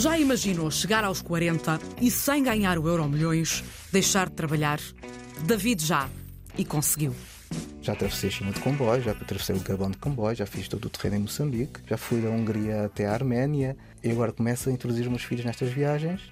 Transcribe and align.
Já 0.00 0.18
imaginou 0.18 0.70
chegar 0.70 1.04
aos 1.04 1.20
40 1.20 1.78
e, 2.00 2.10
sem 2.10 2.42
ganhar 2.42 2.78
o 2.78 2.88
Euro 2.88 3.06
Milhões, 3.06 3.62
deixar 3.92 4.30
de 4.30 4.34
trabalhar? 4.34 4.80
David 5.44 5.84
já. 5.84 6.08
E 6.56 6.64
conseguiu. 6.64 7.14
Já 7.82 7.92
atravessei 7.92 8.30
China 8.30 8.50
de 8.50 8.60
comboio, 8.60 9.02
já 9.02 9.10
atravessei 9.10 9.54
o 9.54 9.60
Gabão 9.60 9.90
de 9.90 9.98
comboio, 9.98 10.34
já 10.34 10.46
fiz 10.46 10.68
todo 10.68 10.86
o 10.86 10.88
terreno 10.88 11.16
em 11.16 11.18
Moçambique, 11.24 11.80
já 11.86 11.98
fui 11.98 12.22
da 12.22 12.30
Hungria 12.30 12.86
até 12.86 13.06
a 13.06 13.12
Arménia 13.12 13.76
e 14.02 14.10
agora 14.10 14.32
começo 14.32 14.70
a 14.70 14.72
introduzir 14.72 15.02
os 15.02 15.10
meus 15.10 15.22
filhos 15.22 15.44
nestas 15.44 15.70
viagens. 15.70 16.22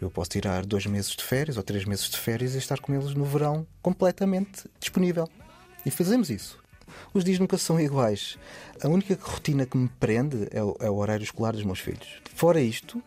Eu 0.00 0.10
posso 0.10 0.30
tirar 0.30 0.66
dois 0.66 0.86
meses 0.86 1.12
de 1.12 1.22
férias 1.22 1.56
ou 1.56 1.62
três 1.62 1.84
meses 1.84 2.10
de 2.10 2.16
férias 2.16 2.56
e 2.56 2.58
estar 2.58 2.80
com 2.80 2.92
eles 2.92 3.14
no 3.14 3.24
verão 3.24 3.64
completamente 3.80 4.68
disponível. 4.80 5.28
E 5.86 5.92
fazemos 5.92 6.28
isso. 6.28 6.58
Os 7.14 7.22
dias 7.22 7.38
nunca 7.38 7.56
são 7.56 7.78
iguais. 7.78 8.36
A 8.82 8.88
única 8.88 9.16
rotina 9.20 9.64
que 9.64 9.76
me 9.76 9.88
prende 9.88 10.48
é 10.50 10.60
o, 10.60 10.76
é 10.80 10.90
o 10.90 10.96
horário 10.96 11.22
escolar 11.22 11.52
dos 11.52 11.62
meus 11.62 11.78
filhos. 11.78 12.20
Fora 12.34 12.60
isto, 12.60 13.00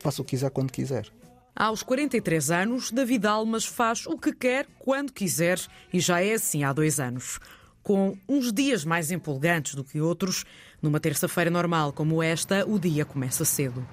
faço 0.00 0.22
o 0.22 0.24
que 0.24 0.30
quiser 0.30 0.50
quando 0.50 0.70
quiser. 0.70 1.06
Aos 1.54 1.82
43 1.82 2.50
anos, 2.50 2.90
David 2.90 3.26
Almas 3.26 3.64
faz 3.64 4.06
o 4.06 4.18
que 4.18 4.32
quer, 4.32 4.66
quando 4.78 5.12
quiser, 5.12 5.58
e 5.92 6.00
já 6.00 6.20
é 6.20 6.34
assim 6.34 6.64
há 6.64 6.72
dois 6.72 7.00
anos. 7.00 7.40
Com 7.82 8.16
uns 8.28 8.52
dias 8.52 8.84
mais 8.84 9.10
empolgantes 9.10 9.74
do 9.74 9.82
que 9.82 10.00
outros, 10.00 10.44
numa 10.82 11.00
terça-feira 11.00 11.50
normal 11.50 11.92
como 11.92 12.22
esta, 12.22 12.66
o 12.68 12.78
dia 12.78 13.04
começa 13.04 13.44
cedo. 13.44 13.86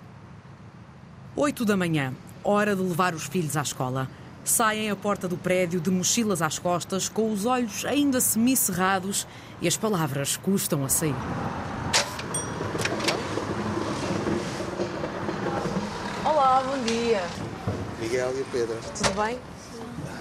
8 1.36 1.64
da 1.64 1.78
manhã, 1.78 2.14
hora 2.44 2.76
de 2.76 2.82
levar 2.82 3.14
os 3.14 3.26
filhos 3.28 3.56
à 3.56 3.62
escola. 3.62 4.10
Saem 4.44 4.90
à 4.90 4.96
porta 4.96 5.28
do 5.28 5.38
prédio 5.38 5.80
de 5.80 5.90
mochilas 5.90 6.42
às 6.42 6.60
costas, 6.60 7.08
com 7.08 7.32
os 7.32 7.46
olhos 7.46 7.86
ainda 7.86 8.20
semicerrados 8.20 9.26
e 9.62 9.68
as 9.68 9.78
palavras 9.78 10.36
custam 10.36 10.84
a 10.84 10.90
sair. 10.90 11.16
Olá, 16.26 16.63
bom 16.74 16.84
dia. 16.86 17.22
Miguel 18.00 18.40
e 18.40 18.44
Pedro. 18.46 18.76
Tudo 18.96 19.24
bem? 19.24 19.40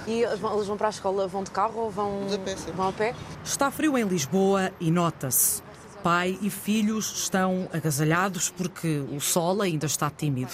E 0.07 0.23
eles 0.23 0.39
vão 0.39 0.77
para 0.77 0.89
a 0.89 0.91
escola, 0.91 1.27
vão 1.27 1.43
de 1.43 1.51
carro 1.51 1.81
ou 1.81 1.91
vão, 1.91 2.27
a 2.33 2.39
pé, 2.39 2.55
vão 2.75 2.89
a 2.89 2.93
pé? 2.93 3.15
Está 3.43 3.71
frio 3.71 3.97
em 3.97 4.05
Lisboa 4.05 4.71
e 4.79 4.91
nota-se. 4.91 5.63
Pai 6.03 6.39
e 6.43 6.51
filhos 6.51 7.11
estão 7.23 7.69
agasalhados 7.73 8.51
porque 8.51 9.03
o 9.11 9.21
sol 9.21 9.63
ainda 9.63 9.87
está 9.87 10.11
tímido. 10.11 10.53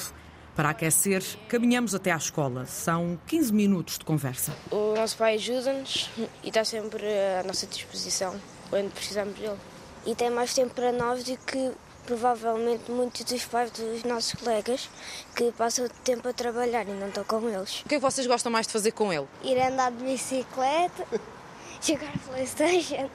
Para 0.55 0.71
aquecer, 0.71 1.25
caminhamos 1.49 1.95
até 1.95 2.13
à 2.13 2.17
escola. 2.17 2.67
São 2.67 3.19
15 3.27 3.53
minutos 3.53 3.99
de 3.99 4.05
conversa. 4.05 4.53
O 4.71 4.95
nosso 4.95 5.17
pai 5.17 5.35
ajuda-nos 5.35 6.11
e 6.45 6.49
está 6.49 6.65
sempre 6.65 7.03
à 7.41 7.43
nossa 7.43 7.67
disposição 7.67 8.37
quando 8.71 8.93
precisamos 8.93 9.37
dele. 9.37 9.59
E 10.07 10.15
tem 10.15 10.31
mais 10.31 10.55
tempo 10.55 10.75
para 10.75 10.93
nós 10.93 11.25
do 11.25 11.37
que 11.39 11.73
provavelmente 12.09 12.91
muitos 12.91 13.23
dos 13.23 13.45
pais 13.45 13.71
dos 13.71 14.03
nossos 14.03 14.33
colegas 14.41 14.89
que 15.37 15.53
passam 15.53 15.87
tempo 16.03 16.27
a 16.27 16.33
trabalhar 16.33 16.89
e 16.89 16.93
não 16.93 17.09
estão 17.09 17.23
com 17.23 17.47
eles. 17.47 17.83
O 17.85 17.89
que 17.89 17.97
é 17.97 17.99
que 17.99 18.03
vocês 18.03 18.27
gostam 18.27 18.51
mais 18.51 18.67
de 18.67 18.73
fazer 18.73 18.93
com 18.93 19.13
ele? 19.13 19.27
Ir 19.45 19.61
andar 19.61 19.93
de 19.93 20.03
bicicleta, 20.03 21.07
jogar 21.83 22.13
Playstation. 22.27 23.11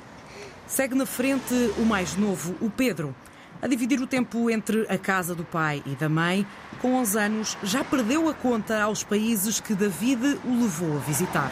Segue 0.67 0.93
na 0.93 1.07
frente 1.07 1.55
o 1.79 1.85
mais 1.85 2.15
novo, 2.15 2.55
o 2.61 2.69
Pedro. 2.69 3.15
A 3.63 3.67
dividir 3.67 3.99
o 3.99 4.05
tempo 4.05 4.47
entre 4.49 4.85
a 4.87 4.97
casa 4.97 5.33
do 5.33 5.43
pai 5.43 5.81
e 5.87 5.95
da 5.95 6.07
mãe, 6.07 6.45
com 6.79 6.93
11 6.95 7.17
anos, 7.17 7.57
já 7.63 7.83
perdeu 7.83 8.29
a 8.29 8.33
conta 8.33 8.79
aos 8.79 9.03
países 9.03 9.59
que 9.59 9.73
David 9.73 10.39
o 10.45 10.61
levou 10.61 10.97
a 10.97 10.99
visitar. 10.99 11.51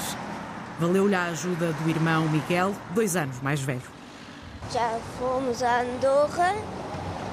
Valeu-lhe 0.79 1.15
a 1.15 1.25
ajuda 1.25 1.73
do 1.73 1.89
irmão 1.89 2.29
Miguel, 2.29 2.75
dois 2.93 3.15
anos 3.15 3.39
mais 3.41 3.61
velho. 3.61 3.81
Já 4.71 4.99
fomos 5.17 5.63
a 5.63 5.81
Andorra, 5.81 6.53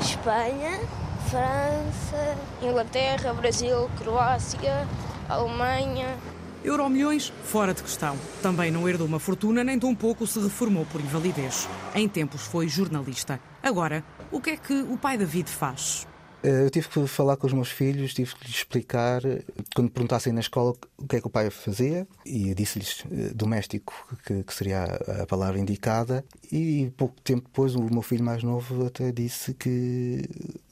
Espanha, 0.01 0.81
França, 1.29 2.37
Inglaterra, 2.63 3.33
Brasil, 3.35 3.91
Croácia, 3.99 4.87
Alemanha. 5.29 6.17
Euromilhões, 6.65 7.33
fora 7.45 7.73
de 7.73 7.83
questão. 7.83 8.17
Também 8.43 8.71
não 8.71 8.89
herdou 8.89 9.07
uma 9.07 9.21
fortuna, 9.21 9.63
nem 9.63 9.79
tão 9.79 9.95
pouco 9.95 10.27
se 10.27 10.41
reformou 10.41 10.85
por 10.87 11.01
invalidez. 11.01 11.69
Em 11.95 12.09
tempos 12.09 12.43
foi 12.43 12.69
jornalista. 12.69 13.41
Agora, 13.63 14.05
o 14.31 14.41
que 14.41 14.51
é 14.51 14.57
que 14.57 14.75
o 14.75 14.97
pai 14.97 15.17
David 15.17 15.51
faz? 15.51 16.07
Eh, 16.49 16.65
Eu 16.65 16.71
tive 16.71 16.89
que 16.89 17.07
falar 17.07 17.37
com 17.37 17.47
os 17.47 17.53
meus 17.53 17.71
filhos, 17.71 18.15
tive 18.15 18.35
que 18.35 18.47
lhes 18.47 18.57
explicar, 18.57 19.23
eh, 19.25 19.43
quando 19.75 19.91
perguntassem 19.91 20.33
na 20.33 20.41
escola 20.41 20.75
o 20.97 21.07
que 21.07 21.17
é 21.17 21.21
que 21.21 21.27
o 21.27 21.31
pai 21.31 21.51
fazia, 21.51 22.09
e 22.25 22.55
disse-lhes 22.55 23.05
eh, 23.11 23.33
doméstico, 23.35 23.93
que, 24.25 24.43
que 24.43 24.55
seria 24.55 24.85
a 25.23 25.27
palavra 25.27 25.59
indicada, 25.59 26.25
e 26.51 26.91
pouco 26.97 27.21
tempo 27.21 27.43
depois 27.49 27.75
o 27.75 27.83
meu 27.83 28.03
filho 28.03 28.25
mais 28.25 28.43
novo 28.43 28.87
até 28.87 29.13
disse 29.13 29.53
que 29.53 30.23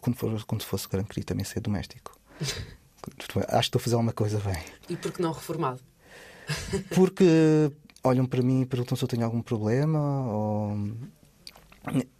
quando, 0.00 0.16
for, 0.16 0.44
quando 0.44 0.62
fosse 0.62 0.88
grande 0.88 1.08
queria 1.08 1.24
também 1.24 1.44
ser 1.44 1.60
doméstico. 1.60 2.18
Acho 2.40 3.34
que 3.34 3.58
estou 3.60 3.78
a 3.78 3.82
fazer 3.82 3.94
alguma 3.94 4.12
coisa 4.12 4.40
bem. 4.40 4.60
E 4.88 4.96
por 4.96 5.12
que 5.12 5.22
não 5.22 5.30
reformado? 5.30 5.80
Porque 6.94 7.70
olham 8.02 8.26
para 8.26 8.42
mim 8.42 8.62
e 8.62 8.66
perguntam 8.66 8.96
se 8.96 9.04
eu 9.04 9.08
tenho 9.08 9.24
algum 9.24 9.42
problema 9.42 10.26
ou. 10.26 10.76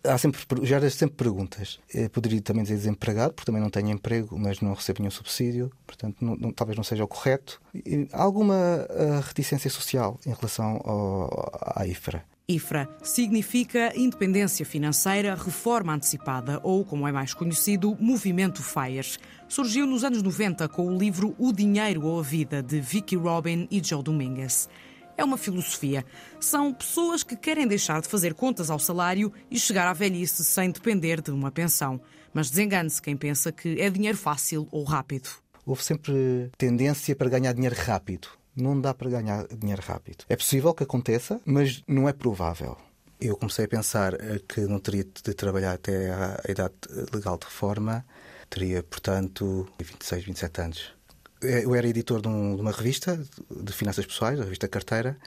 Há 0.05 0.19
sempre, 0.19 0.41
já 0.63 0.79
há 0.79 0.91
sempre 0.91 1.17
perguntas. 1.17 1.79
Eu 1.93 2.09
poderia 2.11 2.41
também 2.41 2.63
dizer 2.63 2.77
desempregado, 2.77 3.35
porque 3.35 3.47
também 3.47 3.61
não 3.61 3.71
tenho 3.71 3.91
emprego, 3.91 4.39
mas 4.39 4.61
não 4.61 4.73
recebo 4.75 5.01
nenhum 5.01 5.11
subsídio, 5.11 5.71
portanto, 5.87 6.17
não- 6.21 6.37
não- 6.37 6.53
talvez 6.53 6.77
não 6.77 6.85
seja 6.85 7.03
o 7.05 7.09
correto. 7.09 7.61
E 7.75 8.07
há 8.13 8.23
alguma 8.23 8.55
ah, 8.89 9.21
reticência 9.27 9.69
social 9.71 10.19
em 10.27 10.33
relação 10.33 10.81
ao- 10.85 11.51
à 11.77 11.87
IFRA. 11.87 12.25
IFRA 12.49 12.89
significa 13.03 13.93
Independência 13.99 14.65
Financeira 14.65 15.35
Reforma 15.35 15.93
Antecipada, 15.95 16.61
ou, 16.63 16.85
como 16.85 17.09
é 17.09 17.11
mais 17.11 17.35
conhecido, 17.35 17.97
Movimento 17.99 18.63
FIRE. 18.63 19.17
Surgiu 19.49 19.85
nos 19.85 20.05
anos 20.05 20.23
90 20.23 20.69
com 20.69 20.87
o 20.87 20.97
livro 20.97 21.35
O 21.39 21.53
Dinheiro 21.53 22.05
ou 22.07 22.21
a 22.21 22.23
Vida, 22.23 22.63
de 22.63 22.79
Vicky 22.81 23.17
Robin 23.17 23.67
e 23.69 23.83
Joe 23.83 24.01
Dominguez. 24.03 24.69
É 25.17 25.25
uma 25.25 25.39
filosofia. 25.39 26.05
São 26.39 26.73
pessoas 26.73 27.23
que 27.23 27.37
querem 27.37 27.67
deixar 27.67 28.03
de 28.03 28.09
fazer 28.09 28.35
contas 28.35 28.71
ao 28.71 28.79
salário 28.79 29.33
e 29.51 29.59
chegar 29.59 29.89
à 29.89 29.93
velhice 29.93 30.45
sem 30.45 30.71
depender 30.71 31.23
de 31.23 31.31
uma 31.31 31.51
pensão. 31.51 32.01
Mas 32.35 32.51
desengane-se 32.51 33.01
quem 33.01 33.17
pensa 33.17 33.51
que 33.51 33.81
é 33.81 33.89
dinheiro 33.89 34.19
fácil 34.19 34.69
ou 34.71 34.85
rápido. 34.85 35.29
Houve 35.65 35.83
sempre 35.83 36.51
tendência 36.59 37.17
para 37.17 37.31
ganhar 37.31 37.53
dinheiro 37.53 37.75
rápido. 37.75 38.29
Não 38.55 38.79
dá 38.81 38.95
para 38.95 39.11
ganhar 39.11 39.47
dinheiro 39.49 39.83
rápido. 39.83 40.25
É 40.29 40.37
possível 40.37 40.73
que 40.73 40.83
aconteça, 40.83 41.41
mas 41.45 41.83
não 41.89 42.09
é 42.09 42.13
provável. 42.13 42.77
Eu 43.21 43.37
comecei 43.37 43.65
a 43.65 43.69
pensar 43.69 44.15
eh, 44.15 44.41
que 44.47 44.61
não 44.61 44.79
teria 44.79 45.05
de 45.05 45.35
trabalhar 45.35 45.73
até 45.73 46.13
à 46.13 46.41
idade 46.49 46.75
legal 47.13 47.39
de 47.39 47.47
reforma. 47.47 48.05
Teria, 48.51 48.83
portanto, 48.83 49.67
26, 49.79 50.25
27 50.25 50.61
anos. 50.61 50.97
Eu 51.43 51.75
era 51.75 51.87
editor 51.87 52.21
de, 52.23 52.29
um- 52.29 52.57
de 52.57 52.63
uma 52.63 52.71
revista 52.73 53.23
de 53.51 53.73
finanças 53.73 54.07
pessoais, 54.07 54.41
a 54.41 54.45
revista 54.45 54.67
Carteira, 54.67 55.19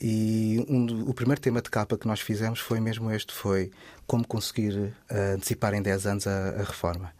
e 0.00 0.64
um 0.68 1.08
o 1.08 1.14
primeiro 1.14 1.40
tema 1.40 1.62
de 1.62 1.70
capa 1.70 1.96
que 1.96 2.06
nós 2.06 2.20
fizemos 2.20 2.60
foi 2.60 2.80
mesmo 2.80 3.10
este, 3.10 3.32
foi 3.32 3.70
como 4.06 4.26
conseguir 4.26 4.92
eh, 5.08 5.32
antecipar 5.34 5.72
em 5.74 5.80
10 5.82 6.06
anos 6.06 6.26
a, 6.26 6.50
a 6.50 6.62
reforma. 6.64 7.12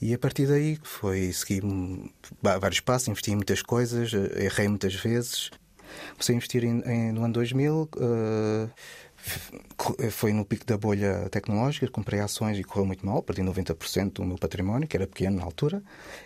E 0.00 0.12
a 0.14 0.18
partir 0.18 0.46
daí 0.46 0.78
foi 0.82 1.30
va- 2.42 2.58
vários 2.58 2.80
passos, 2.80 3.08
investi 3.08 3.30
em 3.32 3.36
muitas 3.36 3.62
coisas, 3.62 4.12
eh, 4.14 4.44
errei 4.46 4.68
muitas 4.68 4.94
vezes. 4.94 5.50
Comecei 6.12 6.34
a 6.34 6.36
investir 6.36 6.64
em- 6.64 6.82
em- 6.86 7.12
no 7.12 7.24
ano 7.24 7.34
2000, 7.34 7.88
eh, 8.00 8.68
f- 9.16 9.52
co- 9.76 9.94
eh, 9.98 10.10
foi 10.10 10.32
no 10.32 10.44
pico 10.44 10.64
da 10.64 10.76
bolha 10.78 11.28
tecnológica, 11.30 11.86
comprei 11.88 12.20
ações 12.20 12.58
e 12.58 12.64
correu 12.64 12.86
muito 12.86 13.04
mal, 13.04 13.22
perdi 13.22 13.42
90% 13.42 14.22
do 14.22 14.24
meu 14.26 14.38
património, 14.38 14.88
que 14.88 14.96
era 14.96 15.06
pequeno 15.06 15.36
na 15.36 15.44
altura, 15.44 15.82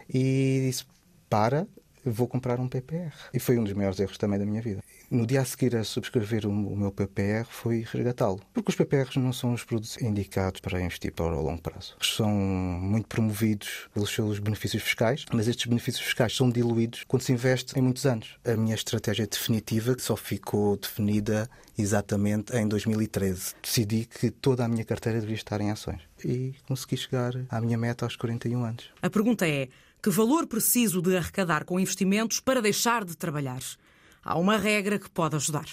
e 0.09 0.67
disse, 0.69 0.85
para, 1.29 1.67
vou 2.05 2.29
comprar 2.29 2.61
um 2.61 2.69
PPR. 2.69 3.13
E 3.33 3.41
foi 3.41 3.59
um 3.59 3.65
dos 3.65 3.73
maiores 3.73 3.99
erros 4.01 4.19
também 4.19 4.39
da 4.39 4.47
minha 4.47 4.63
vida. 4.63 4.83
No 5.11 5.25
dia 5.25 5.41
a 5.41 5.45
seguir 5.45 5.77
a 5.77 5.85
subscrever 5.85 6.47
o, 6.47 6.53
meu 6.53 6.91
PPR 6.91 7.47
foi 7.49 7.87
resgatá-lo. 7.93 8.41
Porque 8.53 8.71
os 8.71 8.77
PPRs 8.77 9.17
não 9.17 9.33
são 9.33 9.53
os 9.53 9.63
produtos 9.63 9.97
indicados 10.03 10.61
para 10.61 10.81
investir 10.81 11.13
para 11.13 11.27
o 11.27 11.43
longo 11.43 11.63
prazo. 11.63 11.97
São 12.01 12.29
muito 12.31 13.07
promovidos 13.07 13.89
pelos 13.95 14.11
seus 14.11 14.41
benefícios 14.41 14.83
fiscais, 14.83 15.25
mas 15.33 15.47
estes 15.47 15.67
benefícios 15.67 16.05
fiscais 16.05 16.35
são 16.35 16.51
diluídos 16.51 17.05
quando 17.07 17.23
se 17.23 17.33
investe 17.33 17.79
em 17.79 17.83
muitos 17.83 18.05
anos. 18.05 18.37
A 18.45 18.57
minha 18.57 18.75
estratégia 18.75 19.27
definitiva 19.27 19.95
só 19.99 20.17
ficou 20.17 20.77
definida 20.77 21.49
exatamente 21.79 22.57
em 22.57 22.67
2013. 22.67 23.55
Decidi 23.63 24.07
que 24.07 24.31
toda 24.31 24.65
a 24.65 24.69
minha 24.69 24.85
carteira 24.85 25.21
deveria 25.21 25.37
estar 25.37 25.61
em 25.61 25.71
ações. 25.71 26.01
E 26.25 26.55
consegui 26.67 26.97
chegar 26.97 27.33
à 27.49 27.61
minha 27.61 27.79
meta 27.79 28.05
aos 28.05 28.17
41 28.17 28.65
anos. 28.65 28.91
A 29.01 29.11
pergunta 29.11 29.47
é: 29.47 29.69
que 30.03 30.11
valor 30.11 30.47
preciso 30.47 31.03
de 31.03 31.17
arrecadar 31.17 31.65
com 31.65 31.81
investimentos 31.81 32.41
para 32.41 32.63
deixar 32.63 33.05
de 33.05 33.17
trabalhar? 33.17 33.61
Há 34.23 34.39
uma 34.39 34.57
regra 34.57 34.99
que 34.99 35.11
pode 35.11 35.37
ajudar. 35.37 35.67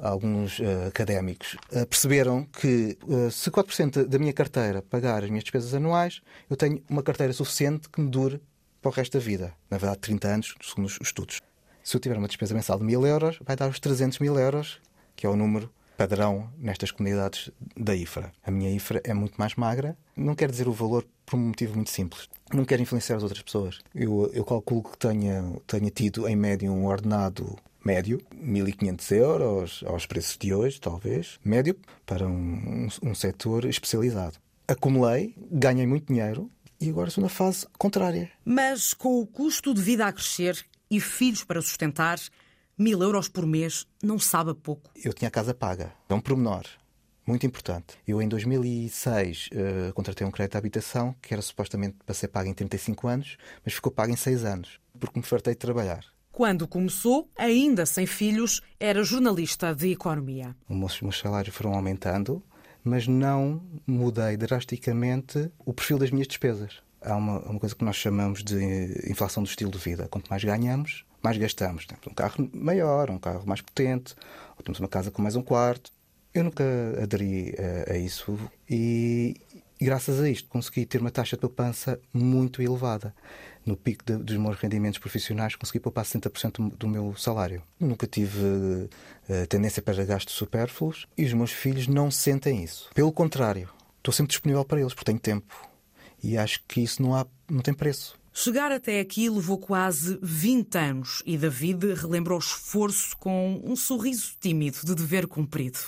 alguns 0.00 0.58
eh, 0.58 0.86
académicos 0.86 1.56
eh, 1.70 1.84
perceberam 1.84 2.44
que 2.44 2.96
eh, 3.08 3.30
se 3.30 3.50
4% 3.50 4.04
da 4.06 4.18
minha 4.18 4.32
carteira 4.32 4.80
pagar 4.82 5.22
as 5.22 5.28
minhas 5.28 5.44
despesas 5.44 5.74
anuais, 5.74 6.22
eu 6.48 6.56
tenho 6.56 6.82
uma 6.88 7.02
carteira 7.02 7.32
suficiente 7.32 7.88
que 7.90 8.00
me 8.00 8.08
dure 8.08 8.40
para 8.80 8.88
o 8.88 8.92
resto 8.92 9.18
da 9.18 9.24
vida. 9.24 9.54
Na 9.70 9.78
verdade, 9.78 10.00
30 10.00 10.28
anos, 10.28 10.54
segundo 10.62 10.86
os 10.86 10.98
estudos. 11.00 11.40
Se 11.84 11.96
eu 11.96 12.00
tiver 12.00 12.16
uma 12.16 12.28
despesa 12.28 12.54
mensal 12.54 12.78
de 12.78 12.84
1000 12.84 13.06
euros, 13.06 13.38
vai 13.44 13.56
dar 13.56 13.68
os 13.68 13.78
300 13.78 14.18
mil 14.18 14.38
euros, 14.38 14.80
que 15.14 15.26
é 15.26 15.28
o 15.28 15.36
número 15.36 15.70
padrão 15.96 16.50
nestas 16.58 16.90
comunidades 16.90 17.50
da 17.76 17.94
IFRA. 17.94 18.32
A 18.44 18.50
minha 18.50 18.70
IFRA 18.70 19.00
é 19.04 19.14
muito 19.14 19.34
mais 19.36 19.54
magra. 19.54 19.96
Não 20.16 20.34
quer 20.34 20.50
dizer 20.50 20.68
o 20.68 20.72
valor 20.72 21.06
por 21.32 21.38
um 21.38 21.46
motivo 21.46 21.76
muito 21.76 21.88
simples. 21.88 22.28
Não 22.52 22.62
quero 22.62 22.82
influenciar 22.82 23.16
as 23.16 23.22
outras 23.22 23.40
pessoas. 23.40 23.80
Eu, 23.94 24.30
eu 24.34 24.44
calculo 24.44 24.82
que 24.82 24.98
tenha, 24.98 25.42
tenha 25.66 25.90
tido, 25.90 26.28
em 26.28 26.36
média, 26.36 26.70
um 26.70 26.84
ordenado 26.84 27.56
médio, 27.82 28.20
1.500 28.36 29.16
euros 29.16 29.84
aos 29.86 30.04
preços 30.04 30.36
de 30.36 30.52
hoje, 30.52 30.78
talvez, 30.78 31.40
médio, 31.42 31.74
para 32.04 32.28
um, 32.28 32.86
um, 33.02 33.10
um 33.10 33.14
setor 33.14 33.64
especializado. 33.64 34.36
Acumulei, 34.68 35.34
ganhei 35.50 35.86
muito 35.86 36.12
dinheiro 36.12 36.50
e 36.78 36.90
agora 36.90 37.08
estou 37.08 37.22
na 37.22 37.30
fase 37.30 37.66
contrária. 37.78 38.30
Mas 38.44 38.92
com 38.92 39.18
o 39.18 39.26
custo 39.26 39.72
de 39.72 39.80
vida 39.80 40.06
a 40.06 40.12
crescer 40.12 40.62
e 40.90 41.00
filhos 41.00 41.44
para 41.44 41.62
sustentar, 41.62 42.20
mil 42.76 43.02
euros 43.02 43.26
por 43.26 43.46
mês 43.46 43.86
não 44.02 44.18
sabe 44.18 44.50
a 44.50 44.54
pouco. 44.54 44.90
Eu 45.02 45.14
tinha 45.14 45.28
a 45.28 45.32
casa 45.32 45.54
paga. 45.54 45.94
É 46.10 46.14
um 46.14 46.20
pormenor 46.20 46.66
muito 47.26 47.46
importante. 47.46 47.94
Eu, 48.06 48.20
em 48.20 48.28
2006, 48.28 49.50
uh, 49.52 49.92
contratei 49.92 50.26
um 50.26 50.30
crédito 50.30 50.52
de 50.52 50.58
habitação 50.58 51.14
que 51.22 51.32
era 51.32 51.42
supostamente 51.42 51.96
para 52.04 52.14
ser 52.14 52.28
pago 52.28 52.48
em 52.48 52.54
35 52.54 53.08
anos, 53.08 53.36
mas 53.64 53.74
ficou 53.74 53.92
pago 53.92 54.12
em 54.12 54.16
6 54.16 54.44
anos, 54.44 54.80
porque 54.98 55.18
me 55.18 55.24
fartei 55.24 55.54
de 55.54 55.58
trabalhar. 55.58 56.04
Quando 56.32 56.66
começou, 56.66 57.30
ainda 57.36 57.84
sem 57.84 58.06
filhos, 58.06 58.62
era 58.80 59.04
jornalista 59.04 59.74
de 59.74 59.92
economia. 59.92 60.56
Os 60.68 61.00
meus 61.02 61.18
salários 61.18 61.54
foram 61.54 61.74
aumentando, 61.74 62.42
mas 62.82 63.06
não 63.06 63.62
mudei 63.86 64.36
drasticamente 64.36 65.50
o 65.58 65.74
perfil 65.74 65.98
das 65.98 66.10
minhas 66.10 66.26
despesas. 66.26 66.82
Há 67.02 67.16
uma, 67.16 67.38
uma 67.40 67.60
coisa 67.60 67.74
que 67.74 67.84
nós 67.84 67.96
chamamos 67.96 68.42
de 68.42 69.10
inflação 69.10 69.42
do 69.42 69.48
estilo 69.48 69.70
de 69.70 69.78
vida. 69.78 70.08
Quanto 70.08 70.28
mais 70.28 70.42
ganhamos, 70.42 71.04
mais 71.22 71.36
gastamos. 71.36 71.86
Temos 71.86 72.06
um 72.06 72.14
carro 72.14 72.50
maior, 72.54 73.10
um 73.10 73.18
carro 73.18 73.46
mais 73.46 73.60
potente, 73.60 74.14
ou 74.56 74.64
temos 74.64 74.80
uma 74.80 74.88
casa 74.88 75.10
com 75.10 75.20
mais 75.20 75.36
um 75.36 75.42
quarto. 75.42 75.92
Eu 76.34 76.44
nunca 76.44 76.64
aderi 77.02 77.54
a, 77.88 77.92
a 77.92 77.98
isso 77.98 78.38
e, 78.68 79.36
e, 79.80 79.84
graças 79.84 80.18
a 80.18 80.30
isto, 80.30 80.48
consegui 80.48 80.86
ter 80.86 81.00
uma 81.00 81.10
taxa 81.10 81.36
de 81.36 81.40
poupança 81.40 82.00
muito 82.12 82.62
elevada. 82.62 83.14
No 83.64 83.76
pico 83.76 84.04
de, 84.04 84.16
dos 84.16 84.36
meus 84.38 84.56
rendimentos 84.56 84.98
profissionais, 84.98 85.54
consegui 85.54 85.78
poupar 85.78 86.04
60% 86.04 86.76
do 86.76 86.88
meu 86.88 87.14
salário. 87.16 87.62
Nunca 87.78 88.06
tive 88.06 88.40
uh, 88.40 89.46
tendência 89.48 89.82
para 89.82 90.04
gastos 90.04 90.34
supérfluos 90.34 91.06
e 91.16 91.24
os 91.24 91.32
meus 91.32 91.52
filhos 91.52 91.86
não 91.86 92.10
sentem 92.10 92.64
isso. 92.64 92.90
Pelo 92.94 93.12
contrário, 93.12 93.68
estou 93.98 94.12
sempre 94.12 94.30
disponível 94.30 94.64
para 94.64 94.80
eles, 94.80 94.94
porque 94.94 95.04
tenho 95.04 95.20
tempo. 95.20 95.54
E 96.22 96.36
acho 96.38 96.62
que 96.66 96.80
isso 96.80 97.02
não, 97.02 97.14
há, 97.14 97.26
não 97.48 97.60
tem 97.60 97.74
preço. 97.74 98.18
Chegar 98.32 98.72
até 98.72 98.98
aqui 98.98 99.28
levou 99.28 99.58
quase 99.58 100.18
20 100.22 100.78
anos 100.78 101.22
e 101.26 101.36
David 101.36 101.92
relembra 101.92 102.34
o 102.34 102.38
esforço 102.38 103.14
com 103.18 103.60
um 103.62 103.76
sorriso 103.76 104.32
tímido 104.40 104.78
de 104.84 104.94
dever 104.94 105.26
cumprido. 105.26 105.78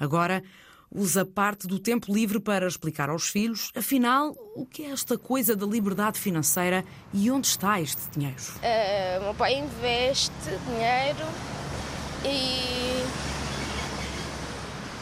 Agora 0.00 0.42
usa 0.92 1.24
parte 1.24 1.68
do 1.68 1.78
tempo 1.78 2.12
livre 2.12 2.40
para 2.40 2.66
explicar 2.66 3.10
aos 3.10 3.28
filhos, 3.28 3.70
afinal, 3.76 4.34
o 4.56 4.66
que 4.66 4.82
é 4.84 4.90
esta 4.90 5.16
coisa 5.16 5.54
da 5.54 5.64
liberdade 5.64 6.18
financeira 6.18 6.84
e 7.12 7.30
onde 7.30 7.46
está 7.46 7.80
este 7.80 8.00
dinheiro? 8.10 8.36
Uh, 8.56 9.22
meu 9.22 9.34
pai 9.34 9.54
investe 9.54 10.32
dinheiro 10.66 11.26
e, 12.24 13.04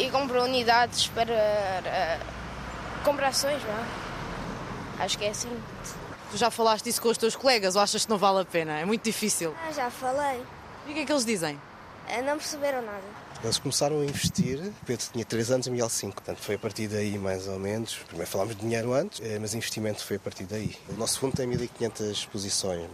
e 0.02 0.10
compra 0.10 0.42
unidades 0.42 1.06
para 1.08 1.32
uh, 1.32 3.04
comprar 3.04 3.28
ações, 3.28 3.62
não 3.62 3.70
é? 3.70 5.04
Acho 5.04 5.16
que 5.16 5.24
é 5.24 5.30
assim. 5.30 5.48
Tu 6.30 6.36
já 6.36 6.50
falaste 6.50 6.86
isso 6.88 7.00
com 7.00 7.08
os 7.08 7.16
teus 7.16 7.34
colegas 7.34 7.76
ou 7.76 7.80
achas 7.82 8.04
que 8.04 8.10
não 8.10 8.18
vale 8.18 8.40
a 8.40 8.44
pena? 8.44 8.78
É 8.78 8.84
muito 8.84 9.04
difícil. 9.04 9.54
Ah, 9.66 9.72
já 9.72 9.90
falei. 9.90 10.42
E 10.86 10.90
o 10.90 10.94
que 10.94 11.00
é 11.00 11.06
que 11.06 11.12
eles 11.12 11.24
dizem? 11.24 11.54
Uh, 11.54 12.22
não 12.26 12.36
perceberam 12.36 12.82
nada. 12.82 13.27
Eles 13.42 13.56
começaram 13.56 14.00
a 14.00 14.04
investir, 14.04 14.60
Pedro 14.84 15.06
tinha 15.12 15.24
3 15.24 15.50
anos 15.52 15.66
e 15.68 15.70
Miguel 15.70 15.88
5, 15.88 16.12
portanto 16.12 16.38
foi 16.38 16.56
a 16.56 16.58
partir 16.58 16.88
daí 16.88 17.16
mais 17.16 17.46
ou 17.46 17.56
menos. 17.56 17.94
Primeiro 18.06 18.28
falámos 18.28 18.56
de 18.56 18.62
dinheiro 18.62 18.92
antes, 18.92 19.20
eh, 19.22 19.38
mas 19.38 19.54
investimento 19.54 20.04
foi 20.04 20.16
a 20.16 20.20
partir 20.20 20.42
daí. 20.44 20.74
O 20.88 20.94
nosso 20.94 21.20
fundo 21.20 21.36
tem 21.36 21.46
1500 21.46 22.26
posições, 22.26 22.84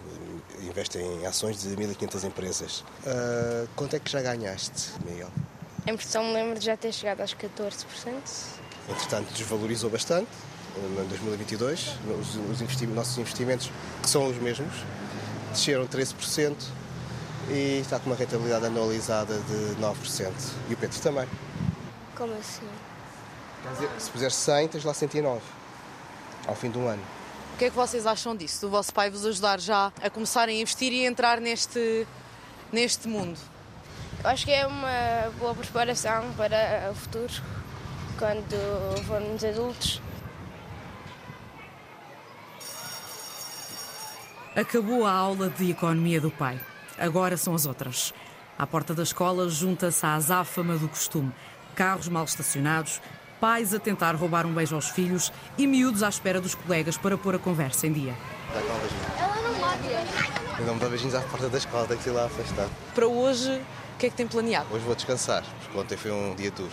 investe 0.60 0.98
em 0.98 1.26
ações 1.26 1.62
de 1.62 1.68
1500 1.68 2.24
empresas. 2.24 2.80
Uh, 2.80 3.66
quanto 3.74 3.96
é 3.96 3.98
que 3.98 4.10
já 4.10 4.20
ganhaste, 4.20 4.90
Miguel? 5.06 5.30
Em 5.86 5.96
Portugal 5.96 6.24
me 6.24 6.34
lembro 6.34 6.58
de 6.58 6.66
já 6.66 6.76
ter 6.76 6.92
chegado 6.92 7.22
aos 7.22 7.34
14%. 7.34 7.84
Entretanto, 8.90 9.32
desvalorizou 9.32 9.88
bastante 9.88 10.28
em 10.76 11.08
2022. 11.08 11.96
Os, 12.20 12.36
os 12.50 12.60
investimentos, 12.60 12.96
nossos 12.96 13.16
investimentos, 13.16 13.70
que 14.02 14.10
são 14.10 14.26
os 14.26 14.36
mesmos, 14.36 14.74
desceram 15.52 15.86
13% 15.86 16.54
e 17.50 17.80
está 17.80 17.98
com 17.98 18.06
uma 18.06 18.16
rentabilidade 18.16 18.66
anualizada 18.66 19.38
de 19.40 19.76
9%. 19.80 20.32
E 20.68 20.74
o 20.74 20.76
Pedro 20.76 21.00
também. 21.00 21.28
Como 22.16 22.32
assim? 22.34 22.68
Dizer, 23.72 23.90
se 23.98 24.10
puseres 24.10 24.34
100, 24.34 24.68
tens 24.68 24.84
lá 24.84 24.92
109 24.92 25.40
ao 26.46 26.54
fim 26.54 26.70
do 26.70 26.86
ano. 26.86 27.02
O 27.54 27.56
que 27.56 27.66
é 27.66 27.70
que 27.70 27.76
vocês 27.76 28.06
acham 28.06 28.36
disso? 28.36 28.62
Do 28.62 28.70
vosso 28.70 28.92
pai 28.92 29.10
vos 29.10 29.24
ajudar 29.24 29.60
já 29.60 29.92
a 30.02 30.10
começarem 30.10 30.58
a 30.58 30.60
investir 30.60 30.92
e 30.92 31.06
a 31.06 31.08
entrar 31.08 31.40
neste, 31.40 32.06
neste 32.72 33.08
mundo? 33.08 33.38
Eu 34.22 34.30
acho 34.30 34.44
que 34.44 34.52
é 34.52 34.66
uma 34.66 35.30
boa 35.38 35.54
preparação 35.54 36.32
para 36.36 36.90
o 36.90 36.94
futuro, 36.94 37.32
quando 38.18 39.04
formos 39.06 39.44
adultos. 39.44 40.02
Acabou 44.56 45.04
a 45.04 45.12
aula 45.12 45.48
de 45.50 45.70
economia 45.70 46.20
do 46.20 46.30
pai. 46.30 46.60
Agora 46.98 47.36
são 47.36 47.54
as 47.54 47.66
outras. 47.66 48.14
À 48.58 48.66
porta 48.66 48.94
da 48.94 49.02
escola 49.02 49.48
junta-se 49.48 50.04
à 50.06 50.14
azáfama 50.14 50.76
do 50.76 50.88
costume. 50.88 51.32
Carros 51.74 52.08
mal 52.08 52.24
estacionados, 52.24 53.00
pais 53.40 53.74
a 53.74 53.80
tentar 53.80 54.14
roubar 54.14 54.46
um 54.46 54.54
beijo 54.54 54.74
aos 54.74 54.88
filhos 54.88 55.32
e 55.58 55.66
miúdos 55.66 56.02
à 56.02 56.08
espera 56.08 56.40
dos 56.40 56.54
colegas 56.54 56.96
para 56.96 57.18
pôr 57.18 57.34
a 57.34 57.38
conversa 57.38 57.86
em 57.86 57.92
dia. 57.92 58.14
Ela 58.54 59.42
não 59.42 59.60
lá 59.60 59.76
Eu 60.58 60.66
não 60.66 60.74
me 60.74 60.80
dá 60.80 60.88
beijinhos 60.88 61.14
à 61.14 61.20
porta 61.20 61.48
da 61.48 61.58
escola, 61.58 61.86
tem 61.86 61.98
que 61.98 62.08
ir 62.08 62.12
lá 62.12 62.26
afastar. 62.26 62.68
Para 62.94 63.06
hoje, 63.06 63.50
o 63.94 63.98
que 63.98 64.06
é 64.06 64.10
que 64.10 64.16
tem 64.16 64.26
planeado? 64.26 64.72
Hoje 64.72 64.84
vou 64.84 64.94
descansar, 64.94 65.42
porque 65.62 65.78
ontem 65.78 65.96
foi 65.96 66.12
um 66.12 66.34
dia 66.34 66.50
duro. 66.50 66.72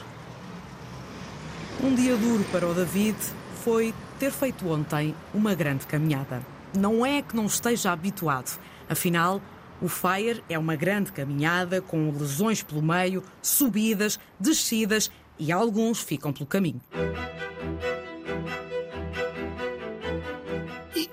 Um 1.84 1.96
dia 1.96 2.16
duro 2.16 2.44
para 2.52 2.68
o 2.68 2.74
David 2.76 3.18
foi 3.64 3.94
ter 4.20 4.32
feito 4.32 4.70
ontem 4.72 5.16
uma 5.34 5.56
grande 5.56 5.88
caminhada. 5.88 6.46
Não 6.78 7.04
é 7.04 7.22
que 7.22 7.36
não 7.36 7.48
esteja 7.48 7.92
habituado, 7.92 8.60
afinal, 8.88 9.42
o 9.82 9.88
Fire 9.88 10.44
é 10.48 10.58
uma 10.58 10.76
grande 10.76 11.12
caminhada 11.12 11.82
com 11.82 12.12
lesões 12.12 12.62
pelo 12.62 12.82
meio, 12.82 13.24
subidas, 13.42 14.20
descidas 14.40 15.10
e 15.40 15.52
alguns 15.52 16.00
ficam 16.00 16.32
pelo 16.32 16.46
caminho. 16.46 16.82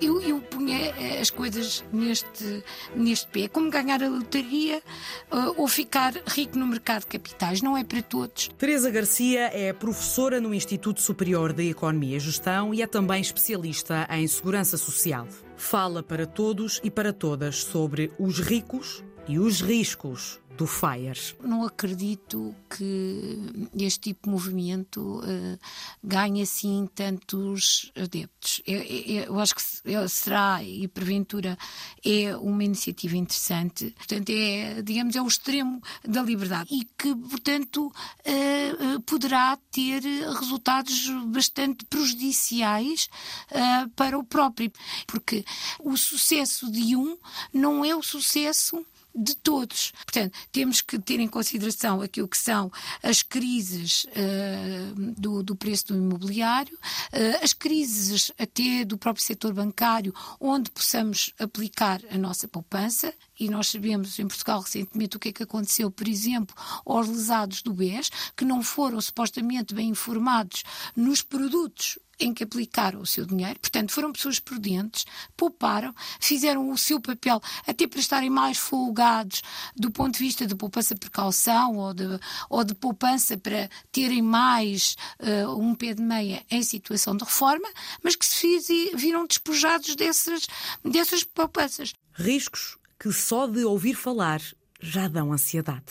Eu, 0.00 0.20
eu 0.20 0.40
punha 0.40 0.94
as 1.20 1.28
coisas 1.28 1.84
neste, 1.92 2.62
neste 2.94 3.26
pé, 3.28 3.48
como 3.48 3.68
ganhar 3.70 4.02
a 4.02 4.08
lotaria 4.08 4.82
uh, 5.30 5.54
ou 5.56 5.66
ficar 5.66 6.14
rico 6.26 6.56
no 6.56 6.66
mercado 6.66 7.00
de 7.00 7.06
capitais. 7.08 7.62
Não 7.62 7.76
é 7.76 7.82
para 7.82 8.02
todos. 8.02 8.48
Teresa 8.56 8.90
Garcia 8.90 9.50
é 9.52 9.72
professora 9.72 10.40
no 10.40 10.54
Instituto 10.54 11.00
Superior 11.00 11.52
de 11.52 11.70
Economia 11.70 12.16
e 12.16 12.20
Gestão 12.20 12.72
e 12.72 12.80
é 12.80 12.87
também 12.87 13.20
especialista 13.20 14.06
em 14.10 14.26
segurança 14.28 14.76
social 14.76 15.26
fala 15.58 16.02
para 16.02 16.24
todos 16.24 16.80
e 16.84 16.90
para 16.90 17.12
todas 17.12 17.56
sobre 17.64 18.12
os 18.18 18.38
ricos 18.38 19.04
e 19.26 19.38
os 19.38 19.60
riscos 19.60 20.40
do 20.58 20.66
FIRE. 20.66 21.36
Não 21.40 21.64
acredito 21.64 22.52
que 22.68 23.38
este 23.78 24.00
tipo 24.00 24.24
de 24.24 24.30
movimento 24.30 25.20
uh, 25.20 25.58
ganhe 26.02 26.42
assim 26.42 26.88
tantos 26.92 27.92
adeptos. 27.96 28.60
Eu, 28.66 28.80
eu, 28.82 29.22
eu 29.22 29.40
acho 29.40 29.54
que 29.54 29.62
será 30.08 30.60
e 30.60 30.88
porventura 30.88 31.56
é 32.04 32.36
uma 32.36 32.64
iniciativa 32.64 33.16
interessante. 33.16 33.94
Portanto, 33.96 34.30
é, 34.30 34.82
digamos, 34.82 35.14
é 35.14 35.22
o 35.22 35.28
extremo 35.28 35.80
da 36.04 36.22
liberdade 36.22 36.74
e 36.74 36.84
que, 36.98 37.14
portanto, 37.14 37.86
uh, 37.86 39.00
poderá 39.02 39.56
ter 39.70 40.02
resultados 40.40 41.08
bastante 41.26 41.84
prejudiciais 41.84 43.08
uh, 43.52 43.88
para 43.90 44.18
o 44.18 44.24
próprio, 44.24 44.72
porque 45.06 45.44
o 45.78 45.96
sucesso 45.96 46.68
de 46.68 46.96
um 46.96 47.16
não 47.54 47.84
é 47.84 47.94
o 47.94 48.02
sucesso 48.02 48.84
de 49.18 49.34
todos. 49.37 49.92
Portanto, 50.04 50.38
temos 50.52 50.80
que 50.80 50.98
ter 50.98 51.18
em 51.20 51.28
consideração 51.28 52.00
aquilo 52.00 52.28
que 52.28 52.38
são 52.38 52.70
as 53.02 53.22
crises 53.22 54.04
uh, 54.04 55.14
do, 55.18 55.42
do, 55.42 55.56
preço 55.56 55.88
do 55.88 55.96
imobiliário, 55.96 56.75
uh, 56.75 57.44
as 57.44 57.52
crises 57.52 58.30
até 58.38 58.84
do 58.84 58.96
próprio 58.96 59.25
setor 59.25 59.52
bancário, 59.52 60.14
onde 60.40 60.70
possamos 60.70 61.32
aplicar 61.38 62.00
a 62.10 62.16
nossa 62.16 62.46
poupança. 62.46 63.12
E 63.38 63.49
nós 63.49 63.68
sabemos 63.68 64.18
em 64.18 64.26
Portugal 64.26 64.61
recentemente 64.61 65.16
o 65.16 65.21
que 65.21 65.28
é 65.28 65.33
que 65.33 65.42
aconteceu, 65.42 65.90
por 65.90 66.09
exemplo, 66.09 66.54
aos 66.85 67.09
lesados 67.09 67.62
do 67.62 67.73
BES, 67.73 68.11
que 68.37 68.45
não 68.45 68.62
foram 68.62 69.00
supostamente 69.00 69.75
bem 69.75 69.90
informados 69.90 70.64
nos 70.97 71.23
produtos 71.23 71.99
em 72.18 72.35
que 72.35 72.45
aplicaram 72.45 73.00
o 73.00 73.07
seu 73.07 73.25
dinheiro, 73.25 73.59
portanto, 73.61 73.92
foram 73.92 74.12
pessoas 74.12 74.40
prudentes, 74.40 75.04
pouparam, 75.37 75.95
fizeram 76.18 76.71
o 76.71 76.76
seu 76.76 77.00
papel 77.00 77.40
até 77.66 77.87
para 77.87 78.00
estarem 78.00 78.30
mais 78.30 78.59
folgados 78.59 79.42
do 79.76 79.90
ponto 79.90 80.14
de 80.14 80.25
vista 80.25 80.47
de 80.47 80.54
poupança 80.54 80.97
precaução 80.97 81.76
ou 81.76 81.95
de, 81.95 82.04
ou 82.50 82.64
de 82.64 82.75
poupança 82.75 83.37
para 83.38 83.71
terem 83.92 84.23
mais 84.23 84.97
uh, 85.21 85.61
um 85.61 85.75
pé 85.75 85.95
de 85.95 86.02
meia 86.02 86.45
em 86.50 86.62
situação 86.62 87.16
de 87.16 87.25
reforma, 87.25 87.68
mas 88.02 88.16
que 88.16 88.26
se 88.26 88.37
fiz, 88.37 88.66
viram 88.95 89.26
despojados 89.26 89.95
dessas, 89.95 90.47
dessas 90.85 91.23
poupanças. 91.23 91.95
Riscos 92.14 92.77
que 92.99 93.12
só 93.12 93.47
de 93.47 93.64
ouvir 93.64 93.95
falar 93.95 94.40
já 94.81 95.07
dão 95.07 95.33
ansiedade. 95.33 95.85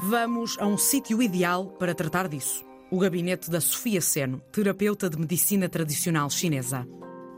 Vamos 0.00 0.58
a 0.58 0.66
um 0.66 0.76
sítio 0.76 1.22
ideal 1.22 1.66
para 1.78 1.94
tratar 1.94 2.28
disso. 2.28 2.64
O 2.90 2.98
gabinete 2.98 3.50
da 3.50 3.60
Sofia 3.60 4.00
Seno, 4.00 4.40
terapeuta 4.52 5.08
de 5.08 5.16
medicina 5.16 5.68
tradicional 5.68 6.28
chinesa. 6.28 6.86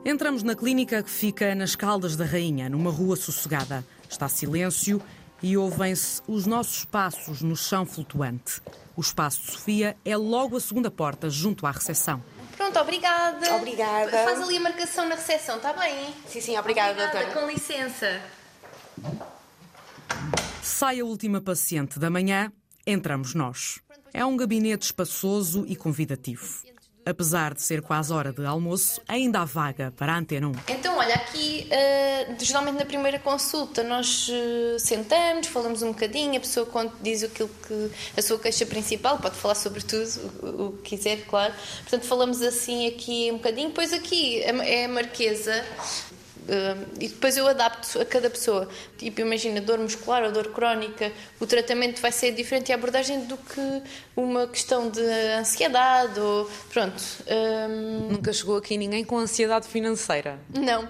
Entramos 0.05 0.43
na 0.43 0.55
clínica 0.55 1.03
que 1.03 1.11
fica 1.11 1.55
nas 1.55 1.77
Caldas 1.77 2.17
da 2.17 2.25
Rainha, 2.25 2.69
numa 2.69 2.91
rua 2.91 3.17
sossegada. 3.17 3.85
Está 4.09 4.29
silêncio 4.29 5.01
e 5.43 5.57
ouvem-se 5.57 6.23
os 6.27 6.47
nossos 6.47 6.85
passos 6.85 7.43
no 7.43 7.57
chão 7.57 7.85
flutuante. 7.85 8.63
O 8.97 9.01
espaço 9.01 9.43
de 9.43 9.53
Sofia 9.53 9.97
é 10.05 10.17
logo 10.17 10.57
a 10.57 10.61
segunda 10.61 10.91
porta, 10.91 11.31
junto 11.31 11.67
à 11.67 11.71
recepção. 11.71 12.23
Pronto, 12.69 12.81
obrigada. 12.81 13.55
Obrigada. 13.55 14.11
Faz 14.11 14.43
ali 14.43 14.59
a 14.59 14.61
marcação 14.61 15.09
na 15.09 15.15
recepção, 15.15 15.57
está 15.57 15.73
bem? 15.73 16.15
Sim, 16.27 16.41
sim, 16.41 16.59
obrigada, 16.59 16.93
obrigada 16.93 17.25
doutora. 17.25 17.41
Com 17.41 17.51
licença. 17.51 18.21
Sai 20.63 21.01
a 21.01 21.05
última 21.05 21.41
paciente 21.41 21.99
da 21.99 22.11
manhã, 22.11 22.53
entramos 22.87 23.35
nós. 23.35 23.81
É 24.13 24.25
um 24.25 24.37
gabinete 24.37 24.85
espaçoso 24.85 25.65
e 25.67 25.75
convidativo. 25.75 26.63
Apesar 27.09 27.55
de 27.55 27.63
ser 27.63 27.81
quase 27.81 28.13
hora 28.13 28.33
de 28.33 28.45
almoço, 28.45 29.01
ainda 29.09 29.41
há 29.41 29.45
vaga 29.45 29.93
para 29.97 30.13
a 30.13 30.19
Antena 30.19 30.49
1. 30.49 30.53
Então, 30.69 30.99
olha, 30.99 31.15
aqui, 31.15 31.69
uh, 31.69 32.45
geralmente 32.45 32.77
na 32.77 32.85
primeira 32.85 33.19
consulta, 33.19 33.83
nós 33.83 34.29
uh, 34.29 34.79
sentamos, 34.79 35.47
falamos 35.47 35.83
um 35.83 35.93
bocadinho, 35.93 36.37
a 36.37 36.41
pessoa 36.41 36.69
diz 37.01 37.23
aquilo 37.23 37.49
que 37.67 37.91
a 38.17 38.23
sua 38.23 38.39
queixa 38.39 38.67
principal, 38.67 39.19
pode 39.19 39.37
falar 39.37 39.55
sobre 39.55 39.81
tudo, 39.81 40.09
o, 40.43 40.67
o 40.67 40.73
que 40.79 40.97
quiser, 40.97 41.25
claro. 41.27 41.55
Portanto, 41.81 42.05
falamos 42.05 42.43
assim 42.43 42.89
aqui 42.89 43.31
um 43.33 43.37
bocadinho. 43.37 43.69
Depois 43.69 43.93
aqui 43.93 44.43
é 44.43 44.85
a 44.85 44.89
Marquesa, 44.89 45.65
e 47.01 47.09
depois 47.09 47.37
eu 47.37 47.47
adapto 47.47 48.01
a 48.01 48.05
cada 48.05 48.31
pessoa. 48.31 48.69
Tipo, 48.97 49.21
imagina, 49.21 49.61
dor 49.61 49.79
muscular 49.79 50.23
ou 50.25 50.33
dor 50.33 50.49
crónica, 50.53 51.13
o 51.39 51.47
tratamento 51.47 52.01
vai 52.01 52.13
ser 52.13 52.33
diferente 52.33 52.71
e 52.71 52.73
a 52.73 52.77
abordagem 52.77 53.25
do 53.25 53.37
que 53.37 53.83
uma 54.17 54.47
questão 54.47 54.89
de 54.89 55.01
ansiedade 55.39 56.19
ou. 56.19 56.51
Pronto. 56.73 57.03
Um... 57.29 58.13
Nunca 58.13 58.33
chegou 58.33 58.57
aqui 58.57 58.77
ninguém 58.77 59.05
com 59.05 59.19
ansiedade 59.19 59.69
financeira? 59.69 60.39
Não. 60.55 60.89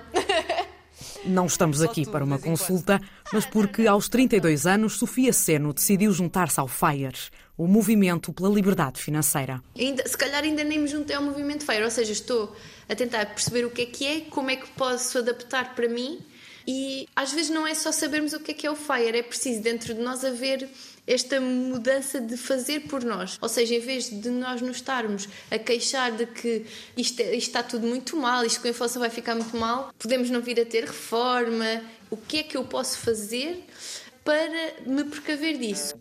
Não 1.28 1.46
estamos 1.46 1.82
aqui 1.82 2.08
para 2.08 2.24
uma 2.24 2.38
consulta, 2.38 3.00
mas 3.32 3.44
porque 3.44 3.86
aos 3.86 4.08
32 4.08 4.66
anos 4.66 4.98
Sofia 4.98 5.32
Seno 5.32 5.74
decidiu 5.74 6.10
juntar-se 6.10 6.58
ao 6.58 6.66
FIRE, 6.66 7.18
o 7.56 7.66
movimento 7.66 8.32
pela 8.32 8.48
liberdade 8.48 9.00
financeira. 9.00 9.62
Ainda, 9.76 10.06
se 10.08 10.16
calhar 10.16 10.42
ainda 10.42 10.64
nem 10.64 10.78
me 10.78 10.88
juntei 10.88 11.14
ao 11.14 11.22
movimento 11.22 11.66
FIRE, 11.66 11.84
ou 11.84 11.90
seja, 11.90 12.12
estou 12.12 12.56
a 12.88 12.94
tentar 12.94 13.26
perceber 13.26 13.66
o 13.66 13.70
que 13.70 13.82
é 13.82 13.86
que 13.86 14.06
é, 14.06 14.20
como 14.22 14.50
é 14.50 14.56
que 14.56 14.68
posso 14.70 15.18
adaptar 15.18 15.74
para 15.74 15.88
mim 15.88 16.18
e 16.66 17.08
às 17.16 17.32
vezes 17.32 17.50
não 17.50 17.66
é 17.66 17.74
só 17.74 17.90
sabermos 17.90 18.32
o 18.34 18.40
que 18.40 18.50
é 18.50 18.54
que 18.54 18.66
é 18.66 18.70
o 18.70 18.76
FIRE, 18.76 19.18
é 19.18 19.22
preciso 19.22 19.62
dentro 19.62 19.94
de 19.94 20.00
nós 20.00 20.24
haver 20.24 20.68
esta 21.08 21.40
mudança 21.40 22.20
de 22.20 22.36
fazer 22.36 22.80
por 22.80 23.02
nós. 23.02 23.38
Ou 23.40 23.48
seja, 23.48 23.74
em 23.74 23.80
vez 23.80 24.10
de 24.10 24.28
nós 24.28 24.60
nos 24.60 24.76
estarmos 24.76 25.26
a 25.50 25.58
queixar 25.58 26.12
de 26.12 26.26
que 26.26 26.66
isto, 26.96 27.20
é, 27.20 27.34
isto 27.34 27.48
está 27.48 27.62
tudo 27.62 27.86
muito 27.86 28.16
mal, 28.16 28.44
isto 28.44 28.60
com 28.60 28.68
a 28.68 28.70
inflação 28.70 29.00
vai 29.00 29.10
ficar 29.10 29.34
muito 29.34 29.56
mal, 29.56 29.92
podemos 29.98 30.28
não 30.28 30.42
vir 30.42 30.60
a 30.60 30.66
ter 30.66 30.84
reforma. 30.84 31.82
O 32.10 32.16
que 32.16 32.38
é 32.38 32.42
que 32.42 32.56
eu 32.56 32.64
posso 32.64 32.98
fazer 32.98 33.64
para 34.22 34.74
me 34.86 35.04
precaver 35.04 35.56
disso? 35.56 35.94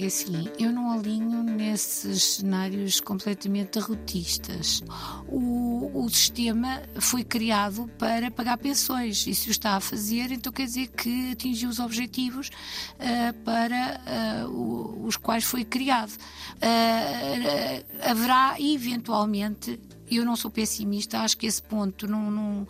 É 0.00 0.06
assim, 0.06 0.48
eu 0.60 0.70
não 0.70 0.92
alinho 0.92 1.42
nesses 1.42 2.36
cenários 2.36 3.00
completamente 3.00 3.72
derrotistas. 3.80 4.80
O, 5.26 5.90
o 5.92 6.08
sistema 6.08 6.82
foi 7.00 7.24
criado 7.24 7.90
para 7.98 8.30
pagar 8.30 8.58
pensões 8.58 9.26
e 9.26 9.34
se 9.34 9.48
o 9.48 9.50
está 9.50 9.74
a 9.74 9.80
fazer, 9.80 10.30
então 10.30 10.52
quer 10.52 10.66
dizer 10.66 10.86
que 10.88 11.32
atingiu 11.32 11.68
os 11.68 11.80
objetivos 11.80 12.48
uh, 12.48 13.42
para 13.42 14.00
uh, 14.46 15.04
os 15.04 15.16
quais 15.16 15.42
foi 15.42 15.64
criado. 15.64 16.12
Uh, 16.12 18.08
haverá 18.08 18.54
eventualmente 18.60 19.80
eu 20.10 20.24
não 20.24 20.36
sou 20.36 20.50
pessimista, 20.50 21.20
acho 21.20 21.36
que 21.36 21.46
esse 21.46 21.62
ponto 21.62 22.06
não, 22.06 22.30
não, 22.30 22.68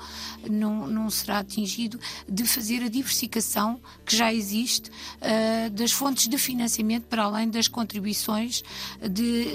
não, 0.49 0.87
não 0.87 1.11
será 1.11 1.39
atingido 1.39 1.99
de 2.29 2.45
fazer 2.45 2.83
a 2.83 2.89
diversificação 2.89 3.81
que 4.05 4.17
já 4.17 4.33
existe 4.33 4.91
uh, 4.91 5.71
das 5.71 5.93
fontes 5.93 6.29
de 6.29 6.39
financiamento 6.39 7.05
para 7.05 7.25
além 7.25 7.49
das 7.49 7.69
contribuições 7.69 8.63
de, 9.11 9.47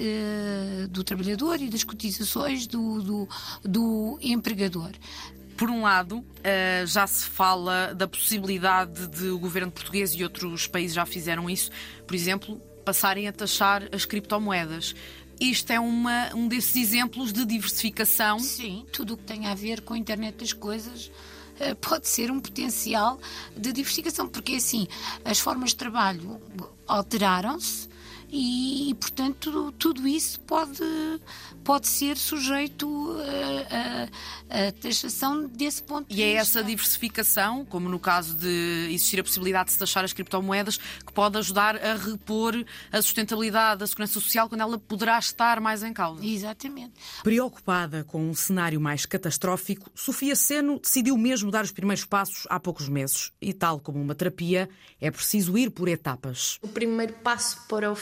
uh, 0.86 0.88
do 0.88 1.04
trabalhador 1.04 1.62
e 1.62 1.70
das 1.70 1.84
cotizações 1.84 2.68
do, 2.68 3.02
do, 3.02 3.30
do 3.64 4.20
empregador. 4.22 4.92
Por 5.56 5.70
um 5.70 5.84
lado, 5.84 6.26
eh, 6.44 6.84
já 6.88 7.06
se 7.06 7.26
fala 7.26 7.94
da 7.94 8.08
possibilidade 8.08 9.08
de 9.08 9.28
o 9.28 9.38
governo 9.38 9.72
português 9.72 10.12
e 10.16 10.24
outros 10.24 10.66
países 10.66 10.96
já 10.96 11.06
fizeram 11.06 11.48
isso, 11.48 11.70
por 12.08 12.16
exemplo, 12.16 12.60
passarem 12.84 13.28
a 13.28 13.32
taxar 13.32 13.88
as 13.92 14.04
criptomoedas 14.04 14.96
isto 15.50 15.72
é 15.72 15.80
uma, 15.80 16.34
um 16.36 16.48
desses 16.48 16.76
exemplos 16.76 17.34
de 17.34 17.46
diversificação. 17.46 18.40
Sim, 18.40 18.86
tudo 18.92 19.14
o 19.16 19.18
que 19.18 19.24
tem 19.24 19.48
a 19.48 19.56
ver 19.56 19.82
com 19.82 19.94
a 19.94 19.98
internet 19.98 20.36
das 20.36 20.54
coisas 20.54 21.12
eh, 21.60 21.74
pode 21.76 22.08
ser 22.08 22.32
um 22.32 22.40
potencial 22.40 23.20
de 23.56 23.72
diversificação, 23.72 24.28
porque 24.28 24.56
assim, 24.56 24.88
as 25.24 25.40
formas 25.40 25.72
de 25.72 25.76
trabalho 25.78 26.42
alteraram-se 26.88 27.93
e, 28.36 28.90
e, 28.90 28.96
portanto, 28.96 29.72
tudo 29.78 30.08
isso 30.08 30.40
pode, 30.40 30.82
pode 31.64 31.88
ser 31.88 32.18
sujeito 32.18 33.16
a, 34.50 34.58
a, 34.58 34.68
a 34.68 34.72
taxação 34.72 35.48
desse 35.48 35.84
ponto 35.84 36.12
de 36.12 36.20
E 36.20 36.24
é 36.24 36.34
essa 36.34 36.64
diversificação, 36.64 37.64
como 37.64 37.88
no 37.88 38.00
caso 38.00 38.36
de 38.36 38.88
existir 38.90 39.20
a 39.20 39.24
possibilidade 39.24 39.68
de 39.68 39.74
se 39.74 39.78
taxar 39.78 40.04
as 40.04 40.14
criptomoedas, 40.14 40.78
que 40.78 41.14
pode 41.14 41.38
ajudar 41.38 41.76
a 41.76 41.94
repor 41.96 42.56
a 42.92 43.02
sustentabilidade 43.04 43.82
da 43.82 43.88
segurança 43.88 44.14
social 44.14 44.50
quando 44.50 44.62
ela 44.62 44.80
poderá 44.80 45.20
estar 45.20 45.62
mais 45.62 45.84
em 45.84 45.94
causa. 45.94 46.26
Exatamente. 46.26 46.94
Preocupada 47.22 48.04
com 48.04 48.28
um 48.28 48.34
cenário 48.34 48.82
mais 48.82 49.06
catastrófico, 49.06 49.92
Sofia 49.94 50.36
Seno 50.36 50.80
decidiu 50.80 51.16
mesmo 51.20 51.52
dar 51.52 51.64
os 51.64 51.72
primeiros 51.72 52.04
passos 52.04 52.48
há 52.50 52.60
poucos 52.60 52.90
meses. 52.90 53.32
E, 53.40 53.54
tal 53.54 53.80
como 53.80 54.02
uma 54.02 54.16
terapia, 54.16 54.68
é 55.00 55.12
preciso 55.12 55.56
ir 55.56 55.70
por 55.70 55.88
etapas. 55.88 56.58
O 56.64 56.68
primeiro 56.68 57.14
passo 57.14 57.62
para 57.68 57.92
o 57.92 57.96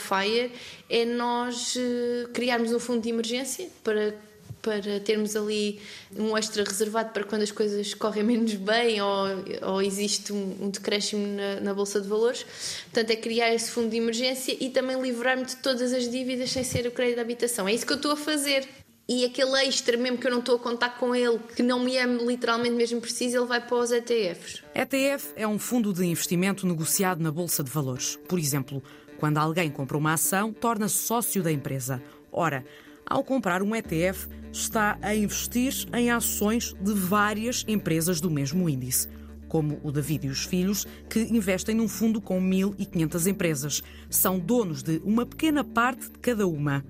É 0.89 1.05
nós 1.05 1.75
uh, 1.75 2.29
criarmos 2.33 2.73
um 2.73 2.79
fundo 2.79 3.01
de 3.01 3.09
emergência 3.09 3.67
para 3.83 4.13
para 4.61 4.99
termos 4.99 5.35
ali 5.35 5.79
um 6.15 6.37
extra 6.37 6.63
reservado 6.63 7.11
para 7.11 7.23
quando 7.23 7.41
as 7.41 7.51
coisas 7.51 7.93
correm 7.93 8.23
menos 8.23 8.53
bem 8.53 9.01
ou, 9.01 9.25
ou 9.63 9.81
existe 9.81 10.31
um, 10.31 10.57
um 10.61 10.69
decréscimo 10.69 11.25
na, 11.27 11.59
na, 11.59 11.73
Bolsa 11.73 11.99
de 11.99 12.07
Valores. 12.07 12.45
Portanto, 12.83 13.09
é 13.09 13.15
criar 13.15 13.53
esse 13.53 13.71
fundo 13.71 13.89
de 13.89 13.97
emergência 13.97 14.55
e 14.59 14.69
também 14.69 15.01
livrar-me 15.01 15.45
de 15.45 15.55
todas 15.57 15.91
as 15.93 16.09
dívidas 16.09 16.51
sem 16.51 16.63
ser 16.63 16.85
o 16.85 16.91
crédito 16.91 17.15
de 17.15 17.21
habitação. 17.21 17.67
É 17.67 17.73
isso 17.73 17.85
que 17.85 17.93
eu 17.93 17.97
estou 17.97 18.11
a 18.11 18.17
fazer. 18.17 18.67
E 19.09 19.25
aquele 19.25 19.65
extra, 19.65 19.97
mesmo 19.97 20.17
que 20.17 20.27
eu 20.27 20.31
não 20.31 20.39
estou 20.39 20.55
a 20.55 20.59
contar 20.59 20.91
com 20.91 21.13
ele, 21.13 21.37
que 21.53 21.61
não 21.61 21.79
me 21.79 21.97
é 21.97 22.05
literalmente 22.05 22.75
mesmo 22.75 23.01
preciso, 23.01 23.39
ele 23.39 23.45
vai 23.45 23.59
para 23.59 23.75
os 23.75 23.91
ETFs. 23.91 24.63
ETF 24.73 25.33
é 25.35 25.45
um 25.45 25.59
fundo 25.59 25.91
de 25.91 26.05
investimento 26.05 26.65
negociado 26.65 27.21
na 27.21 27.29
Bolsa 27.29 27.61
de 27.61 27.69
Valores. 27.69 28.17
Por 28.29 28.39
exemplo, 28.39 28.81
quando 29.21 29.37
alguém 29.37 29.69
compra 29.69 29.95
uma 29.95 30.13
ação, 30.13 30.51
torna-se 30.51 30.95
sócio 30.95 31.43
da 31.43 31.51
empresa. 31.51 32.01
Ora, 32.31 32.65
ao 33.05 33.23
comprar 33.23 33.61
um 33.61 33.75
ETF, 33.75 34.27
está 34.51 34.97
a 34.99 35.13
investir 35.13 35.87
em 35.93 36.09
ações 36.09 36.73
de 36.81 36.91
várias 36.91 37.63
empresas 37.67 38.19
do 38.19 38.31
mesmo 38.31 38.67
índice, 38.67 39.07
como 39.47 39.79
o 39.83 39.91
David 39.91 40.25
e 40.25 40.29
os 40.31 40.43
filhos, 40.43 40.87
que 41.07 41.19
investem 41.19 41.75
num 41.75 41.87
fundo 41.87 42.19
com 42.19 42.41
1.500 42.41 43.27
empresas. 43.27 43.83
São 44.09 44.39
donos 44.39 44.81
de 44.81 44.99
uma 45.05 45.23
pequena 45.23 45.63
parte 45.63 46.09
de 46.09 46.17
cada 46.17 46.47
uma. 46.47 46.83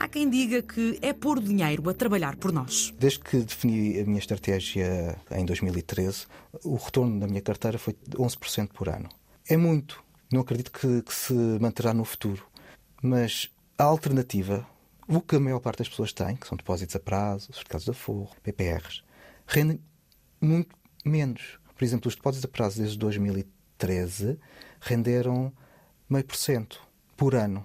Há 0.00 0.08
quem 0.08 0.28
diga 0.28 0.60
que 0.62 0.98
é 1.00 1.12
pôr 1.12 1.40
dinheiro 1.40 1.88
a 1.88 1.94
trabalhar 1.94 2.34
por 2.34 2.50
nós. 2.50 2.92
Desde 2.98 3.20
que 3.20 3.36
defini 3.36 4.00
a 4.00 4.04
minha 4.04 4.18
estratégia 4.18 5.16
em 5.30 5.44
2013, 5.44 6.26
o 6.64 6.74
retorno 6.74 7.20
da 7.20 7.28
minha 7.28 7.40
carteira 7.40 7.78
foi 7.78 7.94
de 8.04 8.16
11% 8.16 8.70
por 8.74 8.88
ano. 8.88 9.08
É 9.48 9.56
muito, 9.56 10.02
não 10.30 10.40
acredito 10.40 10.70
que, 10.70 11.02
que 11.02 11.14
se 11.14 11.32
manterá 11.60 11.92
no 11.94 12.04
futuro. 12.04 12.46
Mas 13.02 13.50
a 13.76 13.84
alternativa, 13.84 14.66
o 15.06 15.20
que 15.20 15.36
a 15.36 15.40
maior 15.40 15.60
parte 15.60 15.78
das 15.78 15.88
pessoas 15.88 16.12
tem, 16.12 16.36
que 16.36 16.46
são 16.46 16.56
depósitos 16.56 16.96
a 16.96 17.00
prazo, 17.00 17.46
certificados 17.46 17.84
de 17.84 17.90
aforro, 17.90 18.36
PPRs, 18.42 19.02
rendem 19.46 19.80
muito 20.40 20.76
menos. 21.04 21.58
Por 21.74 21.84
exemplo, 21.84 22.08
os 22.08 22.16
depósitos 22.16 22.44
a 22.44 22.52
prazo 22.52 22.80
desde 22.80 22.98
2013 22.98 24.38
renderam 24.80 25.52
meio 26.08 26.24
por 26.24 26.36
cento 26.36 26.80
por 27.16 27.34
ano. 27.34 27.64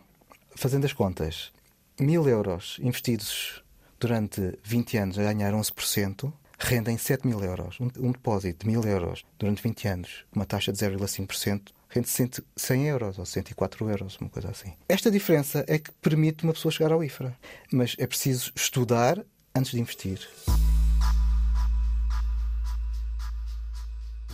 Fazendo 0.56 0.86
as 0.86 0.94
contas, 0.94 1.52
mil 2.00 2.28
euros 2.28 2.78
investidos 2.82 3.64
durante 4.00 4.58
20 4.64 4.98
anos 4.98 5.20
a 5.20 5.24
ganhar 5.24 5.54
11%, 5.54 6.32
rendem 6.60 6.98
7 6.98 7.28
mil 7.28 7.44
euros. 7.44 7.80
Um, 7.80 8.12
depósito 8.12 8.66
de 8.66 8.72
mil 8.72 8.84
euros 8.84 9.24
durante 9.40 9.62
20 9.64 9.88
anos, 9.88 10.26
uma 10.34 10.46
taxa 10.46 10.72
de 10.72 10.78
0,5%, 10.78 11.72
rende 11.94 12.10
100 12.10 12.88
euros 12.88 13.20
ou 13.20 13.26
104 13.26 13.88
euros, 13.88 14.18
uma 14.20 14.30
coisa 14.30 14.50
assim. 14.50 14.74
Esta 14.90 15.12
diferença 15.12 15.64
é 15.68 15.78
que 15.78 15.92
permite 15.92 16.44
uma 16.44 16.54
pessoa 16.54 16.72
chegar 16.72 16.92
ao 16.92 17.04
IFRA. 17.04 17.38
Mas 17.72 17.96
é 18.00 18.08
preciso 18.08 18.52
estudar 18.56 19.24
antes 19.54 19.72
de 19.72 19.80
investir. 19.80 20.28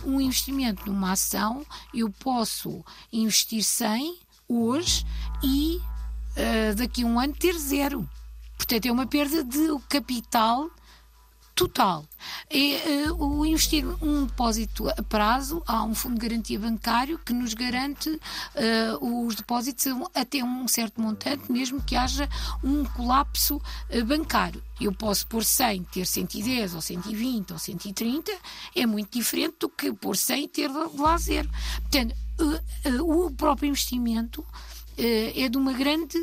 Um 0.02 0.18
investimento 0.18 0.86
numa 0.86 1.12
ação, 1.12 1.66
eu 1.92 2.08
posso 2.08 2.82
investir 3.12 3.62
100 3.62 4.18
hoje 4.48 5.04
e 5.42 5.76
uh, 5.76 6.74
daqui 6.76 7.02
a 7.02 7.06
um 7.06 7.20
ano 7.20 7.34
ter 7.34 7.52
zero. 7.58 8.08
Portanto, 8.56 8.86
é 8.86 8.92
uma 8.92 9.06
perda 9.06 9.44
de 9.44 9.78
capital 9.90 10.70
total. 11.60 12.06
É, 12.48 13.10
uh, 13.10 13.22
o 13.22 13.44
investir 13.44 13.84
um 14.02 14.24
depósito 14.24 14.88
a 14.88 15.02
prazo, 15.02 15.62
há 15.66 15.84
um 15.84 15.94
fundo 15.94 16.18
de 16.18 16.26
garantia 16.26 16.58
bancário 16.58 17.18
que 17.18 17.34
nos 17.34 17.52
garante 17.52 18.08
uh, 18.08 19.26
os 19.26 19.34
depósitos 19.34 19.84
até 20.14 20.42
um 20.42 20.66
certo 20.66 21.02
montante, 21.02 21.52
mesmo 21.52 21.82
que 21.82 21.94
haja 21.94 22.26
um 22.64 22.82
colapso 22.84 23.56
uh, 23.56 24.04
bancário. 24.06 24.62
Eu 24.80 24.90
posso 24.90 25.26
pôr 25.26 25.44
100, 25.44 25.84
ter 25.84 26.06
110 26.06 26.74
ou 26.74 26.80
120 26.80 27.52
ou 27.52 27.58
130, 27.58 28.32
é 28.74 28.86
muito 28.86 29.18
diferente 29.18 29.56
do 29.60 29.68
que 29.68 29.92
pôr 29.92 30.16
100 30.16 30.44
e 30.44 30.48
ter 30.48 30.70
lá 30.70 31.18
zero. 31.18 31.50
Portanto, 31.82 32.14
o 33.04 33.30
próprio 33.32 33.68
investimento 33.68 34.42
é 34.96 35.46
de 35.46 35.58
uma 35.58 35.74
grande 35.74 36.18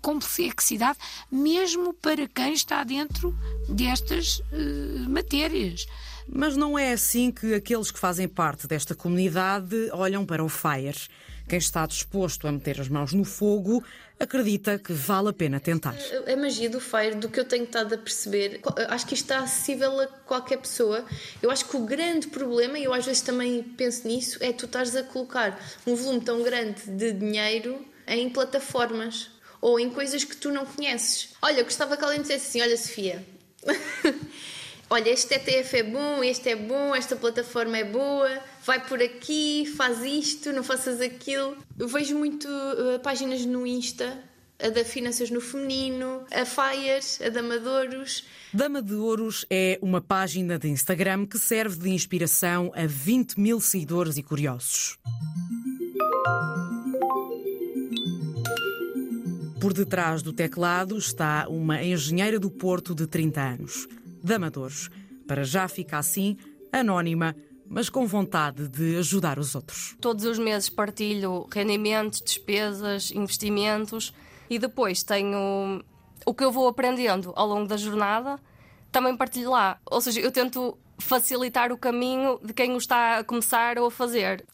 complexidade, 0.00 0.98
mesmo 1.30 1.92
para 1.92 2.26
quem 2.28 2.52
está 2.52 2.84
dentro 2.84 3.36
destas 3.68 4.38
uh, 4.38 5.08
matérias. 5.08 5.86
Mas 6.28 6.56
não 6.56 6.78
é 6.78 6.92
assim 6.92 7.30
que 7.30 7.54
aqueles 7.54 7.90
que 7.90 7.98
fazem 7.98 8.28
parte 8.28 8.66
desta 8.66 8.94
comunidade 8.94 9.90
olham 9.92 10.24
para 10.24 10.44
o 10.44 10.48
FIRE. 10.48 11.08
Quem 11.48 11.58
está 11.58 11.84
disposto 11.84 12.46
a 12.46 12.52
meter 12.52 12.80
as 12.80 12.88
mãos 12.88 13.12
no 13.12 13.24
fogo 13.24 13.82
acredita 14.18 14.78
que 14.78 14.92
vale 14.92 15.30
a 15.30 15.32
pena 15.32 15.58
tentar. 15.58 15.96
A 16.32 16.36
magia 16.36 16.70
do 16.70 16.80
FIRE, 16.80 17.16
do 17.16 17.28
que 17.28 17.40
eu 17.40 17.44
tenho 17.44 17.64
estado 17.64 17.94
a 17.94 17.98
perceber, 17.98 18.60
acho 18.88 19.06
que 19.06 19.14
isto 19.14 19.24
está 19.24 19.40
acessível 19.40 20.00
a 20.00 20.06
qualquer 20.06 20.58
pessoa. 20.58 21.04
Eu 21.42 21.50
acho 21.50 21.64
que 21.64 21.76
o 21.76 21.84
grande 21.84 22.28
problema, 22.28 22.78
e 22.78 22.84
eu 22.84 22.94
às 22.94 23.04
vezes 23.04 23.20
também 23.20 23.62
penso 23.62 24.06
nisso, 24.06 24.38
é 24.40 24.52
tu 24.52 24.66
estares 24.66 24.94
a 24.94 25.02
colocar 25.02 25.60
um 25.84 25.96
volume 25.96 26.20
tão 26.20 26.42
grande 26.42 26.82
de 26.86 27.12
dinheiro 27.12 27.84
em 28.06 28.30
plataformas 28.30 29.31
ou 29.62 29.78
em 29.78 29.88
coisas 29.88 30.24
que 30.24 30.36
tu 30.36 30.50
não 30.50 30.66
conheces. 30.66 31.30
Olha, 31.40 31.62
gostava 31.62 31.96
que 31.96 32.04
alguém 32.04 32.20
dissesse 32.20 32.48
assim: 32.48 32.60
Olha, 32.60 32.76
Sofia, 32.76 33.24
olha, 34.90 35.08
este 35.08 35.34
ETF 35.34 35.76
é 35.76 35.82
bom, 35.84 36.24
este 36.24 36.50
é 36.50 36.56
bom, 36.56 36.94
esta 36.94 37.14
plataforma 37.14 37.78
é 37.78 37.84
boa, 37.84 38.28
vai 38.66 38.84
por 38.86 39.00
aqui, 39.00 39.72
faz 39.76 40.02
isto, 40.04 40.52
não 40.52 40.64
faças 40.64 41.00
aquilo. 41.00 41.56
Eu 41.78 41.86
vejo 41.86 42.18
muito 42.18 42.46
uh, 42.48 42.98
páginas 43.00 43.46
no 43.46 43.64
Insta, 43.64 44.18
a 44.60 44.68
da 44.68 44.84
Finanças 44.84 45.30
no 45.30 45.40
Feminino, 45.40 46.24
a 46.30 46.44
Fires, 46.44 47.20
a 47.22 47.28
da 47.28 47.40
Amadouros. 47.40 48.24
Dama 48.52 48.82
de 48.82 48.94
Ouros 48.94 49.46
é 49.48 49.78
uma 49.80 50.00
página 50.00 50.58
de 50.58 50.68
Instagram 50.68 51.24
que 51.24 51.38
serve 51.38 51.78
de 51.78 51.90
inspiração 51.90 52.72
a 52.74 52.84
20 52.86 53.40
mil 53.40 53.60
seguidores 53.60 54.16
e 54.18 54.22
curiosos. 54.22 54.98
Por 59.62 59.72
detrás 59.72 60.22
do 60.22 60.32
teclado 60.32 60.98
está 60.98 61.46
uma 61.48 61.80
engenheira 61.80 62.36
do 62.36 62.50
Porto 62.50 62.96
de 62.96 63.06
30 63.06 63.40
anos, 63.40 63.86
de 64.20 64.34
Amadores. 64.34 64.90
Para 65.24 65.44
já 65.44 65.68
fica 65.68 65.98
assim, 65.98 66.36
anónima, 66.72 67.36
mas 67.64 67.88
com 67.88 68.04
vontade 68.04 68.66
de 68.66 68.96
ajudar 68.96 69.38
os 69.38 69.54
outros. 69.54 69.96
Todos 70.00 70.24
os 70.24 70.36
meses 70.36 70.68
partilho 70.68 71.46
rendimentos, 71.48 72.20
despesas, 72.20 73.12
investimentos 73.12 74.12
e 74.50 74.58
depois 74.58 75.04
tenho 75.04 75.80
o 76.26 76.34
que 76.34 76.42
eu 76.42 76.50
vou 76.50 76.66
aprendendo 76.66 77.32
ao 77.36 77.46
longo 77.46 77.68
da 77.68 77.76
jornada, 77.76 78.40
também 78.90 79.16
partilho 79.16 79.52
lá. 79.52 79.78
Ou 79.88 80.00
seja, 80.00 80.18
eu 80.18 80.32
tento 80.32 80.76
facilitar 81.02 81.72
o 81.72 81.76
caminho 81.76 82.38
de 82.42 82.52
quem 82.52 82.72
o 82.72 82.76
está 82.76 83.18
a 83.18 83.24
começar 83.24 83.78
ou 83.78 83.86
a 83.86 83.90
fazer. 83.90 84.44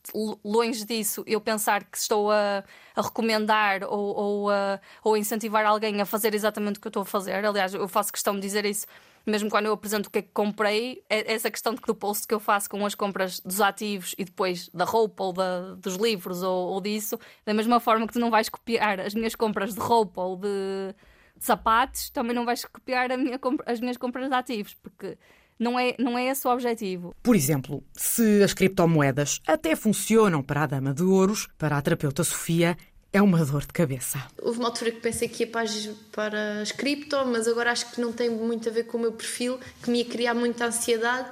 Longe 0.44 0.84
disso, 0.84 1.22
eu 1.26 1.40
pensar 1.40 1.84
que 1.84 1.96
estou 1.96 2.30
a, 2.30 2.64
a 2.96 3.02
recomendar 3.02 3.84
ou, 3.84 4.16
ou, 4.16 4.50
a, 4.50 4.80
ou 5.04 5.16
incentivar 5.16 5.64
alguém 5.64 6.00
a 6.00 6.06
fazer 6.06 6.34
exatamente 6.34 6.78
o 6.78 6.80
que 6.80 6.88
eu 6.88 6.90
estou 6.90 7.02
a 7.02 7.06
fazer. 7.06 7.44
Aliás, 7.44 7.74
eu 7.74 7.87
faço 7.88 8.12
questão 8.12 8.34
de 8.34 8.40
dizer 8.40 8.64
isso 8.64 8.87
mesmo 9.28 9.50
quando 9.50 9.66
eu 9.66 9.72
apresento 9.72 10.08
o 10.08 10.12
que 10.12 10.20
é 10.20 10.22
que 10.22 10.30
comprei, 10.32 11.04
é 11.08 11.34
essa 11.34 11.50
questão 11.50 11.74
do 11.74 11.94
post 11.94 12.26
que 12.26 12.34
eu 12.34 12.40
faço 12.40 12.68
com 12.68 12.84
as 12.84 12.94
compras 12.94 13.40
dos 13.40 13.61
ativos 13.61 14.14
e 14.16 14.24
depois 14.24 14.68
da 14.70 14.84
roupa 14.84 15.24
ou 15.24 15.32
da, 15.32 15.74
dos 15.74 15.96
livros 15.96 16.42
ou, 16.42 16.68
ou, 16.70 16.80
disso, 16.80 17.18
da 17.44 17.52
mesma 17.52 17.78
forma 17.78 18.06
que 18.06 18.14
tu 18.14 18.18
não 18.18 18.30
vais 18.30 18.48
copiar 18.48 18.98
as 19.00 19.14
minhas 19.14 19.34
compras 19.34 19.74
de 19.74 19.80
roupa 19.80 20.22
ou 20.22 20.37
de, 20.37 20.94
de 21.37 21.44
sapatos, 21.44 22.11
também 22.11 22.34
não 22.34 22.44
vais 22.44 22.64
copiar 22.64 23.16
minha, 23.18 23.38
as 23.66 23.80
minhas 23.80 23.96
compras 23.96 24.28
de 24.28 24.34
ativos, 24.34 24.74
porque 24.74 25.18
não 25.59 25.79
é, 25.79 25.94
não 25.99 26.16
é 26.16 26.29
esse 26.29 26.47
o 26.47 26.51
objetivo. 26.51 27.14
Por 27.23 27.35
exemplo, 27.35 27.83
se 27.94 28.42
as 28.42 28.53
criptomoedas 28.53 29.40
até 29.47 29.75
funcionam 29.75 30.42
para 30.42 30.62
a 30.62 30.66
dama 30.66 30.94
de 30.94 31.03
ouros, 31.03 31.49
para 31.59 31.77
a 31.77 31.83
terapeuta 31.83 32.23
Sofia 32.23 32.77
é 33.12 33.23
uma 33.23 33.44
dor 33.44 33.62
de 33.62 33.68
cabeça. 33.68 34.23
Houve 34.40 34.59
uma 34.59 34.68
altura 34.68 34.92
que 34.92 35.01
pensei 35.01 35.29
que 35.29 35.44
ia 35.44 35.51
para 35.51 35.62
as, 35.62 35.87
para 36.12 36.61
as 36.61 36.73
cripto, 36.73 37.16
mas 37.27 37.49
agora 37.49 37.73
acho 37.73 37.90
que 37.90 38.01
não 38.01 38.12
tem 38.12 38.29
muito 38.29 38.68
a 38.68 38.73
ver 38.73 38.85
com 38.85 38.99
o 38.99 39.01
meu 39.01 39.12
perfil, 39.12 39.59
que 39.83 39.90
me 39.90 39.99
ia 39.99 40.05
criar 40.05 40.35
muita 40.35 40.66
ansiedade. 40.66 41.29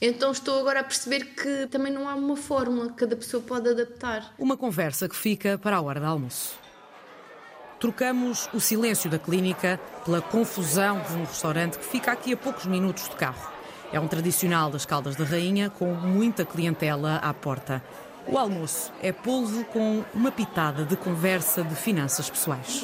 Então 0.00 0.32
estou 0.32 0.58
agora 0.58 0.80
a 0.80 0.84
perceber 0.84 1.24
que 1.36 1.68
também 1.68 1.92
não 1.92 2.08
há 2.08 2.14
uma 2.14 2.36
fórmula, 2.36 2.92
cada 2.92 3.16
pessoa 3.16 3.42
pode 3.42 3.68
adaptar. 3.68 4.34
Uma 4.38 4.56
conversa 4.56 5.08
que 5.08 5.16
fica 5.16 5.56
para 5.56 5.76
a 5.76 5.80
hora 5.80 6.00
de 6.00 6.06
almoço. 6.06 6.58
Trocamos 7.78 8.48
o 8.52 8.60
silêncio 8.60 9.08
da 9.08 9.18
clínica 9.18 9.78
pela 10.04 10.20
confusão 10.20 11.00
de 11.02 11.14
um 11.14 11.24
restaurante 11.24 11.78
que 11.78 11.84
fica 11.84 12.12
aqui 12.12 12.32
a 12.32 12.36
poucos 12.36 12.66
minutos 12.66 13.08
de 13.08 13.14
carro. 13.14 13.53
É 13.94 14.00
um 14.00 14.08
tradicional 14.08 14.70
das 14.70 14.84
Caldas 14.84 15.14
da 15.14 15.24
Rainha, 15.24 15.70
com 15.70 15.94
muita 15.94 16.44
clientela 16.44 17.18
à 17.22 17.32
porta. 17.32 17.80
O 18.26 18.36
almoço 18.36 18.90
é 19.00 19.12
polvo 19.12 19.64
com 19.66 20.02
uma 20.12 20.32
pitada 20.32 20.84
de 20.84 20.96
conversa 20.96 21.62
de 21.62 21.76
finanças 21.76 22.28
pessoais. 22.28 22.82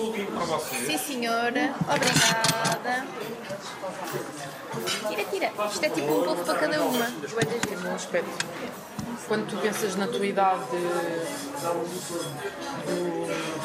Sim, 0.87 0.99
senhora. 0.99 1.75
Obrigada. 1.81 3.07
Tira, 5.09 5.25
tira. 5.25 5.53
Isto 5.69 5.85
é 5.85 5.89
tipo 5.89 6.13
um 6.13 6.23
polvo 6.23 6.45
para 6.45 6.55
cada 6.61 6.81
uma. 6.81 7.05
Um 7.05 7.95
aspecto. 7.97 8.47
Quando 9.27 9.49
tu 9.49 9.57
pensas 9.57 9.97
na 9.97 10.07
tua 10.07 10.25
idade 10.25 10.63
do 10.71 10.87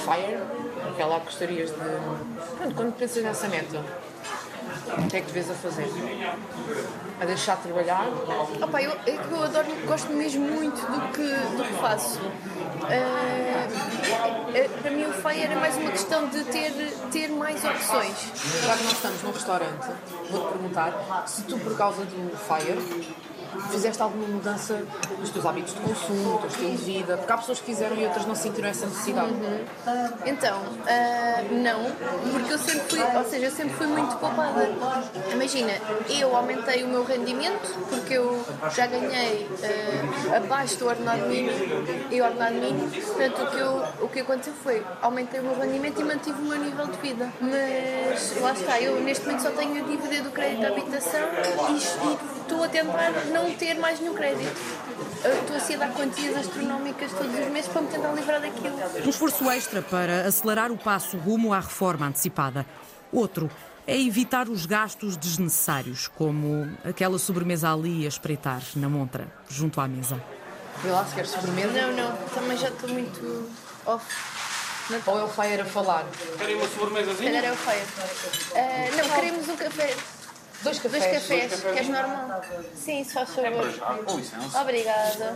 FIRE, 0.04 0.40
aquela 0.90 1.20
que 1.20 1.26
gostarias 1.26 1.70
de. 1.70 1.76
Pronto, 2.58 2.76
quando 2.76 2.94
pensas 2.94 3.24
nessa 3.24 3.48
meta, 3.48 3.86
o 4.98 5.08
que 5.08 5.18
é 5.18 5.22
que 5.22 5.28
te 5.28 5.34
vês 5.34 5.50
a 5.50 5.54
fazer? 5.54 5.88
A 7.20 7.26
deixar 7.26 7.58
de 7.58 7.64
trabalhar? 7.64 8.08
Opa, 8.62 8.82
eu, 8.82 8.92
é 8.92 9.18
que 9.18 9.32
eu 9.32 9.44
adoro, 9.44 9.68
gosto 9.86 10.12
mesmo 10.12 10.48
muito 10.48 10.82
do 10.82 11.02
que, 11.14 11.28
do 11.58 11.64
que 11.64 11.74
faço. 11.74 12.20
Uh, 12.20 13.66
para 14.82 14.92
mim 14.92 15.06
o 15.06 15.14
FIRE 15.14 15.42
era 15.42 15.60
mais 15.60 15.78
uma 15.78 15.92
questão 15.92 16.28
de 16.28 16.44
ter, 16.46 16.72
ter 17.12 17.30
mais 17.30 17.64
opções. 17.64 18.32
Agora 18.64 18.84
nós 18.84 18.94
estamos 18.94 19.24
num 19.24 19.32
restaurante, 19.32 19.88
vou-te 20.30 20.52
perguntar 20.54 21.24
se 21.28 21.44
tu 21.44 21.58
por 21.58 21.78
causa 21.78 22.04
do 22.06 22.38
FIRE 22.38 23.16
fizeste 23.72 24.02
alguma 24.02 24.28
mudança 24.28 24.82
nos 25.20 25.30
teus 25.30 25.46
hábitos 25.46 25.74
de 25.74 25.80
consumo, 25.82 26.34
no 26.34 26.38
teu 26.40 26.48
estilo 26.48 26.72
de 26.72 26.84
vida? 26.84 27.18
Porque 27.18 27.32
há 27.32 27.38
pessoas 27.38 27.60
que 27.60 27.66
fizeram 27.66 27.96
e 27.96 28.06
outras 28.06 28.26
não 28.26 28.36
sentiram 28.36 28.70
essa 28.70 28.86
necessidade. 28.86 29.32
Uhum. 29.32 29.66
Então, 30.26 30.58
uh, 30.60 31.54
não, 31.64 31.92
porque 32.32 32.54
eu 32.54 32.58
sempre 32.58 32.82
fui, 32.90 33.18
ou 33.18 33.24
seja, 33.26 33.46
eu 33.46 33.52
sempre 33.52 33.74
fui 33.76 33.88
muito 33.88 34.16
poupada. 34.18 34.70
Imagina, 35.32 35.72
eu 36.10 36.36
aumentei 36.36 36.84
o 36.84 36.88
meu 36.88 37.04
rendimento 37.04 37.74
porque 37.90 38.16
eu 38.16 38.44
já 38.76 38.88
ganhei 38.88 39.46
uh, 39.46 40.36
abaixo 40.36 40.78
do 40.78 40.88
ordenado 40.88 41.26
mínimo 41.28 41.58
e 42.12 42.22
ordenado 42.22 42.56
mínimo, 42.56 42.90
portanto 42.90 43.44
o 43.44 43.52
que, 43.52 43.58
eu, 43.58 43.84
o 44.02 44.08
que 44.10 44.20
aconteceu 44.20 44.54
foi 44.64 44.84
aumentei 45.02 45.40
o 45.40 45.44
meu 45.44 45.60
rendimento 45.60 46.02
e 46.02 46.04
mantive 46.04 46.42
o 46.42 46.46
meu 46.46 46.60
nível 46.60 46.88
de 46.88 46.98
vida. 46.98 47.32
Mas 47.40 48.42
lá 48.42 48.54
está, 48.54 48.80
eu 48.80 49.00
neste 49.02 49.26
momento 49.26 49.42
só 49.42 49.52
tenho 49.52 49.84
a 49.84 49.88
dívida 49.88 50.24
do 50.24 50.32
crédito 50.32 50.60
de 50.60 50.66
habitação 50.66 51.22
e, 51.70 52.14
e 52.14 52.18
estou 52.46 52.64
a 52.64 52.68
tentar 52.70 53.12
não 53.32 53.52
ter 53.56 53.76
mais 53.76 54.00
nenhum 54.00 54.14
crédito. 54.14 54.56
Estou 55.42 55.58
assim 55.58 55.76
a 55.76 55.78
dar 55.78 55.92
quantias 55.94 56.38
astronómicas 56.38 57.12
todos 57.12 57.34
os 57.34 57.48
meses 57.48 57.68
para 57.70 57.82
me 57.82 57.88
tentar 57.90 58.12
livrar 58.14 58.40
daquilo. 58.40 58.76
Um 59.06 59.10
esforço 59.10 59.50
extra 59.50 59.82
para 59.82 60.28
acelerar 60.28 60.72
o 60.72 60.78
passo 60.78 61.18
rumo 61.18 61.54
à 61.54 61.60
reforma 61.60 62.08
antecipada. 62.08 62.66
Outro 63.12 63.50
é 63.88 64.00
evitar 64.00 64.50
os 64.50 64.66
gastos 64.66 65.18
desnecessários, 65.18 66.08
como 66.08 66.70
aquela 66.84 67.20
sobremesa 67.20 67.72
ali 67.72 68.06
a 68.06 68.08
espreitar 68.08 68.62
na 68.76 68.90
montra, 68.90 69.28
junto 69.50 69.82
à 69.82 69.88
mesa. 69.88 70.22
Vê 70.84 70.90
lá 70.90 71.06
se 71.06 71.16
quer 71.16 71.26
sobremesa. 71.26 71.72
Não, 71.72 71.94
não, 71.94 72.18
também 72.34 72.58
já 72.58 72.70
estou 72.70 72.90
muito 72.90 73.50
off. 73.86 74.06
Ou 75.08 75.20
é 75.20 75.24
o 75.24 75.28
Fire 75.28 75.62
a 75.62 75.66
falar? 75.66 76.06
Querem 76.38 76.56
uma 76.56 76.68
sobremesazinha? 76.68 77.32
Calhar 77.32 77.46
é 77.46 77.52
o 77.52 77.56
feio. 77.56 77.82
Ah, 78.56 78.96
não, 78.96 79.16
queremos 79.16 79.50
um 79.50 79.56
café. 79.56 79.96
Dois 80.66 80.80
cafés. 80.80 81.04
Dois 81.04 81.14
cafés, 81.14 81.62
queres 81.62 81.90
normal? 81.90 82.42
Sim, 82.76 83.04
se 83.04 83.14
faz 83.14 83.30
favor. 83.30 84.04
Com 84.06 84.18
licença. 84.18 84.62
Obrigada. 84.62 85.36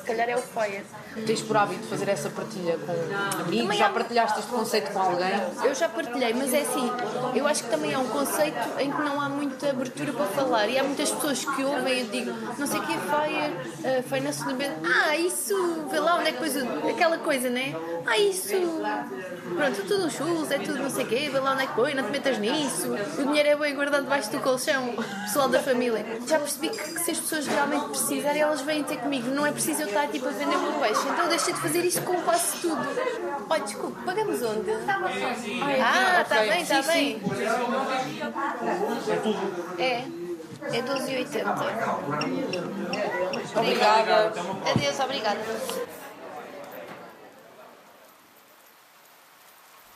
Se 0.00 0.06
calhar 0.06 0.28
é 0.30 0.36
o 0.36 0.42
fire. 0.42 0.82
Tens 1.26 1.42
por 1.42 1.56
hábito 1.56 1.86
fazer 1.88 2.08
essa 2.08 2.30
partilha 2.30 2.78
com 2.78 2.92
amigos? 2.92 3.62
Também 3.62 3.78
Já 3.78 3.86
há- 3.86 3.90
partilhaste 3.90 4.38
este 4.40 4.50
conceito 4.50 4.90
com 4.92 4.98
alguém? 4.98 5.30
Eu 5.64 5.74
já 5.74 5.88
partilhei, 5.88 6.32
mas 6.32 6.54
é 6.54 6.60
assim, 6.60 6.90
eu 7.34 7.46
acho 7.46 7.64
que 7.64 7.70
também 7.70 7.92
é 7.92 7.98
um 7.98 8.06
conceito 8.08 8.56
em 8.78 8.90
que 8.90 9.02
não 9.02 9.20
há 9.20 9.28
muita 9.28 9.70
abertura 9.70 10.12
para 10.12 10.26
falar. 10.26 10.68
E 10.68 10.78
há 10.78 10.84
muitas 10.84 11.10
pessoas 11.10 11.44
que 11.44 11.62
ouvem 11.64 12.00
e 12.00 12.04
digo, 12.04 12.32
não 12.58 12.66
sei 12.66 12.78
o 12.80 12.82
que 12.86 12.92
é 12.92 12.98
fire, 12.98 13.98
uh, 13.98 14.02
foi 14.08 14.20
na 14.20 14.32
sobremesa. 14.32 14.74
Ah, 14.84 15.16
isso, 15.16 15.86
vê 15.90 15.98
lá 16.00 16.16
onde 16.16 16.28
é 16.28 16.32
que 16.32 16.42
o- 16.42 16.88
aquela 16.90 17.18
coisa, 17.18 17.50
né? 17.50 17.74
Ah, 18.06 18.16
isso, 18.16 18.48
pronto, 19.56 19.82
tudo 19.86 20.06
os 20.06 20.12
churros, 20.14 20.50
é 20.50 20.58
tudo 20.58 20.78
não 20.82 20.90
sei 20.90 21.04
o 21.04 21.08
quê, 21.08 21.28
vê 21.30 21.38
lá 21.40 21.52
onde 21.52 21.64
é 21.64 21.66
que 21.66 21.74
põe, 21.74 21.94
não 21.94 22.04
te 22.04 22.10
metas 22.10 22.38
nisso. 22.38 22.88
O 23.18 23.24
dinheiro 23.24 23.48
é 23.50 23.56
bem 23.56 23.74
guardado 23.74 24.02
debaixo 24.02 24.30
do 24.30 24.40
colchão, 24.40 24.94
pessoal 25.24 25.48
da 25.48 25.60
família. 25.60 26.04
Já 26.26 26.38
percebi 26.38 26.68
que, 26.70 26.78
que 26.78 27.00
se 27.00 27.10
as 27.10 27.18
pessoas 27.20 27.46
realmente 27.46 27.88
precisarem, 27.88 28.40
elas 28.42 28.60
vêm 28.62 28.82
ter 28.84 28.96
comigo. 28.98 29.28
Não 29.30 29.44
é 29.44 29.52
preciso 29.52 29.82
eu 29.82 29.88
estar 29.90 30.08
tipo 30.08 30.26
a 30.26 30.30
vender 30.30 30.56
o 30.56 30.62
meu 30.62 30.72
peixe. 30.80 31.08
Então 31.08 31.28
deixei 31.28 31.52
de 31.52 31.60
fazer 31.60 31.84
isto 31.84 32.02
com 32.02 32.20
quase 32.22 32.58
tudo. 32.60 32.80
Olha, 33.48 33.62
desculpe, 33.62 34.02
pagamos 34.04 34.42
onde? 34.42 34.70
Ah, 35.82 36.22
está 36.22 36.40
bem, 36.40 36.62
está 36.62 36.82
bem. 36.82 37.20
É. 39.78 40.04
É 40.62 40.82
12,80. 40.82 41.44
Obrigada. 43.56 44.32
Adeus, 44.70 45.00
obrigada. 45.00 45.40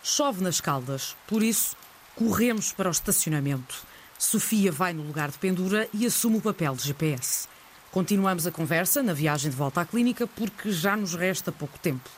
Chove 0.03 0.43
nas 0.43 0.61
caldas, 0.61 1.17
por 1.27 1.43
isso 1.43 1.77
corremos 2.17 2.73
para 2.73 2.89
o 2.89 2.93
estacionamento. 2.93 3.87
Sofia 4.19 4.71
vai 4.73 4.93
no 4.93 5.03
lugar 5.03 5.31
de 5.31 5.39
pendura 5.39 5.89
e 5.93 6.07
assume 6.07 6.39
o 6.39 6.41
papel 6.41 6.75
de 6.75 6.87
GPS. 6.87 7.49
Continuamos 7.95 8.45
a 8.45 8.51
conversa 8.51 9.05
na 9.05 9.13
viagem 9.13 9.49
de 9.49 9.57
volta 9.57 9.81
à 9.81 9.85
clínica 9.85 10.27
porque 10.27 10.73
já 10.73 10.97
nos 10.97 11.15
resta 11.15 11.53
pouco 11.53 11.79
tempo. 11.79 12.11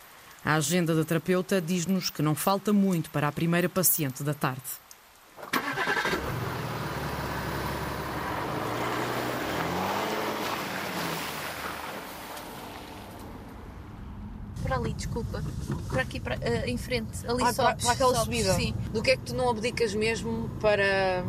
A 0.43 0.55
agenda 0.55 0.95
da 0.95 1.05
terapeuta 1.05 1.61
diz-nos 1.61 2.09
que 2.09 2.23
não 2.23 2.35
falta 2.35 2.73
muito 2.73 3.11
para 3.11 3.29
a 3.29 3.31
primeira 3.31 3.69
paciente 3.69 4.23
da 4.23 4.33
tarde. 4.33 4.62
Por 14.62 14.73
ali, 14.73 14.95
desculpa. 14.95 15.45
Por 15.91 15.99
aqui, 15.99 16.19
para, 16.19 16.37
eh, 16.37 16.71
em 16.71 16.79
frente. 16.79 17.19
Ali 17.29 17.43
Ah, 17.43 17.53
para, 17.53 17.53
sobes, 17.53 17.85
para 17.85 17.93
aquela 17.93 18.15
sobes, 18.15 18.25
subida. 18.25 18.55
Sim. 18.55 18.75
Do 18.95 19.03
que 19.03 19.11
é 19.11 19.17
que 19.19 19.25
tu 19.25 19.35
não 19.35 19.51
abdicas 19.51 19.95
mesmo 19.95 20.49
para, 20.59 21.23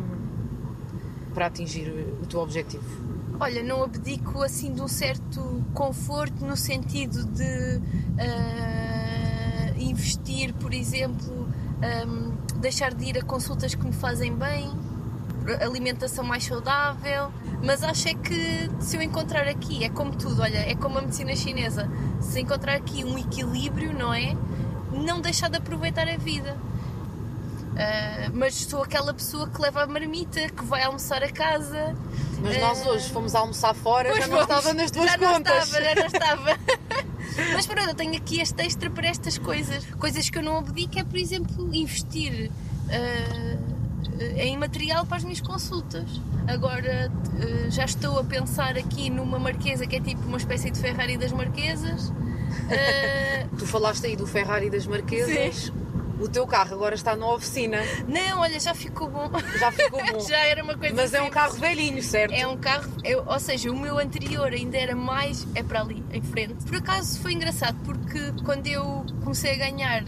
para 1.34 1.48
atingir 1.48 1.90
o 2.22 2.24
teu 2.24 2.40
objetivo? 2.40 3.17
Olha, 3.40 3.62
não 3.62 3.84
abdico 3.84 4.42
assim 4.42 4.72
de 4.72 4.80
um 4.80 4.88
certo 4.88 5.64
conforto 5.72 6.44
no 6.44 6.56
sentido 6.56 7.24
de 7.24 7.80
ah, 8.18 9.72
investir, 9.78 10.52
por 10.54 10.74
exemplo, 10.74 11.48
ahm, 11.80 12.32
deixar 12.56 12.92
de 12.92 13.04
ir 13.04 13.18
a 13.18 13.22
consultas 13.22 13.76
que 13.76 13.84
me 13.84 13.92
fazem 13.92 14.34
bem, 14.34 14.68
alimentação 15.60 16.24
mais 16.24 16.44
saudável, 16.44 17.30
mas 17.62 17.84
acho 17.84 18.08
é 18.08 18.14
que 18.14 18.68
se 18.80 18.96
eu 18.96 19.02
encontrar 19.02 19.46
aqui, 19.46 19.84
é 19.84 19.88
como 19.88 20.16
tudo, 20.16 20.42
olha, 20.42 20.58
é 20.58 20.74
como 20.74 20.98
a 20.98 21.02
medicina 21.02 21.34
chinesa, 21.36 21.88
se 22.20 22.40
encontrar 22.40 22.74
aqui 22.74 23.04
um 23.04 23.16
equilíbrio, 23.16 23.96
não 23.96 24.12
é? 24.12 24.36
Não 24.92 25.20
deixar 25.20 25.48
de 25.48 25.58
aproveitar 25.58 26.08
a 26.08 26.16
vida. 26.16 26.56
Ah, 27.76 28.30
mas 28.34 28.54
sou 28.56 28.82
aquela 28.82 29.14
pessoa 29.14 29.48
que 29.48 29.62
leva 29.62 29.84
a 29.84 29.86
marmita, 29.86 30.48
que 30.48 30.64
vai 30.64 30.82
almoçar 30.82 31.22
a 31.22 31.30
casa. 31.30 31.94
Mas 32.42 32.58
nós 32.60 32.86
Ah, 32.86 32.90
hoje 32.90 33.10
fomos 33.10 33.34
almoçar 33.34 33.74
fora, 33.74 34.08
já 34.14 34.26
não 34.26 34.38
fomos. 34.38 34.42
estava 34.42 34.74
nas 34.74 34.90
tuas 34.90 35.10
já 35.10 35.18
contas. 35.18 35.52
Não 35.72 35.80
estava, 35.80 35.84
já 35.84 35.94
não 35.94 36.06
estava. 36.06 36.58
Mas 37.54 37.66
pronto, 37.66 37.88
eu 37.88 37.94
tenho 37.94 38.16
aqui 38.16 38.40
este 38.40 38.62
extra 38.62 38.90
para 38.90 39.06
estas 39.08 39.38
coisas. 39.38 39.84
Coisas 39.98 40.28
que 40.30 40.38
eu 40.38 40.42
não 40.42 40.58
abdico 40.58 40.98
é, 40.98 41.04
por 41.04 41.16
exemplo, 41.16 41.68
investir 41.74 42.50
ah, 42.90 43.56
em 44.36 44.56
material 44.56 45.04
para 45.06 45.18
as 45.18 45.24
minhas 45.24 45.40
consultas. 45.40 46.08
Agora 46.46 47.10
ah, 47.10 47.70
já 47.70 47.84
estou 47.84 48.18
a 48.18 48.24
pensar 48.24 48.76
aqui 48.76 49.10
numa 49.10 49.38
marquesa 49.38 49.86
que 49.86 49.96
é 49.96 50.00
tipo 50.00 50.22
uma 50.26 50.38
espécie 50.38 50.70
de 50.70 50.78
Ferrari 50.80 51.16
das 51.16 51.32
marquesas. 51.32 52.12
Ah, 52.70 53.46
Tu 53.58 53.66
falaste 53.66 54.06
aí 54.06 54.16
do 54.16 54.26
Ferrari 54.26 54.70
das 54.70 54.86
Marquesas. 54.86 55.72
O 56.20 56.28
teu 56.28 56.46
carro 56.46 56.74
agora 56.74 56.94
está 56.94 57.14
na 57.16 57.26
oficina. 57.32 57.78
não, 58.08 58.40
olha, 58.40 58.58
já 58.58 58.74
ficou 58.74 59.08
bom. 59.08 59.30
Já 59.58 59.70
ficou 59.70 60.00
bom. 60.04 60.20
já 60.26 60.38
era 60.38 60.62
uma 60.64 60.76
coisa 60.76 60.94
Mas 60.94 61.14
é 61.14 61.20
um 61.20 61.26
simples. 61.26 61.34
carro 61.42 61.54
velhinho, 61.58 62.02
certo? 62.02 62.32
É 62.32 62.46
um 62.46 62.56
carro, 62.56 62.90
eu- 63.04 63.24
ou 63.26 63.38
seja, 63.38 63.70
o 63.70 63.76
meu 63.78 63.98
anterior 63.98 64.52
ainda 64.52 64.76
era 64.76 64.96
mais. 64.96 65.46
é 65.54 65.62
para 65.62 65.80
ali, 65.80 66.02
em 66.12 66.22
frente. 66.22 66.64
Por 66.64 66.76
acaso 66.76 67.20
foi 67.20 67.32
engraçado, 67.34 67.76
porque 67.84 68.18
quando 68.44 68.66
eu 68.66 69.06
comecei 69.22 69.52
a 69.54 69.56
ganhar 69.56 70.04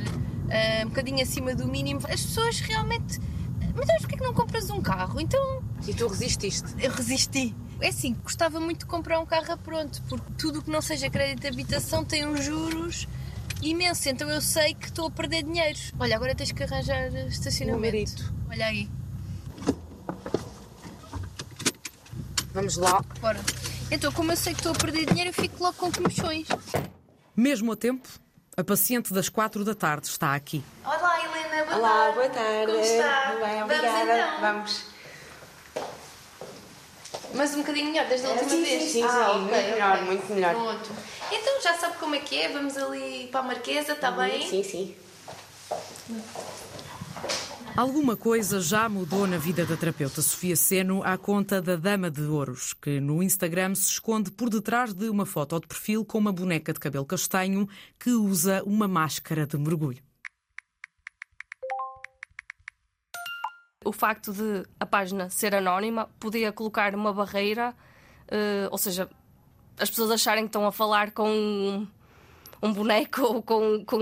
ah, 0.50 0.84
um 0.84 0.88
bocadinho 0.88 1.22
acima 1.22 1.54
do 1.54 1.66
mínimo, 1.66 2.00
as 2.04 2.22
pessoas 2.22 2.58
realmente. 2.60 3.20
Mas 3.74 3.86
porquê 4.00 4.16
que 4.16 4.24
não 4.24 4.34
compras 4.34 4.68
um 4.70 4.80
carro? 4.82 5.20
Então 5.20 5.62
E 5.86 5.94
tu 5.94 6.08
resististe. 6.08 6.66
eu 6.80 6.90
resisti. 6.90 7.54
É 7.80 7.88
assim, 7.88 8.14
gostava 8.22 8.58
muito 8.60 8.80
de 8.80 8.86
comprar 8.86 9.20
um 9.20 9.24
carro 9.26 9.52
a 9.52 9.56
pronto, 9.56 10.02
porque 10.08 10.26
tudo 10.36 10.58
o 10.58 10.62
que 10.62 10.70
não 10.70 10.82
seja 10.82 11.08
crédito 11.08 11.42
de 11.42 11.46
habitação 11.48 12.04
tem 12.04 12.26
uns 12.26 12.44
juros 12.44 13.06
imensos, 13.62 14.06
então 14.06 14.28
eu 14.30 14.40
sei 14.40 14.74
que 14.74 14.86
estou 14.86 15.06
a 15.06 15.10
perder 15.10 15.42
dinheiro. 15.42 15.78
Olha, 15.98 16.16
agora 16.16 16.34
tens 16.34 16.52
que 16.52 16.62
arranjar 16.62 17.08
estacionamento. 17.28 17.76
numerito. 17.76 18.34
Olha 18.50 18.66
aí, 18.66 18.88
Vamos 22.52 22.76
lá. 22.76 23.02
bora. 23.20 23.38
Então, 23.90 24.10
como 24.12 24.32
eu 24.32 24.36
sei 24.36 24.52
que 24.54 24.60
estou 24.60 24.72
a 24.72 24.74
perder 24.74 25.06
dinheiro, 25.06 25.30
eu 25.30 25.34
fico 25.34 25.62
logo 25.62 25.76
com 25.76 25.90
comissões. 25.92 26.46
Mesmo 27.36 27.72
a 27.72 27.76
tempo, 27.76 28.08
a 28.56 28.64
paciente 28.64 29.12
das 29.12 29.28
quatro 29.28 29.64
da 29.64 29.74
tarde 29.74 30.06
está 30.08 30.34
aqui. 30.34 30.62
Olá, 30.84 31.18
Helena, 31.24 31.64
boa 31.64 31.76
Olá, 31.78 31.88
tarde. 31.88 32.14
boa 32.14 32.28
tarde. 32.30 32.66
Como 32.72 32.80
está? 32.84 33.30
Tudo 33.30 33.40
bem, 33.44 33.60
Vamos 33.60 33.74
obrigada. 33.76 34.12
então. 34.28 34.40
Vamos. 34.40 34.89
Mas 37.34 37.54
um 37.54 37.58
bocadinho 37.58 37.86
melhor 37.92 38.06
desde 38.08 38.26
a 38.26 38.30
última 38.30 38.50
Sim, 38.50 38.62
vez. 38.62 38.82
sim, 38.82 38.88
sim, 38.88 39.02
ah, 39.04 39.08
sim, 39.08 39.20
ok, 39.20 39.36
muito 39.36 39.52
melhor, 39.52 40.04
muito 40.04 40.32
melhor. 40.32 40.54
Pronto. 40.54 40.90
Então 41.32 41.62
já 41.62 41.74
sabe 41.74 41.96
como 41.98 42.14
é 42.14 42.18
que 42.18 42.36
é, 42.36 42.48
vamos 42.48 42.76
ali 42.76 43.28
para 43.30 43.40
a 43.40 43.42
Marquesa, 43.44 43.92
está 43.92 44.10
bem? 44.10 44.48
Sim, 44.48 44.62
sim. 44.62 44.94
Alguma 47.76 48.16
coisa 48.16 48.60
já 48.60 48.88
mudou 48.88 49.26
na 49.26 49.38
vida 49.38 49.64
da 49.64 49.76
terapeuta 49.76 50.20
Sofia 50.20 50.56
Seno 50.56 51.02
à 51.04 51.16
conta 51.16 51.62
da 51.62 51.76
Dama 51.76 52.10
de 52.10 52.22
Ouros, 52.22 52.74
que 52.74 53.00
no 53.00 53.22
Instagram 53.22 53.74
se 53.74 53.92
esconde 53.92 54.30
por 54.32 54.50
detrás 54.50 54.92
de 54.92 55.08
uma 55.08 55.24
foto 55.24 55.60
de 55.60 55.68
perfil 55.68 56.04
com 56.04 56.18
uma 56.18 56.32
boneca 56.32 56.72
de 56.72 56.80
cabelo 56.80 57.06
castanho 57.06 57.68
que 57.98 58.10
usa 58.10 58.62
uma 58.66 58.88
máscara 58.88 59.46
de 59.46 59.56
mergulho. 59.56 60.02
O 63.82 63.92
facto 63.92 64.30
de 64.30 64.62
a 64.78 64.84
página 64.84 65.30
ser 65.30 65.54
anónima 65.54 66.10
podia 66.20 66.52
colocar 66.52 66.94
uma 66.94 67.14
barreira, 67.14 67.74
eh, 68.28 68.68
ou 68.70 68.76
seja, 68.76 69.08
as 69.78 69.88
pessoas 69.88 70.10
acharem 70.10 70.44
que 70.44 70.48
estão 70.48 70.66
a 70.66 70.70
falar 70.70 71.12
com 71.12 71.30
um, 71.30 71.88
um 72.62 72.74
boneco 72.74 73.22
ou 73.24 73.42
com, 73.42 73.82
com 73.86 73.96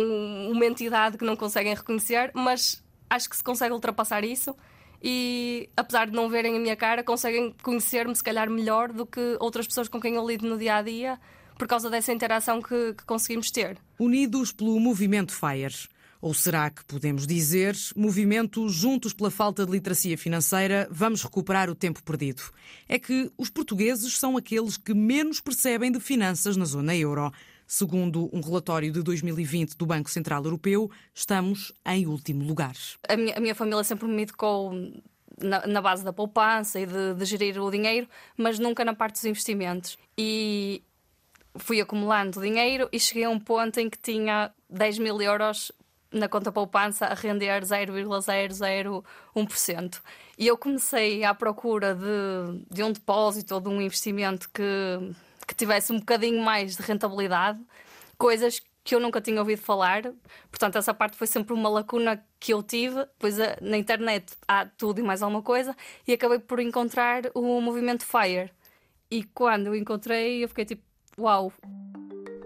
uma 0.50 0.66
entidade 0.66 1.16
que 1.16 1.24
não 1.24 1.36
conseguem 1.36 1.76
reconhecer, 1.76 2.32
mas 2.34 2.82
acho 3.08 3.30
que 3.30 3.36
se 3.36 3.44
consegue 3.44 3.72
ultrapassar 3.72 4.24
isso 4.24 4.52
e, 5.00 5.70
apesar 5.76 6.06
de 6.06 6.12
não 6.12 6.28
verem 6.28 6.56
a 6.56 6.58
minha 6.58 6.74
cara, 6.74 7.04
conseguem 7.04 7.54
conhecer-me 7.62 8.16
se 8.16 8.24
calhar 8.24 8.50
melhor 8.50 8.92
do 8.92 9.06
que 9.06 9.36
outras 9.38 9.64
pessoas 9.64 9.88
com 9.88 10.00
quem 10.00 10.16
eu 10.16 10.26
lido 10.26 10.44
no 10.44 10.58
dia 10.58 10.74
a 10.74 10.82
dia 10.82 11.20
por 11.56 11.68
causa 11.68 11.88
dessa 11.88 12.12
interação 12.12 12.60
que, 12.60 12.94
que 12.94 13.04
conseguimos 13.04 13.52
ter. 13.52 13.78
Unidos 13.96 14.50
pelo 14.50 14.80
movimento 14.80 15.32
FIRE. 15.32 15.88
Ou 16.20 16.34
será 16.34 16.68
que 16.68 16.84
podemos 16.84 17.26
dizer, 17.26 17.76
movimento 17.94 18.68
juntos 18.68 19.12
pela 19.12 19.30
falta 19.30 19.64
de 19.64 19.70
literacia 19.70 20.18
financeira, 20.18 20.88
vamos 20.90 21.22
recuperar 21.22 21.70
o 21.70 21.74
tempo 21.74 22.02
perdido? 22.02 22.42
É 22.88 22.98
que 22.98 23.30
os 23.38 23.48
portugueses 23.50 24.18
são 24.18 24.36
aqueles 24.36 24.76
que 24.76 24.92
menos 24.92 25.40
percebem 25.40 25.92
de 25.92 26.00
finanças 26.00 26.56
na 26.56 26.64
zona 26.64 26.96
euro. 26.96 27.32
Segundo 27.66 28.28
um 28.32 28.40
relatório 28.40 28.90
de 28.90 29.02
2020 29.02 29.76
do 29.76 29.86
Banco 29.86 30.10
Central 30.10 30.42
Europeu, 30.42 30.90
estamos 31.14 31.72
em 31.86 32.06
último 32.06 32.42
lugar. 32.44 32.74
a 33.06 33.16
minha, 33.16 33.36
a 33.36 33.40
minha 33.40 33.54
família 33.54 33.84
sempre 33.84 34.08
me 34.08 34.22
educou 34.22 34.72
na, 35.40 35.66
na 35.66 35.80
base 35.80 36.02
da 36.02 36.12
poupança 36.12 36.80
e 36.80 36.86
de, 36.86 37.14
de 37.14 37.24
gerir 37.24 37.60
o 37.60 37.70
dinheiro, 37.70 38.08
mas 38.36 38.58
nunca 38.58 38.84
na 38.84 38.94
parte 38.94 39.14
dos 39.14 39.24
investimentos. 39.24 39.98
E 40.16 40.82
fui 41.56 41.80
acumulando 41.80 42.40
dinheiro 42.40 42.88
e 42.92 42.98
cheguei 42.98 43.24
a 43.24 43.30
um 43.30 43.38
ponto 43.38 43.78
em 43.78 43.88
que 43.88 43.98
tinha 43.98 44.50
10 44.70 44.98
mil 44.98 45.20
euros 45.20 45.70
na 46.12 46.28
conta 46.28 46.50
poupança 46.50 47.06
a 47.06 47.14
render 47.14 47.62
0,001%. 47.62 50.00
E 50.38 50.46
eu 50.46 50.56
comecei 50.56 51.24
à 51.24 51.34
procura 51.34 51.94
de, 51.94 52.64
de 52.70 52.82
um 52.82 52.92
depósito 52.92 53.54
ou 53.54 53.60
de 53.60 53.68
um 53.68 53.80
investimento 53.80 54.48
que, 54.50 54.62
que 55.46 55.54
tivesse 55.54 55.92
um 55.92 55.98
bocadinho 55.98 56.42
mais 56.42 56.76
de 56.76 56.82
rentabilidade, 56.82 57.60
coisas 58.16 58.60
que 58.88 58.94
eu 58.94 59.00
nunca 59.00 59.20
tinha 59.20 59.38
ouvido 59.38 59.60
falar. 59.60 60.02
Portanto, 60.50 60.78
essa 60.78 60.94
parte 60.94 61.16
foi 61.16 61.26
sempre 61.26 61.52
uma 61.52 61.68
lacuna 61.68 62.24
que 62.40 62.54
eu 62.54 62.62
tive. 62.62 63.06
Pois 63.18 63.38
eh, 63.38 63.58
na 63.60 63.76
internet 63.76 64.32
há 64.46 64.64
tudo 64.64 65.00
e 65.00 65.02
mais 65.02 65.22
alguma 65.22 65.42
coisa, 65.42 65.76
e 66.06 66.12
acabei 66.14 66.38
por 66.38 66.58
encontrar 66.58 67.24
o 67.34 67.60
movimento 67.60 68.06
FIRE. 68.06 68.50
E 69.10 69.24
quando 69.24 69.66
eu 69.66 69.74
encontrei, 69.74 70.42
eu 70.42 70.48
fiquei 70.48 70.64
tipo, 70.64 70.82
uau! 71.18 71.52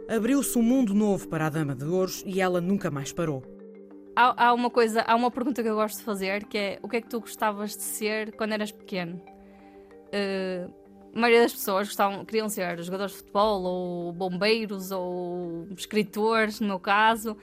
Abriu-se 0.08 0.58
um 0.58 0.62
mundo 0.62 0.92
novo 0.94 1.28
para 1.28 1.46
a 1.46 1.50
Dama 1.50 1.76
de 1.76 1.84
Ouros 1.84 2.24
e 2.26 2.40
ela 2.40 2.60
nunca 2.60 2.90
mais 2.90 3.12
parou. 3.12 3.51
Há, 4.14 4.48
há, 4.48 4.52
uma 4.52 4.68
coisa, 4.68 5.02
há 5.02 5.14
uma 5.14 5.30
pergunta 5.30 5.62
que 5.62 5.68
eu 5.68 5.74
gosto 5.74 5.98
de 5.98 6.04
fazer 6.04 6.44
que 6.44 6.58
é 6.58 6.78
o 6.82 6.88
que 6.88 6.96
é 6.96 7.00
que 7.00 7.08
tu 7.08 7.20
gostavas 7.20 7.74
de 7.74 7.82
ser 7.82 8.32
quando 8.36 8.52
eras 8.52 8.70
pequeno? 8.70 9.16
Uh, 10.08 10.70
a 11.14 11.20
maioria 11.20 11.42
das 11.42 11.52
pessoas 11.52 11.88
gostavam, 11.88 12.24
queriam 12.24 12.48
ser 12.48 12.82
jogadores 12.82 13.12
de 13.12 13.18
futebol 13.18 13.62
ou 13.62 14.12
bombeiros 14.12 14.90
ou 14.90 15.66
escritores, 15.76 16.60
no 16.60 16.68
meu 16.68 16.78
caso. 16.78 17.36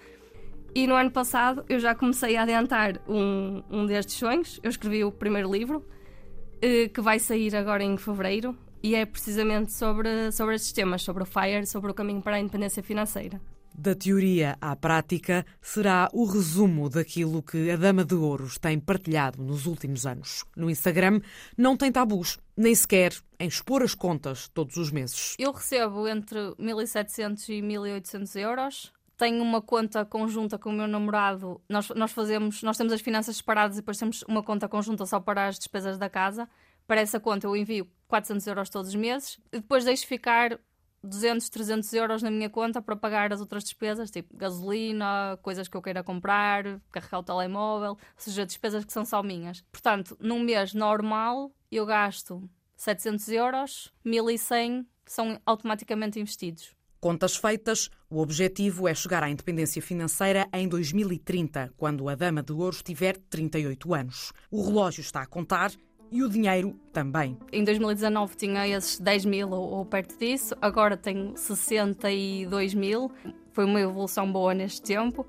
E 0.76 0.86
no 0.86 0.96
ano 0.96 1.10
passado 1.10 1.66
eu 1.68 1.80
já 1.80 1.96
comecei 1.96 2.36
a 2.38 2.44
adiantar 2.44 3.02
um, 3.08 3.64
um 3.70 3.86
destes 3.88 4.16
sonhos. 4.16 4.60
Eu 4.62 4.70
escrevi 4.70 5.04
o 5.04 5.12
primeiro 5.12 5.52
livro, 5.52 5.78
uh, 5.78 6.90
que 6.94 7.02
vai 7.02 7.18
sair 7.18 7.56
agora 7.56 7.84
em 7.84 7.98
fevereiro, 7.98 8.56
e 8.84 8.94
é 8.94 9.06
precisamente 9.06 9.74
sobre, 9.74 10.32
sobre 10.32 10.56
estes 10.56 10.72
temas, 10.72 11.02
sobre 11.02 11.24
o 11.24 11.26
FIRE, 11.26 11.66
sobre 11.66 11.90
o 11.90 11.96
caminho 11.96 12.22
para 12.22 12.36
a 12.36 12.40
independência 12.40 12.84
financeira. 12.84 13.42
Da 13.82 13.96
teoria 13.96 14.58
à 14.60 14.76
prática 14.76 15.46
será 15.62 16.10
o 16.12 16.26
resumo 16.26 16.90
daquilo 16.90 17.42
que 17.42 17.72
a 17.72 17.78
Dama 17.78 18.04
de 18.04 18.14
Ouros 18.14 18.58
tem 18.58 18.78
partilhado 18.78 19.42
nos 19.42 19.66
últimos 19.66 20.06
anos. 20.06 20.44
No 20.54 20.70
Instagram 20.70 21.22
não 21.58 21.78
tem 21.78 21.90
tabus, 21.90 22.38
nem 22.58 22.76
sequer 22.76 23.14
em 23.40 23.48
expor 23.48 23.82
as 23.82 23.96
contas 23.96 24.50
todos 24.50 24.76
os 24.76 24.92
meses. 24.92 25.34
Eu 25.40 25.54
recebo 25.54 26.10
entre 26.10 26.38
1.700 26.60 27.48
e 27.48 27.62
1.800 27.62 28.36
euros. 28.42 28.92
Tenho 29.16 29.42
uma 29.42 29.62
conta 29.62 30.04
conjunta 30.04 30.58
com 30.58 30.72
o 30.72 30.74
meu 30.74 30.88
namorado. 30.88 31.62
Nós, 31.70 31.88
nós 31.96 32.12
fazemos, 32.12 32.62
nós 32.62 32.76
temos 32.76 32.92
as 32.92 33.00
finanças 33.00 33.38
separadas 33.38 33.78
e 33.78 33.80
depois 33.80 33.98
temos 33.98 34.24
uma 34.28 34.44
conta 34.44 34.68
conjunta 34.68 35.06
só 35.06 35.22
para 35.22 35.48
as 35.48 35.58
despesas 35.58 35.98
da 35.98 36.10
casa. 36.10 36.50
Para 36.86 37.00
essa 37.00 37.18
conta 37.18 37.48
eu 37.48 37.56
envio 37.56 37.88
400 38.10 38.46
euros 38.46 38.70
todos 38.70 38.90
os 38.90 38.96
meses 38.96 39.40
e 39.54 39.60
depois 39.60 39.86
deixo 39.86 40.06
ficar 40.06 40.60
200, 41.04 41.50
300 41.50 41.94
euros 41.94 42.22
na 42.22 42.32
minha 42.32 42.50
conta 42.50 42.82
para 42.82 42.96
pagar 42.96 43.32
as 43.32 43.40
outras 43.40 43.64
despesas, 43.64 44.12
tipo 44.12 44.36
gasolina, 44.36 45.38
coisas 45.42 45.68
que 45.68 45.76
eu 45.76 45.82
queira 45.82 46.04
comprar, 46.04 46.80
carregar 46.92 47.20
o 47.20 47.24
telemóvel, 47.24 47.92
ou 47.92 47.98
seja, 48.18 48.46
despesas 48.46 48.86
que 48.86 48.94
são 48.94 49.06
só 49.06 49.24
minhas. 49.24 49.64
Portanto, 49.72 50.18
num 50.20 50.40
mês 50.40 50.74
normal, 50.74 51.52
eu 51.72 51.86
gasto 51.86 52.50
700 52.76 53.30
euros, 53.30 53.94
1100 54.06 54.88
são 55.06 55.40
automaticamente 55.46 56.20
investidos. 56.20 56.76
Contas 57.00 57.38
feitas, 57.38 57.90
o 58.10 58.20
objetivo 58.20 58.86
é 58.86 58.94
chegar 58.94 59.24
à 59.24 59.30
independência 59.30 59.82
financeira 59.82 60.50
em 60.54 60.68
2030, 60.68 61.74
quando 61.78 62.10
a 62.10 62.16
Dama 62.16 62.44
de 62.44 62.52
Ouro 62.52 62.76
tiver 62.84 63.18
38 63.30 63.94
anos. 63.94 64.34
O 64.52 64.66
relógio 64.66 65.00
está 65.00 65.22
a 65.22 65.26
contar 65.26 65.72
e 66.12 66.24
o 66.24 66.30
dinheiro 66.30 66.76
também. 66.92 67.38
Em 67.52 67.64
2019 67.64 68.36
tinha 68.36 68.68
esses 68.68 69.00
10 69.00 69.26
mil 69.26 69.52
ou, 69.52 69.86
perto 69.86 70.18
disso, 70.18 70.56
agora 70.62 70.98
tenho 70.98 71.36
62 71.36 72.74
mil. 72.74 73.12
Foi 73.52 73.66
uma 73.66 73.80
evolução 73.80 74.32
boa 74.32 74.54
neste 74.54 74.82
tempo. 74.82 75.26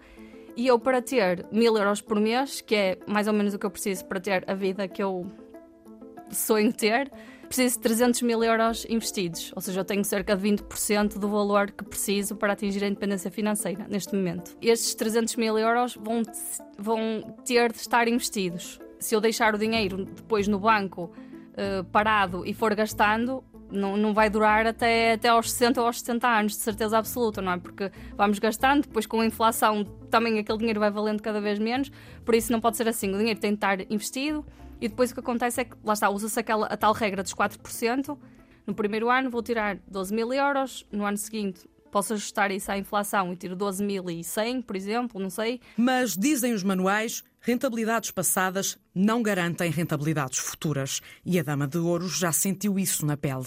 E 0.57 0.67
eu, 0.67 0.79
para 0.79 1.01
ter 1.01 1.47
mil 1.53 1.77
euros 1.77 2.01
por 2.01 2.19
mês, 2.21 2.61
que 2.61 2.75
é 2.75 2.99
mais 3.07 3.27
ou 3.27 3.33
menos 3.33 3.55
o 3.55 3.59
que 3.59 3.67
eu 3.67 3.71
preciso 3.71 4.05
para 4.07 4.21
ter 4.21 4.45
a 4.51 4.55
vida 4.55 4.87
que 4.89 5.03
eu 5.03 5.27
sonho 6.31 6.73
ter, 6.73 7.11
preciso 7.47 7.77
de 7.77 7.83
300 7.83 8.23
mil 8.23 8.43
euros 8.43 8.87
investidos. 8.89 9.53
Ou 9.55 9.63
seja, 9.63 9.81
eu 9.81 9.85
tenho 9.85 10.05
cerca 10.05 10.37
de 10.37 10.43
20% 10.43 11.19
do 11.19 11.29
valor 11.29 11.71
que 11.71 11.85
preciso 11.85 12.37
para 12.37 12.53
atingir 12.53 12.83
a 12.85 12.89
independência 12.89 13.31
financeira 13.31 13.87
neste 13.89 14.15
momento. 14.15 14.57
Estes 14.61 14.95
300 14.95 15.37
mil 15.37 15.59
euros 15.59 15.97
vão, 15.97 16.23
vão 16.79 17.37
ter 17.45 17.73
de 17.73 17.79
estar 17.79 18.07
investidos 18.07 18.79
se 19.01 19.15
eu 19.15 19.21
deixar 19.21 19.55
o 19.55 19.59
dinheiro 19.59 20.05
depois 20.05 20.47
no 20.47 20.59
banco 20.61 21.11
uh, 21.55 21.85
parado 21.85 22.47
e 22.47 22.55
for 22.55 22.75
gastando, 22.75 23.43
não, 23.71 23.97
não 23.97 24.13
vai 24.13 24.29
durar 24.29 24.67
até, 24.67 25.15
até 25.15 25.29
aos 25.29 25.51
60 25.51 25.81
ou 25.81 25.87
aos 25.87 26.01
70 26.01 26.29
anos, 26.29 26.53
de 26.53 26.59
certeza 26.59 26.99
absoluta, 26.99 27.41
não 27.41 27.53
é? 27.53 27.57
Porque 27.57 27.91
vamos 28.17 28.39
gastando, 28.39 28.83
depois 28.83 29.07
com 29.07 29.21
a 29.21 29.27
inflação 29.27 29.85
também 30.11 30.39
aquele 30.39 30.59
dinheiro 30.59 30.81
vai 30.81 30.91
valendo 30.91 31.23
cada 31.23 31.41
vez 31.41 31.59
menos, 31.59 31.91
por 32.25 32.35
isso 32.35 32.53
não 32.53 32.61
pode 32.61 32.77
ser 32.77 32.89
assim. 32.89 33.13
O 33.15 33.19
dinheiro 33.19 33.41
tem 33.41 33.51
de 33.51 33.57
estar 33.57 33.81
investido 33.91 34.45
e 34.81 34.89
depois 34.89 35.11
o 35.11 35.15
que 35.15 35.21
acontece 35.21 35.61
é 35.61 35.65
que, 35.65 35.77
lá 35.85 35.93
está, 35.93 36.11
usa-se 36.11 36.39
aquela, 36.39 36.67
a 36.67 36.77
tal 36.77 36.93
regra 36.93 37.23
dos 37.23 37.35
4%. 37.35 38.19
No 38.67 38.75
primeiro 38.75 39.11
ano 39.11 39.31
vou 39.31 39.43
tirar 39.43 39.79
12 39.89 40.15
mil 40.15 40.33
euros, 40.33 40.87
no 40.93 41.05
ano 41.05 41.17
seguinte 41.17 41.69
posso 41.91 42.15
ajustar 42.15 42.51
isso 42.51 42.71
à 42.71 42.79
inflação 42.79 43.33
e 43.33 43.37
tiro 43.37 43.57
12.100, 43.57 44.63
por 44.63 44.77
exemplo, 44.77 45.21
não 45.21 45.29
sei. 45.29 45.61
Mas 45.77 46.17
dizem 46.17 46.55
os 46.55 46.63
manuais, 46.63 47.25
rentabilidades 47.41 48.11
passadas 48.11 48.79
não 48.95 49.23
garantem 49.23 49.71
rentabilidades 49.71 50.39
futuras. 50.39 51.01
E 51.25 51.39
a 51.39 51.43
Dama 51.43 51.67
de 51.67 51.79
Ouros 51.79 52.19
já 52.19 52.33
sentiu 52.33 52.79
isso 52.79 53.05
na 53.05 53.17
pele. 53.17 53.47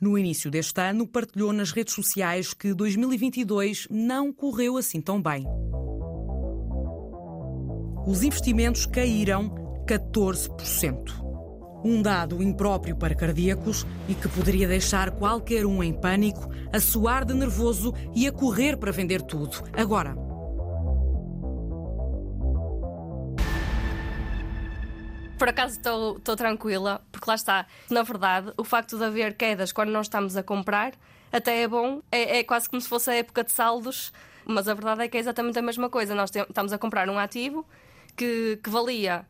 No 0.00 0.16
início 0.16 0.50
deste 0.50 0.80
ano, 0.80 1.06
partilhou 1.06 1.52
nas 1.52 1.72
redes 1.72 1.94
sociais 1.94 2.54
que 2.54 2.72
2022 2.72 3.88
não 3.90 4.32
correu 4.32 4.76
assim 4.76 5.00
tão 5.00 5.20
bem. 5.20 5.44
Os 8.06 8.22
investimentos 8.22 8.86
caíram 8.86 9.50
14%. 9.86 11.26
Um 11.84 12.02
dado 12.02 12.42
impróprio 12.42 12.96
para 12.96 13.14
cardíacos 13.14 13.86
e 14.08 14.14
que 14.14 14.28
poderia 14.28 14.66
deixar 14.66 15.10
qualquer 15.12 15.64
um 15.64 15.82
em 15.82 15.92
pânico, 15.92 16.48
a 16.72 16.80
suar 16.80 17.24
de 17.24 17.34
nervoso 17.34 17.94
e 18.14 18.26
a 18.26 18.32
correr 18.32 18.76
para 18.76 18.92
vender 18.92 19.22
tudo. 19.22 19.62
Agora. 19.72 20.27
Por 25.38 25.48
acaso 25.48 25.76
estou 25.76 26.36
tranquila, 26.36 27.00
porque 27.12 27.30
lá 27.30 27.36
está. 27.36 27.66
Na 27.88 28.02
verdade, 28.02 28.52
o 28.56 28.64
facto 28.64 28.98
de 28.98 29.04
haver 29.04 29.36
quedas 29.36 29.70
quando 29.70 29.90
nós 29.90 30.06
estamos 30.06 30.36
a 30.36 30.42
comprar 30.42 30.94
até 31.30 31.62
é 31.62 31.68
bom, 31.68 32.02
é, 32.10 32.38
é 32.38 32.44
quase 32.44 32.68
como 32.68 32.80
se 32.80 32.88
fosse 32.88 33.10
a 33.10 33.14
época 33.14 33.44
de 33.44 33.52
saldos, 33.52 34.12
mas 34.44 34.66
a 34.66 34.74
verdade 34.74 35.02
é 35.02 35.08
que 35.08 35.16
é 35.16 35.20
exatamente 35.20 35.56
a 35.56 35.62
mesma 35.62 35.88
coisa. 35.88 36.12
Nós 36.12 36.30
estamos 36.34 36.72
a 36.72 36.78
comprar 36.78 37.08
um 37.08 37.18
ativo 37.18 37.64
que, 38.16 38.58
que 38.62 38.68
valia 38.68 39.24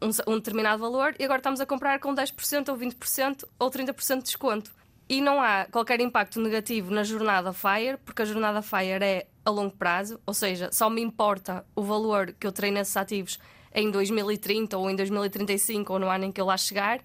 um, 0.00 0.32
um 0.32 0.36
determinado 0.36 0.80
valor 0.80 1.14
e 1.18 1.24
agora 1.24 1.40
estamos 1.40 1.60
a 1.60 1.66
comprar 1.66 1.98
com 1.98 2.14
10% 2.14 2.70
ou 2.70 2.78
20% 2.78 3.44
ou 3.58 3.70
30% 3.70 4.16
de 4.18 4.22
desconto. 4.22 4.70
E 5.10 5.20
não 5.20 5.42
há 5.42 5.66
qualquer 5.66 6.00
impacto 6.00 6.40
negativo 6.40 6.90
na 6.90 7.02
jornada 7.02 7.52
FIRE, 7.52 7.98
porque 8.04 8.22
a 8.22 8.24
jornada 8.24 8.62
FIRE 8.62 9.04
é 9.04 9.26
a 9.44 9.50
longo 9.50 9.74
prazo, 9.76 10.20
ou 10.26 10.32
seja, 10.34 10.70
só 10.72 10.88
me 10.88 11.02
importa 11.02 11.64
o 11.74 11.82
valor 11.82 12.34
que 12.38 12.46
eu 12.46 12.52
terei 12.52 12.70
nesses 12.70 12.96
ativos 12.96 13.38
em 13.74 13.90
2030 13.90 14.76
ou 14.76 14.90
em 14.90 14.96
2035 14.96 15.92
ou 15.92 15.98
no 15.98 16.08
ano 16.08 16.24
em 16.24 16.32
que 16.32 16.40
eu 16.40 16.46
lá 16.46 16.56
chegar. 16.56 17.00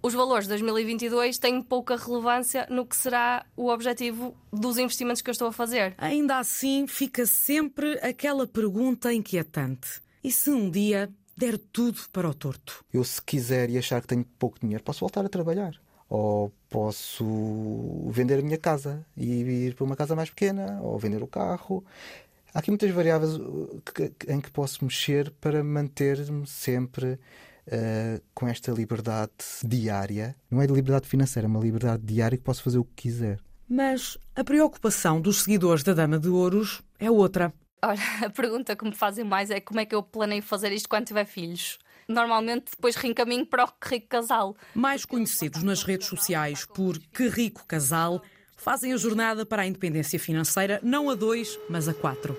Os 0.00 0.14
valores 0.14 0.44
de 0.44 0.50
2022 0.50 1.38
têm 1.38 1.60
pouca 1.60 1.96
relevância 1.96 2.66
no 2.70 2.86
que 2.86 2.96
será 2.96 3.44
o 3.56 3.68
objetivo 3.68 4.36
dos 4.52 4.78
investimentos 4.78 5.20
que 5.20 5.28
eu 5.28 5.32
estou 5.32 5.48
a 5.48 5.52
fazer. 5.52 5.94
Ainda 5.98 6.38
assim, 6.38 6.86
fica 6.86 7.26
sempre 7.26 7.98
aquela 8.00 8.46
pergunta 8.46 9.12
inquietante: 9.12 10.00
e 10.22 10.30
se 10.30 10.50
um 10.50 10.70
dia 10.70 11.10
der 11.36 11.56
tudo 11.56 12.00
para 12.12 12.28
o 12.28 12.34
torto. 12.34 12.84
Eu, 12.92 13.04
se 13.04 13.22
quiser 13.22 13.70
e 13.70 13.78
achar 13.78 14.00
que 14.00 14.08
tenho 14.08 14.24
pouco 14.38 14.58
dinheiro, 14.60 14.82
posso 14.82 15.00
voltar 15.00 15.24
a 15.24 15.28
trabalhar. 15.28 15.74
Ou 16.10 16.50
posso 16.68 18.08
vender 18.10 18.38
a 18.38 18.42
minha 18.42 18.58
casa 18.58 19.06
e 19.16 19.42
ir 19.42 19.74
para 19.74 19.84
uma 19.84 19.94
casa 19.94 20.16
mais 20.16 20.30
pequena, 20.30 20.80
ou 20.82 20.98
vender 20.98 21.22
o 21.22 21.26
carro. 21.26 21.84
Há 22.54 22.60
aqui 22.60 22.70
muitas 22.70 22.90
variáveis 22.90 23.32
em 24.28 24.40
que 24.40 24.50
posso 24.50 24.84
mexer 24.84 25.30
para 25.40 25.62
manter-me 25.62 26.46
sempre 26.46 27.12
uh, 27.12 28.22
com 28.34 28.48
esta 28.48 28.72
liberdade 28.72 29.32
diária. 29.64 30.34
Não 30.50 30.62
é 30.62 30.66
de 30.66 30.72
liberdade 30.72 31.06
financeira, 31.06 31.46
é 31.46 31.50
uma 31.50 31.60
liberdade 31.60 32.02
diária 32.02 32.38
que 32.38 32.44
posso 32.44 32.62
fazer 32.62 32.78
o 32.78 32.84
que 32.84 33.02
quiser. 33.02 33.38
Mas 33.68 34.16
a 34.34 34.42
preocupação 34.42 35.20
dos 35.20 35.42
seguidores 35.42 35.82
da 35.82 35.92
Dama 35.92 36.18
de 36.18 36.28
Ouros 36.28 36.82
é 36.98 37.10
outra. 37.10 37.52
Olha, 37.82 38.00
a 38.24 38.30
pergunta 38.30 38.74
que 38.74 38.84
me 38.84 38.94
fazem 38.94 39.24
mais 39.24 39.50
é 39.50 39.60
como 39.60 39.80
é 39.80 39.84
que 39.84 39.94
eu 39.94 40.02
planeio 40.02 40.42
fazer 40.42 40.72
isto 40.72 40.88
quando 40.88 41.06
tiver 41.06 41.26
filhos. 41.26 41.78
Normalmente 42.08 42.70
depois 42.70 42.96
reencaminho 42.96 43.44
para 43.44 43.64
o 43.64 43.68
Que 43.68 43.96
Rico 43.96 44.08
Casal. 44.08 44.56
Mais 44.74 45.04
conhecidos 45.04 45.62
nas 45.62 45.82
redes 45.82 46.06
sociais 46.06 46.64
por 46.64 46.98
Que 46.98 47.28
Rico 47.28 47.66
Casal, 47.66 48.22
fazem 48.58 48.92
a 48.92 48.96
jornada 48.96 49.46
para 49.46 49.62
a 49.62 49.66
independência 49.66 50.18
financeira 50.18 50.78
não 50.82 51.08
a 51.08 51.14
dois, 51.14 51.58
mas 51.70 51.88
a 51.88 51.94
quatro. 51.94 52.36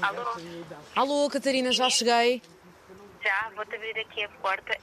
Alô? 0.00 0.24
Alô, 0.94 1.30
Catarina, 1.30 1.72
já 1.72 1.90
cheguei. 1.90 2.40
Já, 3.24 3.50
vou-te 3.56 3.74
abrir 3.74 3.98
aqui 3.98 4.22
a 4.22 4.28
porta. 4.28 4.78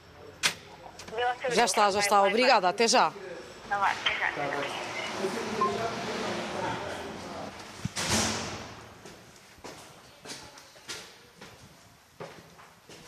Já 1.52 1.64
está, 1.64 1.90
já 1.90 2.00
está. 2.00 2.22
Obrigada, 2.22 2.68
até 2.68 2.86
já. 2.86 3.12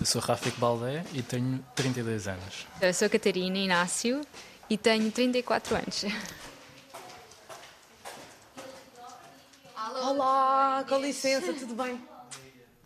Eu 0.01 0.07
sou 0.07 0.21
Rafik 0.21 0.59
Baldé 0.59 1.05
e 1.12 1.23
tenho 1.23 1.62
32 1.75 2.29
anos. 2.29 2.67
Eu 2.81 2.95
sou 2.95 3.11
Catarina 3.11 3.59
Inácio, 3.59 4.25
e 4.71 4.77
tenho 4.77 5.11
34 5.11 5.77
anos. 5.77 6.05
Olá, 10.03 10.85
com 10.89 10.99
licença, 10.99 11.53
tudo 11.53 11.75
bem? 11.75 12.01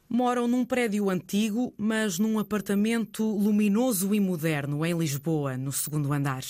Moram 0.08 0.46
num 0.46 0.64
prédio 0.64 1.08
antigo, 1.08 1.72
mas 1.76 2.18
num 2.18 2.38
apartamento 2.38 3.24
luminoso 3.24 4.14
e 4.14 4.20
moderno 4.20 4.84
em 4.84 4.96
Lisboa, 4.96 5.56
no 5.56 5.72
segundo 5.72 6.12
andar. 6.12 6.42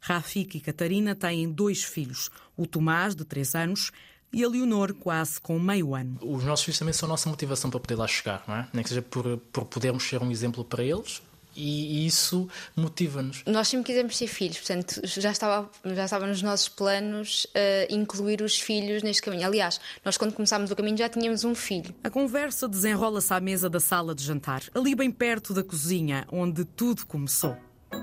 Rafik 0.00 0.58
e 0.58 0.60
Catarina 0.60 1.14
têm 1.14 1.50
dois 1.50 1.82
filhos, 1.82 2.30
o 2.56 2.66
Tomás, 2.66 3.16
de 3.16 3.24
3 3.24 3.54
anos, 3.54 3.90
e 4.32 4.44
a 4.44 4.48
Leonor, 4.48 4.92
quase 4.94 5.40
com 5.40 5.58
meio 5.58 5.94
ano. 5.94 6.18
Os 6.20 6.44
nossos 6.44 6.64
filhos 6.64 6.78
também 6.78 6.92
são 6.92 7.08
a 7.08 7.10
nossa 7.10 7.28
motivação 7.28 7.70
para 7.70 7.80
poder 7.80 7.94
lá 7.94 8.06
chegar, 8.06 8.44
não 8.46 8.54
é? 8.54 8.68
Nem 8.72 8.82
que 8.82 8.90
seja 8.90 9.02
por, 9.02 9.38
por 9.50 9.64
podermos 9.64 10.04
ser 10.04 10.22
um 10.22 10.30
exemplo 10.30 10.62
para 10.64 10.84
eles, 10.84 11.22
e 11.56 12.06
isso 12.06 12.48
motiva-nos. 12.76 13.42
Nós 13.46 13.68
sempre 13.68 13.86
quisemos 13.86 14.16
ser 14.16 14.26
filhos, 14.26 14.58
portanto, 14.58 15.00
já 15.04 15.30
estava, 15.30 15.70
já 15.84 16.04
estava 16.04 16.26
nos 16.26 16.42
nossos 16.42 16.68
planos 16.68 17.46
uh, 17.46 17.94
incluir 17.94 18.42
os 18.42 18.58
filhos 18.58 19.02
neste 19.02 19.22
caminho. 19.22 19.46
Aliás, 19.46 19.80
nós 20.04 20.16
quando 20.16 20.34
começámos 20.34 20.70
o 20.70 20.76
caminho 20.76 20.96
já 20.96 21.08
tínhamos 21.08 21.44
um 21.44 21.54
filho. 21.54 21.94
A 22.04 22.10
conversa 22.10 22.68
desenrola-se 22.68 23.32
à 23.32 23.40
mesa 23.40 23.70
da 23.70 23.80
sala 23.80 24.14
de 24.14 24.22
jantar, 24.22 24.62
ali 24.74 24.94
bem 24.94 25.10
perto 25.10 25.54
da 25.54 25.62
cozinha, 25.62 26.26
onde 26.30 26.64
tudo 26.64 27.06
começou. 27.06 27.56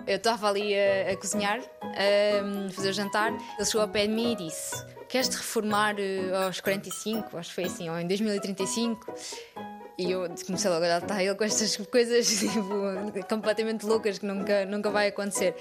Eu 0.07 0.17
estava 0.17 0.49
ali 0.49 0.73
a, 0.75 1.11
a 1.11 1.17
cozinhar, 1.17 1.59
a 1.81 2.71
fazer 2.71 2.89
o 2.89 2.93
jantar. 2.93 3.31
Ele 3.31 3.65
chegou 3.65 3.81
ao 3.81 3.89
pé 3.89 4.07
de 4.07 4.13
mim 4.13 4.33
e 4.33 4.35
disse: 4.35 4.75
Queres 5.09 5.29
te 5.29 5.37
reformar 5.37 5.95
uh, 5.95 6.45
aos 6.45 6.59
45? 6.59 7.37
Acho 7.37 7.49
que 7.49 7.55
foi 7.55 7.63
assim, 7.65 7.89
ou 7.89 7.99
em 7.99 8.07
2035? 8.07 9.13
E 9.97 10.11
eu 10.11 10.27
comecei 10.45 10.69
logo 10.69 10.85
a 10.85 10.99
dar 10.99 11.23
ele 11.23 11.35
com 11.35 11.43
estas 11.43 11.77
coisas 11.77 12.27
tipo, 12.39 13.27
completamente 13.29 13.85
loucas 13.85 14.19
que 14.19 14.25
nunca, 14.25 14.65
nunca 14.65 14.89
vai 14.89 15.07
acontecer. 15.07 15.55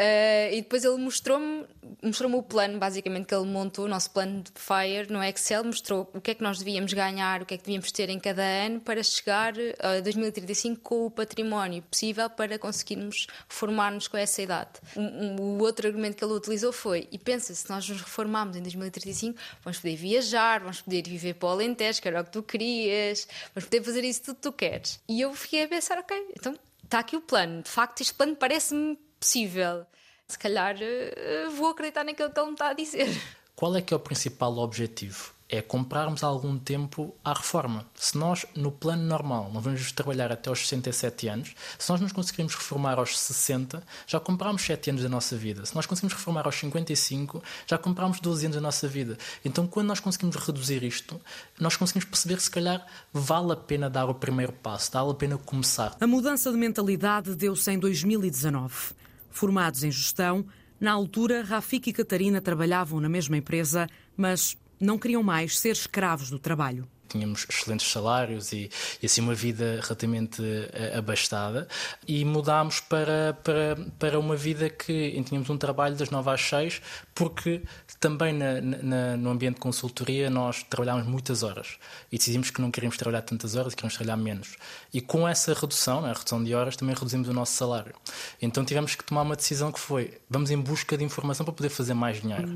Uh, 0.00 0.54
e 0.54 0.62
depois 0.62 0.82
ele 0.82 0.96
mostrou-me 0.96 1.66
mostrou 2.02 2.34
o 2.34 2.42
plano, 2.42 2.78
basicamente, 2.78 3.26
que 3.26 3.34
ele 3.34 3.44
montou, 3.44 3.84
o 3.84 3.88
nosso 3.88 4.10
plano 4.10 4.42
de 4.42 4.50
FIRE 4.54 5.12
no 5.12 5.22
Excel, 5.22 5.62
mostrou 5.64 6.10
o 6.14 6.20
que 6.20 6.30
é 6.30 6.34
que 6.34 6.42
nós 6.42 6.58
devíamos 6.58 6.92
ganhar, 6.94 7.42
o 7.42 7.46
que 7.46 7.52
é 7.52 7.58
que 7.58 7.64
devíamos 7.64 7.92
ter 7.92 8.08
em 8.08 8.18
cada 8.18 8.42
ano 8.42 8.80
para 8.80 9.02
chegar 9.02 9.52
a 9.78 10.00
2035 10.00 10.80
com 10.80 11.06
o 11.06 11.10
património 11.10 11.82
possível 11.82 12.30
para 12.30 12.58
conseguirmos 12.58 13.26
reformar-nos 13.46 14.08
com 14.08 14.16
essa 14.16 14.40
idade. 14.40 14.70
Um, 14.96 15.36
o 15.38 15.62
outro 15.62 15.86
argumento 15.86 16.16
que 16.16 16.24
ele 16.24 16.32
utilizou 16.32 16.72
foi: 16.72 17.06
e 17.12 17.18
pensa, 17.18 17.54
se 17.54 17.68
nós 17.68 17.86
nos 17.86 18.00
reformarmos 18.00 18.56
em 18.56 18.62
2035, 18.62 19.38
vamos 19.62 19.78
poder 19.78 19.96
viajar, 19.96 20.60
vamos 20.60 20.80
poder 20.80 21.02
viver 21.02 21.34
para 21.34 21.48
o 21.48 21.52
Alentejo, 21.52 22.00
que 22.00 22.08
era 22.08 22.22
o 22.22 22.24
que 22.24 22.30
tu 22.30 22.42
querias, 22.42 23.28
vamos 23.54 23.68
poder 23.68 23.84
fazer 23.84 24.04
isso 24.04 24.22
tudo 24.22 24.36
que 24.36 24.42
tu 24.42 24.52
queres. 24.52 25.00
E 25.06 25.20
eu 25.20 25.34
fiquei 25.34 25.64
a 25.64 25.68
pensar: 25.68 25.98
ok, 25.98 26.28
então 26.36 26.58
está 26.82 27.00
aqui 27.00 27.16
o 27.16 27.20
plano, 27.20 27.62
de 27.62 27.68
facto, 27.68 28.00
este 28.00 28.14
plano 28.14 28.34
parece-me 28.34 28.98
possível. 29.20 29.86
Se 30.26 30.38
calhar 30.38 30.76
eh, 30.80 31.48
vou 31.54 31.68
acreditar 31.68 32.04
naquilo 32.04 32.30
que 32.30 32.40
ele 32.40 32.46
me 32.46 32.52
está 32.54 32.70
a 32.70 32.72
dizer. 32.72 33.08
Qual 33.54 33.76
é 33.76 33.82
que 33.82 33.92
é 33.92 33.96
o 33.96 34.00
principal 34.00 34.56
objetivo? 34.56 35.34
É 35.46 35.60
comprarmos 35.60 36.22
algum 36.22 36.56
tempo 36.56 37.14
à 37.22 37.34
reforma. 37.34 37.84
Se 37.94 38.16
nós, 38.16 38.46
no 38.54 38.72
plano 38.72 39.02
normal, 39.02 39.50
não 39.52 39.60
vamos 39.60 39.92
trabalhar 39.92 40.32
até 40.32 40.48
aos 40.48 40.60
67 40.60 41.28
anos, 41.28 41.54
se 41.78 41.90
nós 41.90 42.00
nos 42.00 42.12
conseguirmos 42.12 42.54
reformar 42.54 42.98
aos 42.98 43.18
60, 43.18 43.82
já 44.06 44.18
compramos 44.18 44.62
7 44.62 44.90
anos 44.90 45.02
da 45.02 45.10
nossa 45.10 45.36
vida. 45.36 45.66
Se 45.66 45.74
nós 45.74 45.84
conseguimos 45.84 46.14
reformar 46.14 46.46
aos 46.46 46.54
55, 46.54 47.42
já 47.66 47.76
compramos 47.76 48.18
12 48.20 48.46
anos 48.46 48.54
da 48.54 48.62
nossa 48.62 48.88
vida. 48.88 49.18
Então, 49.44 49.66
quando 49.66 49.88
nós 49.88 50.00
conseguimos 50.00 50.36
reduzir 50.36 50.82
isto, 50.82 51.20
nós 51.58 51.76
conseguimos 51.76 52.08
perceber 52.08 52.40
se 52.40 52.50
calhar 52.50 52.86
vale 53.12 53.52
a 53.52 53.56
pena 53.56 53.90
dar 53.90 54.08
o 54.08 54.14
primeiro 54.14 54.52
passo, 54.54 54.90
vale 54.92 55.10
a 55.10 55.14
pena 55.14 55.36
começar. 55.36 55.96
A 56.00 56.06
mudança 56.06 56.50
de 56.50 56.56
mentalidade 56.56 57.34
deu-se 57.34 57.70
em 57.70 57.78
2019. 57.78 58.94
Formados 59.30 59.84
em 59.84 59.90
gestão, 59.90 60.44
na 60.80 60.92
altura, 60.92 61.42
Rafik 61.42 61.90
e 61.90 61.92
Catarina 61.92 62.40
trabalhavam 62.40 63.00
na 63.00 63.08
mesma 63.08 63.36
empresa, 63.36 63.86
mas 64.16 64.56
não 64.80 64.98
queriam 64.98 65.22
mais 65.22 65.58
ser 65.58 65.70
escravos 65.70 66.30
do 66.30 66.38
trabalho 66.38 66.88
tínhamos 67.10 67.46
excelentes 67.48 67.90
salários 67.90 68.52
e, 68.52 68.70
e, 69.02 69.06
assim 69.06 69.20
uma 69.20 69.34
vida 69.34 69.80
relativamente 69.82 70.42
eh, 70.72 70.96
abastada. 70.96 71.68
E 72.06 72.24
mudámos 72.24 72.80
para, 72.80 73.36
para, 73.44 73.76
para 73.98 74.18
uma 74.18 74.36
vida 74.36 74.68
que 74.68 75.22
tínhamos 75.24 75.50
um 75.50 75.56
trabalho 75.56 75.96
das 75.96 76.10
9 76.10 76.30
às 76.30 76.40
6 76.40 76.80
porque 77.14 77.62
também 77.98 78.32
na, 78.32 78.60
na, 78.60 79.16
no 79.16 79.30
ambiente 79.30 79.56
de 79.56 79.60
consultoria 79.60 80.30
nós 80.30 80.62
trabalhámos 80.62 81.06
muitas 81.06 81.42
horas 81.42 81.76
e 82.10 82.16
decidimos 82.16 82.50
que 82.50 82.60
não 82.60 82.70
queríamos 82.70 82.96
trabalhar 82.96 83.22
tantas 83.22 83.56
horas 83.56 83.72
e 83.72 83.76
queríamos 83.76 83.96
trabalhar 83.96 84.16
menos. 84.16 84.56
E 84.92 85.00
com 85.00 85.28
essa 85.28 85.52
redução, 85.52 86.04
a 86.04 86.12
redução 86.12 86.42
de 86.42 86.54
horas 86.54 86.76
também 86.76 86.94
reduzimos 86.94 87.28
o 87.28 87.32
nosso 87.32 87.52
salário. 87.52 87.94
Então 88.40 88.64
tivemos 88.64 88.94
que 88.94 89.04
tomar 89.04 89.22
uma 89.22 89.36
decisão 89.36 89.70
que 89.70 89.80
foi 89.80 90.14
vamos 90.28 90.50
em 90.50 90.58
busca 90.58 90.96
de 90.96 91.04
informação 91.04 91.44
para 91.44 91.54
poder 91.54 91.68
fazer 91.68 91.94
mais 91.94 92.20
dinheiro 92.20 92.48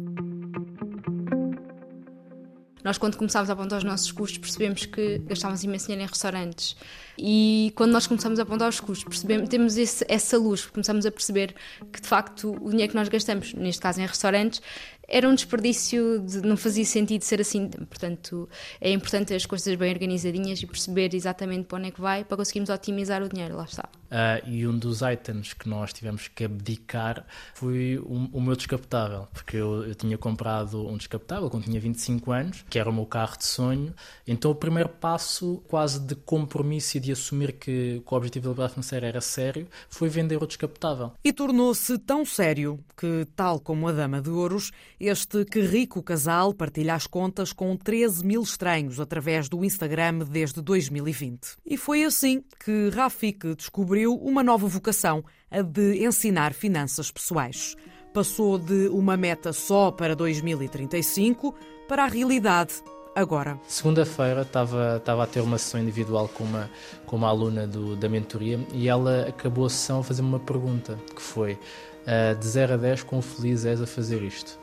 nós, 2.84 2.98
quando 2.98 3.16
começámos 3.16 3.48
a 3.48 3.54
apontar 3.54 3.78
os 3.78 3.84
nossos 3.84 4.12
custos, 4.12 4.38
percebemos 4.38 4.84
que 4.84 5.18
gastávamos 5.20 5.64
imenso 5.64 5.86
dinheiro 5.86 6.04
em 6.04 6.06
restaurantes. 6.06 6.76
E 7.18 7.72
quando 7.76 7.92
nós 7.92 8.06
começamos 8.06 8.38
a 8.38 8.42
apontar 8.42 8.68
os 8.68 8.80
custos, 8.80 9.04
percebemos, 9.04 9.48
temos 9.48 9.76
esse, 9.76 10.04
essa 10.08 10.38
luz, 10.38 10.66
começamos 10.66 11.06
a 11.06 11.10
perceber 11.10 11.54
que, 11.92 12.00
de 12.00 12.08
facto, 12.08 12.56
o 12.60 12.70
dinheiro 12.70 12.90
que 12.90 12.96
nós 12.96 13.08
gastamos, 13.08 13.54
neste 13.54 13.80
caso 13.80 14.00
em 14.00 14.06
restaurantes, 14.06 14.60
era 15.08 15.28
um 15.28 15.34
desperdício, 15.34 16.20
de, 16.20 16.40
não 16.42 16.56
fazia 16.56 16.84
sentido 16.84 17.22
ser 17.22 17.40
assim. 17.40 17.68
Portanto, 17.68 18.48
é 18.80 18.90
importante 18.90 19.34
as 19.34 19.46
coisas 19.46 19.74
bem 19.76 19.92
organizadinhas 19.92 20.62
e 20.62 20.66
perceber 20.66 21.14
exatamente 21.14 21.66
para 21.66 21.78
onde 21.78 21.88
é 21.88 21.90
que 21.90 22.00
vai 22.00 22.24
para 22.24 22.36
conseguirmos 22.36 22.70
otimizar 22.70 23.22
o 23.22 23.28
dinheiro, 23.28 23.56
lá 23.56 23.64
está. 23.64 23.88
Uh, 24.04 24.48
e 24.48 24.66
um 24.66 24.78
dos 24.78 25.00
itens 25.02 25.52
que 25.54 25.68
nós 25.68 25.92
tivemos 25.92 26.28
que 26.28 26.44
abdicar 26.44 27.26
foi 27.54 27.98
o, 27.98 28.28
o 28.32 28.40
meu 28.40 28.54
descapotável, 28.54 29.26
porque 29.32 29.56
eu, 29.56 29.84
eu, 29.84 29.94
tinha 29.94 30.16
comprado 30.16 30.86
um 30.86 30.96
descapotável 30.96 31.50
quando 31.50 31.64
tinha 31.64 31.80
25 31.80 32.30
anos, 32.30 32.64
que 32.70 32.78
era 32.78 32.88
o 32.88 32.92
meu 32.92 33.06
carro 33.06 33.36
de 33.36 33.44
sonho. 33.44 33.92
Então, 34.26 34.50
o 34.50 34.54
primeiro 34.54 34.88
passo, 34.88 35.62
quase 35.68 36.00
de 36.00 36.14
compromisso 36.14 36.96
e 36.96 37.00
de 37.04 37.12
assumir 37.12 37.52
que, 37.52 38.02
que 38.04 38.14
o 38.14 38.16
objetivo 38.16 38.44
da 38.44 38.50
liberdade 38.50 38.74
financeira 38.74 39.06
era 39.06 39.20
sério, 39.20 39.66
foi 39.88 40.08
vender 40.08 40.42
o 40.42 40.46
descapotável. 40.46 41.12
E 41.22 41.32
tornou-se 41.32 41.98
tão 41.98 42.24
sério 42.24 42.78
que, 42.96 43.26
tal 43.36 43.60
como 43.60 43.88
a 43.88 43.92
Dama 43.92 44.20
de 44.20 44.30
Ouros, 44.30 44.72
este 44.98 45.44
que 45.44 45.60
rico 45.60 46.02
casal 46.02 46.52
partilha 46.54 46.94
as 46.94 47.06
contas 47.06 47.52
com 47.52 47.76
13 47.76 48.24
mil 48.24 48.42
estranhos 48.42 48.98
através 48.98 49.48
do 49.48 49.64
Instagram 49.64 50.18
desde 50.30 50.60
2020. 50.60 51.56
E 51.64 51.76
foi 51.76 52.04
assim 52.04 52.42
que 52.64 52.88
Rafik 52.90 53.54
descobriu 53.54 54.14
uma 54.14 54.42
nova 54.42 54.66
vocação, 54.66 55.24
a 55.50 55.62
de 55.62 56.04
ensinar 56.04 56.52
finanças 56.52 57.10
pessoais. 57.10 57.76
Passou 58.12 58.58
de 58.58 58.88
uma 58.88 59.16
meta 59.16 59.52
só 59.52 59.90
para 59.90 60.14
2035 60.14 61.54
para 61.88 62.04
a 62.04 62.06
realidade 62.06 62.74
agora. 63.14 63.58
Segunda-feira 63.66 64.42
estava, 64.42 64.96
estava 64.96 65.24
a 65.24 65.26
ter 65.26 65.40
uma 65.40 65.58
sessão 65.58 65.80
individual 65.80 66.28
com 66.28 66.44
uma, 66.44 66.70
com 67.06 67.16
uma 67.16 67.28
aluna 67.28 67.66
do, 67.66 67.94
da 67.96 68.08
mentoria 68.08 68.58
e 68.72 68.88
ela 68.88 69.26
acabou 69.28 69.66
a 69.66 69.70
sessão 69.70 70.00
a 70.00 70.02
fazer 70.02 70.22
uma 70.22 70.40
pergunta 70.40 70.98
que 71.14 71.22
foi 71.22 71.52
uh, 71.52 72.38
de 72.38 72.46
0 72.46 72.74
a 72.74 72.76
10 72.76 73.02
quão 73.04 73.22
feliz 73.22 73.64
és 73.64 73.80
a 73.80 73.86
fazer 73.86 74.22
isto? 74.22 74.58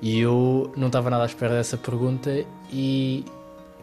E 0.00 0.18
eu 0.18 0.72
não 0.76 0.88
estava 0.88 1.10
nada 1.10 1.22
à 1.22 1.26
espera 1.26 1.54
dessa 1.54 1.76
pergunta 1.76 2.44
e, 2.72 3.24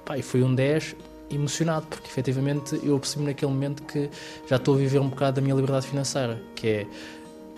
pá, 0.04 0.22
foi 0.22 0.44
um 0.44 0.54
10 0.54 0.96
emocionado, 1.32 1.86
porque 1.88 2.08
efetivamente 2.08 2.80
eu 2.84 3.00
percebi 3.00 3.24
naquele 3.24 3.52
momento 3.52 3.84
que 3.84 4.10
já 4.48 4.56
estou 4.56 4.76
a 4.76 4.78
viver 4.78 5.00
um 5.00 5.10
bocado 5.10 5.36
da 5.36 5.42
minha 5.42 5.56
liberdade 5.56 5.88
financeira, 5.88 6.42
que 6.56 6.68
é 6.68 6.88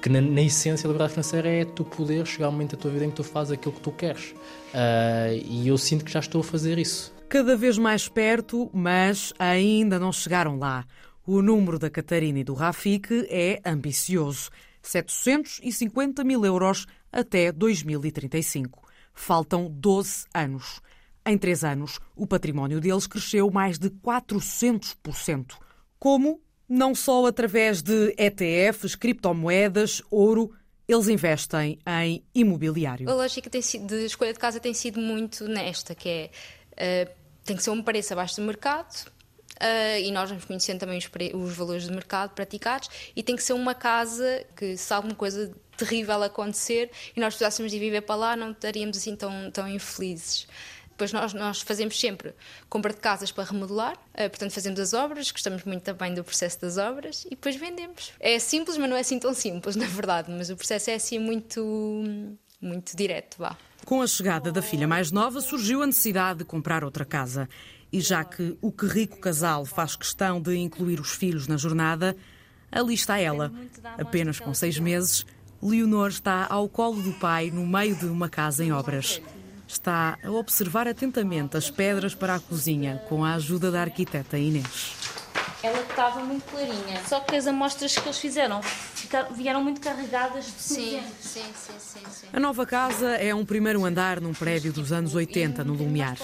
que 0.02 0.10
na, 0.10 0.20
na, 0.20 0.42
essência 0.42 0.88
a 0.88 0.90
liberdade 0.90 1.14
financeira 1.14 1.48
é 1.48 1.64
tu 1.64 1.86
poder 1.86 2.26
chegar 2.26 2.48
ao 2.48 2.52
momento 2.52 2.76
da 2.76 2.82
tua 2.82 2.92
vida 2.92 3.06
em 3.06 3.10
que 3.10 3.16
tu 3.16 3.24
fazes 3.24 3.54
aquilo 3.54 3.74
que 3.74 3.82
tu 3.82 3.92
queres. 3.92 4.32
Uh, 4.74 5.38
e 5.46 5.68
eu 5.68 5.78
sinto 5.78 6.04
que 6.04 6.12
já 6.12 6.20
estou 6.20 6.42
a 6.42 6.44
fazer 6.44 6.78
isso. 6.80 7.14
Cada 7.30 7.56
vez 7.56 7.78
mais 7.78 8.08
perto, 8.10 8.70
mas 8.74 9.32
ainda 9.38 10.00
não 10.00 10.12
chegaram 10.12 10.58
lá. 10.58 10.86
O 11.26 11.42
número 11.42 11.78
da 11.78 11.90
Catarina 11.90 12.40
e 12.40 12.44
do 12.44 12.54
Rafik 12.54 13.28
é 13.30 13.62
ambicioso. 13.64 14.50
750 14.82 16.24
mil 16.24 16.44
euros 16.44 16.88
até 17.12 17.52
2035. 17.52 18.82
Faltam 19.14 19.70
12 19.70 20.26
anos. 20.34 20.82
Em 21.24 21.38
três 21.38 21.64
anos, 21.64 22.00
o 22.16 22.26
património 22.26 22.82
deles 22.82 23.06
cresceu 23.06 23.52
mais 23.52 23.78
de 23.78 23.92
400%. 23.92 25.54
Como? 26.00 26.42
Não 26.74 26.96
só 26.96 27.26
através 27.26 27.82
de 27.82 28.16
ETFs, 28.18 28.96
criptomoedas, 28.96 30.02
ouro, 30.10 30.56
eles 30.88 31.10
investem 31.10 31.78
em 31.86 32.24
imobiliário. 32.34 33.10
A 33.10 33.14
lógica 33.14 33.50
de 33.50 33.60
escolha 34.06 34.32
de 34.32 34.40
casa 34.40 34.58
tem 34.58 34.74
sido 34.74 34.98
muito 34.98 35.50
nesta, 35.50 35.94
que 35.94 36.08
é 36.08 37.06
uh, 37.08 37.12
tem 37.44 37.58
que 37.58 37.64
ser 37.64 37.72
um 37.72 37.84
preço 37.84 38.14
abaixo 38.14 38.38
do 38.38 38.44
mercado, 38.44 39.06
uh, 39.62 40.00
e 40.02 40.10
nós 40.12 40.30
vamos 40.30 40.46
conhecendo 40.46 40.80
também 40.80 40.98
os, 40.98 41.10
os, 41.34 41.58
valores 41.58 41.84
de 41.84 41.92
mercado 41.92 42.30
praticados 42.30 42.90
e 43.14 43.22
tem 43.22 43.36
que 43.36 43.44
ser 43.44 43.52
uma 43.52 43.76
casa 43.76 44.46
que 44.56 44.78
se 44.78 44.94
alguma 44.94 45.14
coisa 45.14 45.52
terrível 45.76 46.24
acontecer 46.24 46.90
e 47.14 47.20
nós 47.20 47.34
precisássemos 47.34 47.70
de 47.70 47.80
viver 47.80 48.00
para 48.04 48.16
lá 48.16 48.36
não 48.38 48.52
estaríamos 48.52 48.96
assim 48.96 49.14
tão, 49.14 49.52
tão 49.52 49.68
infelizes. 49.68 50.48
Depois 51.02 51.14
nós, 51.14 51.34
nós 51.34 51.62
fazemos 51.62 52.00
sempre 52.00 52.32
compra 52.70 52.94
de 52.94 53.00
casas 53.00 53.32
para 53.32 53.44
remodelar, 53.44 53.94
uh, 53.94 54.30
portanto 54.30 54.52
fazemos 54.52 54.80
as 54.80 54.94
obras, 54.94 55.32
gostamos 55.32 55.64
muito 55.64 55.82
também 55.82 56.14
do 56.14 56.24
processo 56.24 56.62
das 56.62 56.78
obras 56.78 57.26
e 57.26 57.32
depois 57.32 57.56
vendemos. 57.56 58.12
É 58.20 58.38
simples, 58.38 58.78
mas 58.78 58.88
não 58.88 58.96
é 58.96 59.00
assim 59.00 59.18
tão 59.18 59.34
simples, 59.34 59.74
na 59.76 59.88
verdade, 59.88 60.32
mas 60.32 60.52
o 60.52 60.56
processo 60.56 60.92
é 60.92 60.94
assim 60.94 61.18
muito, 61.18 62.04
muito 62.62 62.96
direto, 62.96 63.38
vá. 63.40 63.58
Com 63.84 64.00
a 64.00 64.06
chegada 64.06 64.52
da 64.52 64.62
filha 64.62 64.88
mais 64.88 65.12
nova, 65.12 65.42
surgiu 65.42 65.82
a 65.82 65.88
necessidade 65.88 66.40
de 66.40 66.46
comprar 66.46 66.84
outra 66.84 67.04
casa. 67.04 67.50
E 67.92 68.00
já 68.00 68.24
que 68.24 68.56
o 68.62 68.72
que 68.72 68.86
rico 68.86 69.18
casal 69.20 69.66
faz 69.66 69.96
questão 69.96 70.40
de 70.40 70.56
incluir 70.56 71.00
os 71.00 71.14
filhos 71.16 71.48
na 71.48 71.58
jornada, 71.58 72.16
ali 72.72 72.94
está 72.94 73.18
ela. 73.18 73.52
Apenas 73.98 74.40
com 74.40 74.54
seis 74.54 74.78
meses, 74.78 75.26
Leonor 75.64 76.10
está 76.10 76.46
ao 76.48 76.70
colo 76.70 77.02
do 77.02 77.14
pai 77.14 77.50
no 77.50 77.66
meio 77.66 77.96
de 77.96 78.06
uma 78.06 78.30
casa 78.30 78.64
em 78.64 78.72
obras. 78.72 79.20
Está 79.72 80.20
a 80.22 80.30
observar 80.30 80.86
atentamente 80.86 81.56
as 81.56 81.72
pedras 81.72 82.14
para 82.14 82.36
a 82.36 82.40
cozinha 82.42 83.02
com 83.08 83.24
a 83.24 83.36
ajuda 83.36 83.72
da 83.72 83.80
arquiteta 83.80 84.38
Inês. 84.38 84.98
Ela 85.64 85.80
estava 85.80 86.20
muito 86.20 86.44
clarinha, 86.52 87.02
só 87.08 87.22
que 87.22 87.38
as 87.38 87.48
amostras 87.48 87.96
que 87.96 88.06
eles 88.06 88.18
fizeram 88.18 88.60
vieram 89.34 89.64
muito 89.64 89.80
carregadas 89.80 90.46
de 90.46 90.52
sim, 90.52 91.02
sim, 91.22 91.42
sim, 91.56 91.74
sim, 91.80 92.00
sim. 92.12 92.28
A 92.34 92.40
nova 92.40 92.66
casa 92.66 93.16
é 93.16 93.34
um 93.34 93.46
primeiro 93.46 93.86
andar 93.86 94.20
num 94.20 94.34
prédio 94.34 94.74
dos 94.74 94.92
anos 94.92 95.16
80, 95.16 95.64
no 95.64 95.74
Lumiar. 95.74 96.18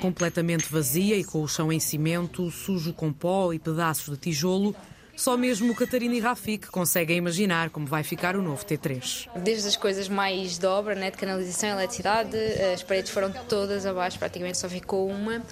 Completamente 0.00 0.72
vazia 0.72 1.16
e 1.16 1.24
com 1.24 1.42
o 1.42 1.48
chão 1.48 1.70
em 1.70 1.80
cimento, 1.80 2.50
sujo 2.50 2.94
com 2.94 3.12
pó 3.12 3.52
e 3.52 3.58
pedaços 3.58 4.14
de 4.14 4.16
tijolo, 4.16 4.74
só 5.16 5.36
mesmo 5.36 5.74
Catarina 5.74 6.14
e 6.14 6.20
Rafik 6.20 6.68
conseguem 6.68 7.16
imaginar 7.16 7.70
como 7.70 7.86
vai 7.86 8.02
ficar 8.02 8.36
o 8.36 8.42
novo 8.42 8.64
T3. 8.64 9.28
Desde 9.36 9.66
as 9.68 9.76
coisas 9.76 10.08
mais 10.08 10.58
de 10.58 10.66
obra, 10.66 10.94
né, 10.94 11.10
de 11.10 11.16
canalização 11.16 11.70
e 11.70 11.72
eletricidade, 11.72 12.36
as 12.72 12.82
paredes 12.82 13.10
foram 13.10 13.32
todas 13.48 13.86
abaixo, 13.86 14.18
praticamente 14.18 14.58
só 14.58 14.68
ficou 14.68 15.08
uma. 15.08 15.38
Uh, 15.38 15.42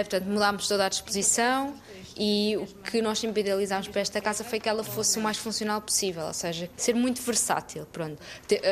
portanto, 0.00 0.24
mudámos 0.24 0.66
toda 0.66 0.86
a 0.86 0.88
disposição 0.88 1.72
e 2.18 2.56
o 2.56 2.66
que 2.90 3.00
nós 3.00 3.18
sempre 3.18 3.40
idealizámos 3.40 3.88
para 3.88 4.00
esta 4.00 4.20
casa 4.20 4.42
foi 4.42 4.58
que 4.58 4.68
ela 4.68 4.82
fosse 4.82 5.18
o 5.18 5.22
mais 5.22 5.36
funcional 5.36 5.80
possível, 5.80 6.24
ou 6.24 6.34
seja, 6.34 6.68
ser 6.76 6.94
muito 6.94 7.22
versátil. 7.22 7.86
Pronto. 7.92 8.18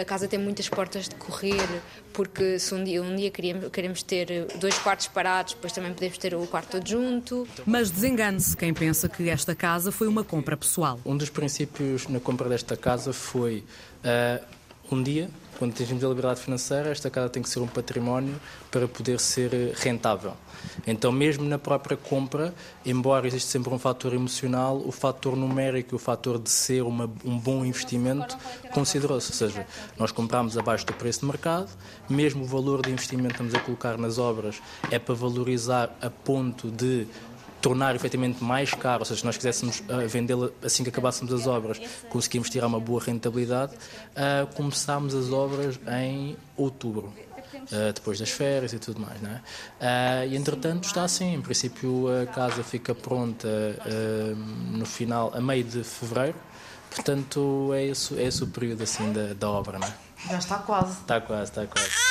A 0.00 0.04
casa 0.04 0.26
tem 0.26 0.38
muitas 0.38 0.68
portas 0.68 1.08
de 1.08 1.14
correr, 1.14 1.68
porque 2.12 2.58
se 2.58 2.74
um 2.74 2.82
dia, 2.82 3.02
um 3.02 3.14
dia 3.14 3.30
queremos, 3.30 3.70
queremos 3.70 4.02
ter 4.02 4.46
dois 4.58 4.76
quartos 4.78 5.06
parados, 5.06 5.54
depois 5.54 5.72
também 5.72 5.92
podemos 5.94 6.18
ter 6.18 6.34
o 6.34 6.46
quarto 6.46 6.78
adjunto. 6.78 7.46
Mas 7.64 7.90
desengane-se 7.90 8.56
quem 8.56 8.74
pensa 8.74 9.08
que 9.08 9.28
esta 9.30 9.54
casa 9.54 9.92
foi 9.92 10.08
uma 10.08 10.24
compra 10.24 10.56
pessoal. 10.56 10.98
Um 11.04 11.16
dos 11.16 11.30
princípios 11.30 12.08
na 12.08 12.18
compra 12.18 12.48
desta 12.48 12.76
casa 12.76 13.12
foi 13.12 13.64
uh, 14.02 14.44
um 14.90 15.02
dia 15.02 15.30
quando 15.58 15.72
atingimos 15.72 16.04
a 16.04 16.08
liberdade 16.08 16.40
financeira, 16.40 16.90
esta 16.90 17.10
casa 17.10 17.28
tem 17.28 17.42
que 17.42 17.48
ser 17.48 17.60
um 17.60 17.66
património 17.66 18.34
para 18.70 18.86
poder 18.86 19.18
ser 19.20 19.74
rentável. 19.76 20.34
Então, 20.86 21.10
mesmo 21.10 21.44
na 21.44 21.58
própria 21.58 21.96
compra, 21.96 22.54
embora 22.84 23.26
exista 23.26 23.50
sempre 23.50 23.72
um 23.72 23.78
fator 23.78 24.12
emocional, 24.12 24.82
o 24.84 24.92
fator 24.92 25.36
numérico 25.36 25.94
e 25.94 25.96
o 25.96 25.98
fator 25.98 26.38
de 26.38 26.50
ser 26.50 26.82
uma, 26.82 27.10
um 27.24 27.38
bom 27.38 27.64
investimento 27.64 28.36
considerou-se. 28.72 29.30
Ou 29.30 29.36
seja, 29.36 29.66
nós 29.98 30.12
compramos 30.12 30.56
abaixo 30.56 30.86
do 30.86 30.92
preço 30.92 31.20
de 31.20 31.26
mercado, 31.26 31.68
mesmo 32.08 32.44
o 32.44 32.46
valor 32.46 32.82
de 32.82 32.90
investimento 32.90 33.28
que 33.28 33.34
estamos 33.34 33.54
a 33.54 33.60
colocar 33.60 33.98
nas 33.98 34.18
obras 34.18 34.60
é 34.90 34.98
para 34.98 35.14
valorizar 35.14 35.96
a 36.00 36.10
ponto 36.10 36.70
de 36.70 37.06
tornar 37.66 37.96
efetivamente 37.96 38.44
mais 38.44 38.72
caro, 38.72 39.00
ou 39.00 39.04
seja, 39.04 39.18
se 39.18 39.26
nós 39.26 39.36
quiséssemos 39.36 39.80
uh, 39.80 40.06
vendê-la 40.06 40.50
assim 40.62 40.84
que 40.84 40.88
acabássemos 40.88 41.32
as 41.32 41.48
obras, 41.48 41.80
conseguimos 42.08 42.48
tirar 42.48 42.68
uma 42.68 42.78
boa 42.78 43.02
rentabilidade, 43.02 43.72
uh, 43.74 44.46
começámos 44.54 45.16
as 45.16 45.32
obras 45.32 45.76
em 46.00 46.36
outubro. 46.56 47.12
Uh, 47.56 47.92
depois 47.92 48.20
das 48.20 48.30
férias 48.30 48.72
e 48.72 48.78
tudo 48.78 49.00
mais, 49.00 49.20
não 49.20 49.30
é? 49.30 49.34
Uh, 49.34 50.28
e 50.30 50.36
entretanto 50.36 50.84
está 50.84 51.02
assim, 51.02 51.34
em 51.34 51.40
princípio 51.40 52.06
a 52.22 52.26
casa 52.26 52.62
fica 52.62 52.94
pronta 52.94 53.48
no 54.70 54.86
final, 54.86 55.32
a 55.34 55.40
meio 55.40 55.64
de 55.64 55.82
fevereiro, 55.82 56.36
portanto 56.94 57.72
é 57.74 57.86
esse, 57.86 58.16
é 58.16 58.24
esse 58.24 58.44
o 58.44 58.46
período 58.46 58.82
assim 58.84 59.12
da, 59.12 59.34
da 59.34 59.50
obra, 59.50 59.80
não 59.80 59.88
é? 59.88 59.94
Já 60.30 60.38
está 60.38 60.58
quase. 60.58 61.00
Está 61.00 61.20
quase, 61.20 61.50
está 61.50 61.66
quase. 61.66 62.05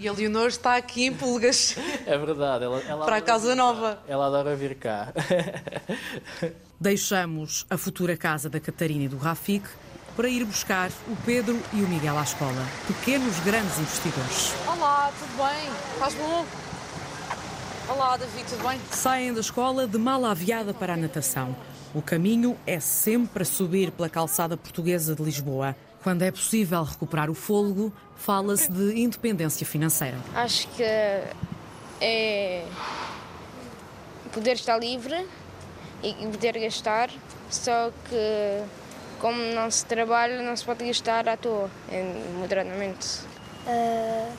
E 0.00 0.08
a 0.08 0.12
Leonor 0.14 0.46
está 0.46 0.76
aqui 0.76 1.04
em 1.04 1.12
pulgas. 1.12 1.76
É 2.06 2.16
verdade. 2.16 2.64
Ela, 2.64 2.80
ela 2.88 3.04
para 3.04 3.16
a 3.16 3.20
casa 3.20 3.54
nova. 3.54 4.02
Ela 4.08 4.28
adora 4.28 4.56
vir 4.56 4.74
cá. 4.76 5.12
Deixamos 6.80 7.66
a 7.68 7.76
futura 7.76 8.16
casa 8.16 8.48
da 8.48 8.58
Catarina 8.58 9.04
e 9.04 9.08
do 9.08 9.18
Rafik 9.18 9.68
para 10.16 10.26
ir 10.26 10.42
buscar 10.46 10.90
o 11.06 11.14
Pedro 11.26 11.60
e 11.74 11.82
o 11.82 11.88
Miguel 11.88 12.16
à 12.16 12.22
escola. 12.22 12.66
Pequenos 12.86 13.38
grandes 13.40 13.78
investidores. 13.78 14.54
Olá, 14.66 15.12
tudo 15.18 15.36
bem? 15.36 15.68
Estás 15.92 16.14
bom? 16.14 16.46
Olá, 17.90 18.16
David, 18.16 18.46
tudo 18.48 18.66
bem? 18.66 18.80
Saem 18.90 19.34
da 19.34 19.40
escola 19.40 19.86
de 19.86 19.98
mala 19.98 20.30
aviada 20.30 20.72
para 20.72 20.94
a 20.94 20.96
natação. 20.96 21.54
O 21.94 22.00
caminho 22.00 22.56
é 22.66 22.80
sempre 22.80 23.42
a 23.42 23.46
subir 23.46 23.90
pela 23.90 24.08
calçada 24.08 24.56
portuguesa 24.56 25.14
de 25.14 25.22
Lisboa. 25.22 25.76
Quando 26.02 26.22
é 26.22 26.30
possível 26.30 26.82
recuperar 26.82 27.30
o 27.30 27.34
fôlego, 27.34 27.92
fala-se 28.16 28.70
de 28.70 29.00
independência 29.00 29.66
financeira. 29.66 30.16
Acho 30.34 30.66
que 30.68 30.82
é 30.82 32.64
poder 34.32 34.52
estar 34.52 34.78
livre 34.78 35.26
e 36.02 36.14
poder 36.14 36.58
gastar, 36.58 37.10
só 37.50 37.90
que 38.08 38.64
como 39.20 39.36
não 39.54 39.70
se 39.70 39.84
trabalha, 39.84 40.42
não 40.42 40.56
se 40.56 40.64
pode 40.64 40.86
gastar 40.86 41.28
à 41.28 41.36
toa, 41.36 41.70
moderadamente. 42.38 43.20
Uh, 43.66 44.32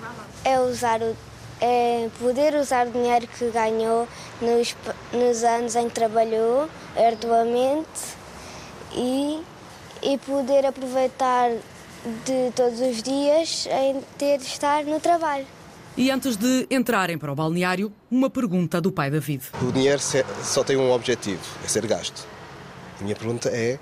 é 0.44 0.60
usar 0.60 1.02
o 1.02 1.16
é 1.64 2.10
poder 2.18 2.56
usar 2.56 2.88
o 2.88 2.92
dinheiro 2.92 3.28
que 3.28 3.52
ganhou 3.52 4.08
nos, 4.42 4.76
nos 5.14 5.44
anos 5.44 5.76
em 5.76 5.88
que 5.88 5.94
trabalhou 5.94 6.68
arduamente 6.98 8.18
e 8.94 9.44
e 10.02 10.18
poder 10.18 10.66
aproveitar 10.66 11.52
de 12.26 12.52
todos 12.56 12.80
os 12.80 13.04
dias 13.04 13.68
em 13.68 14.02
ter 14.18 14.38
de 14.40 14.46
estar 14.46 14.84
no 14.84 15.00
trabalho. 15.00 15.46
E 15.96 16.10
antes 16.10 16.38
de 16.38 16.68
entrarem 16.72 17.18
para 17.18 17.32
o 17.32 17.36
balneário, 17.36 17.92
uma 18.10 18.30
pergunta 18.30 18.80
do 18.80 18.92
pai 18.92 19.12
David. 19.12 19.44
O 19.62 19.72
dinheiro 19.72 20.02
só 20.44 20.64
tem 20.64 20.78
um 20.78 20.92
objetivo, 20.92 21.42
é 21.64 21.68
ser 21.68 21.86
gasto. 21.86 22.26
A 23.00 23.04
minha 23.04 23.16
pergunta 23.16 23.50
é 23.50 23.78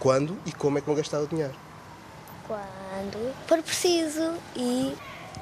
quando 0.00 0.36
e 0.44 0.52
como 0.52 0.78
é 0.78 0.80
que 0.80 0.86
vão 0.86 0.96
gastar 0.96 1.20
o 1.20 1.26
dinheiro? 1.26 1.54
Quando 2.46 3.34
for 3.46 3.62
preciso 3.62 4.34
e 4.56 4.92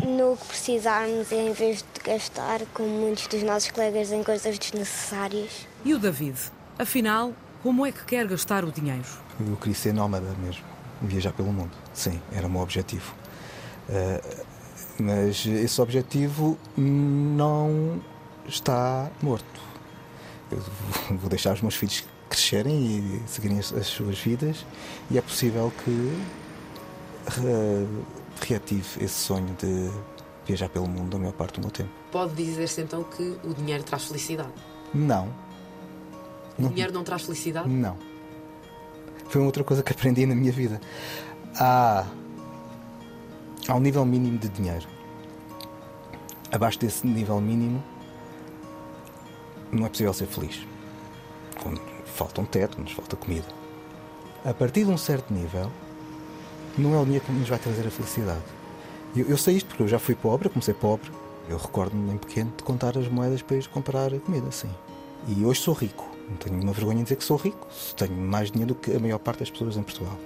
no 0.05 0.37
que 0.37 0.47
precisarmos, 0.47 1.33
em 1.33 1.53
vez 1.53 1.79
de 1.79 2.01
gastar, 2.05 2.61
como 2.75 2.89
muitos 2.89 3.27
dos 3.29 3.43
nossos 3.43 3.71
colegas, 3.71 4.12
em 4.12 4.23
coisas 4.23 4.59
desnecessárias. 4.59 5.67
E 5.85 5.95
o 5.95 5.99
David? 5.99 6.37
Afinal, 6.79 7.33
como 7.62 7.87
é 7.87 7.93
que 7.93 8.05
quer 8.05 8.27
gastar 8.27 8.64
o 8.64 8.71
dinheiro? 8.71 9.05
Eu 9.39 9.57
queria 9.57 9.74
ser 9.74 9.93
nómada 9.93 10.26
mesmo, 10.43 10.64
viajar 11.03 11.32
pelo 11.32 11.53
mundo. 11.53 11.72
Sim, 11.93 12.20
era 12.32 12.47
o 12.47 12.51
meu 12.51 12.62
objetivo. 12.62 13.14
Uh, 13.89 14.47
mas 14.99 15.45
esse 15.47 15.80
objetivo 15.80 16.59
não 16.76 18.01
está 18.49 19.11
morto. 19.22 19.61
Eu 20.51 20.59
vou 21.18 21.28
deixar 21.28 21.53
os 21.53 21.61
meus 21.61 21.74
filhos 21.74 22.05
crescerem 22.28 22.74
e 22.74 23.22
seguirem 23.26 23.59
as, 23.59 23.72
as 23.72 23.87
suas 23.87 24.18
vidas 24.18 24.64
e 25.11 25.18
é 25.18 25.20
possível 25.20 25.72
que 25.84 26.24
re, 27.28 27.87
reative 28.41 29.05
esse 29.05 29.14
sonho 29.14 29.55
de 29.61 29.91
viajar 30.47 30.68
pelo 30.68 30.89
mundo 30.89 31.16
a 31.16 31.20
maior 31.20 31.32
parte 31.32 31.55
do 31.55 31.61
meu 31.61 31.70
tempo. 31.70 31.91
Pode 32.11 32.34
dizer-se 32.34 32.80
então 32.80 33.05
que 33.05 33.37
o 33.45 33.55
dinheiro 33.55 33.84
traz 33.84 34.05
felicidade? 34.05 34.53
Não. 34.95 35.28
O 36.59 36.68
dinheiro 36.68 36.93
não 36.93 37.05
traz 37.05 37.22
felicidade? 37.22 37.68
Não 37.68 37.97
foi 39.29 39.41
outra 39.41 39.64
coisa 39.64 39.83
que 39.83 39.93
aprendi 39.93 40.27
na 40.27 40.35
minha 40.35 40.53
vida. 40.53 40.81
Há, 41.59 42.07
há 43.68 43.74
um 43.74 43.81
nível 43.81 44.05
mínimo 44.05 44.39
de 44.39 44.49
dinheiro. 44.49 44.87
Abaixo 46.53 46.79
desse 46.79 47.07
nível 47.07 47.41
mínimo, 47.41 47.83
não 49.72 49.87
é 49.87 49.89
possível 49.89 50.12
ser 50.12 50.27
feliz. 50.27 50.66
Quando 51.62 51.81
falta 52.05 52.41
um 52.41 52.45
teto, 52.45 52.81
nos 52.81 52.93
falta 52.93 53.16
comida. 53.16 53.47
A 54.45 54.55
partir 54.55 54.85
de 54.85 54.91
um 54.91 54.97
certo 54.97 55.33
nível, 55.33 55.70
não 56.79 56.95
é 56.95 56.99
o 56.99 57.05
dinheiro 57.05 57.24
que 57.24 57.33
nos 57.33 57.49
vai 57.49 57.59
trazer 57.59 57.87
a 57.87 57.91
felicidade. 57.91 58.43
Eu, 59.14 59.27
eu 59.27 59.37
sei 59.37 59.57
isto 59.57 59.66
porque 59.68 59.83
eu 59.83 59.89
já 59.89 59.99
fui 59.99 60.14
pobre, 60.14 60.49
comecei 60.49 60.74
pobre. 60.74 61.11
Eu 61.49 61.59
recordo-me 61.59 62.12
em 62.12 62.18
pequeno 62.18 62.53
de 62.57 62.62
contar 62.62 62.97
as 62.99 63.09
moedas 63.09 63.43
para 63.43 63.57
ir 63.57 63.66
comprar 63.68 64.11
comida, 64.20 64.51
sim. 64.51 64.70
E 65.27 65.45
hoje 65.45 65.61
sou 65.61 65.74
rico. 65.74 66.05
Não 66.29 66.37
tenho 66.37 66.57
nenhuma 66.57 66.72
vergonha 66.72 67.01
em 67.01 67.03
dizer 67.03 67.16
que 67.16 67.24
sou 67.24 67.37
rico. 67.37 67.66
Tenho 67.97 68.12
mais 68.12 68.51
dinheiro 68.51 68.74
do 68.74 68.81
que 68.81 68.95
a 68.95 68.99
maior 68.99 69.18
parte 69.18 69.41
das 69.41 69.51
pessoas 69.51 69.77
em 69.77 69.83
Portugal. 69.83 70.18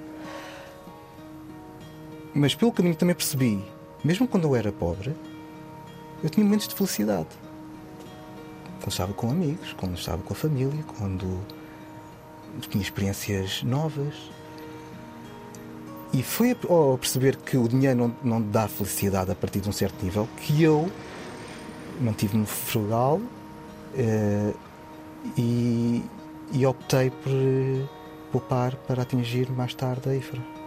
Mas 2.34 2.54
pelo 2.54 2.72
caminho 2.72 2.94
também 2.94 3.14
percebi, 3.14 3.64
mesmo 4.04 4.26
quando 4.26 4.44
eu 4.44 4.54
era 4.54 4.70
pobre, 4.70 5.14
eu 6.22 6.30
tinha 6.30 6.44
momentos 6.44 6.68
de 6.68 6.74
felicidade. 6.74 7.28
Quando 8.78 8.92
estava 8.92 9.12
com 9.12 9.30
amigos, 9.30 9.72
quando 9.74 9.96
estava 9.96 10.22
com 10.22 10.32
a 10.32 10.36
família, 10.36 10.84
quando 10.96 11.40
tinha 12.68 12.82
experiências 12.82 13.62
novas. 13.62 14.14
E 16.12 16.22
foi 16.22 16.56
ao 16.68 16.98
perceber 16.98 17.36
que 17.36 17.56
o 17.56 17.68
dinheiro 17.68 17.96
não, 17.96 18.16
não 18.22 18.42
dá 18.42 18.66
felicidade 18.66 19.30
a 19.30 19.34
partir 19.34 19.60
de 19.60 19.68
um 19.68 19.72
certo 19.72 20.02
nível 20.04 20.28
que 20.36 20.62
eu 20.62 20.90
mantive-me 22.00 22.46
frugal 22.46 23.20
eh, 23.96 24.52
e, 25.36 26.02
e 26.52 26.66
optei 26.66 27.10
por 27.10 27.32
eh, 27.32 27.86
poupar 28.32 28.76
para 28.76 29.02
atingir 29.02 29.50
mais 29.50 29.74
tarde 29.74 30.08
a 30.08 30.14
IFRA. 30.14 30.59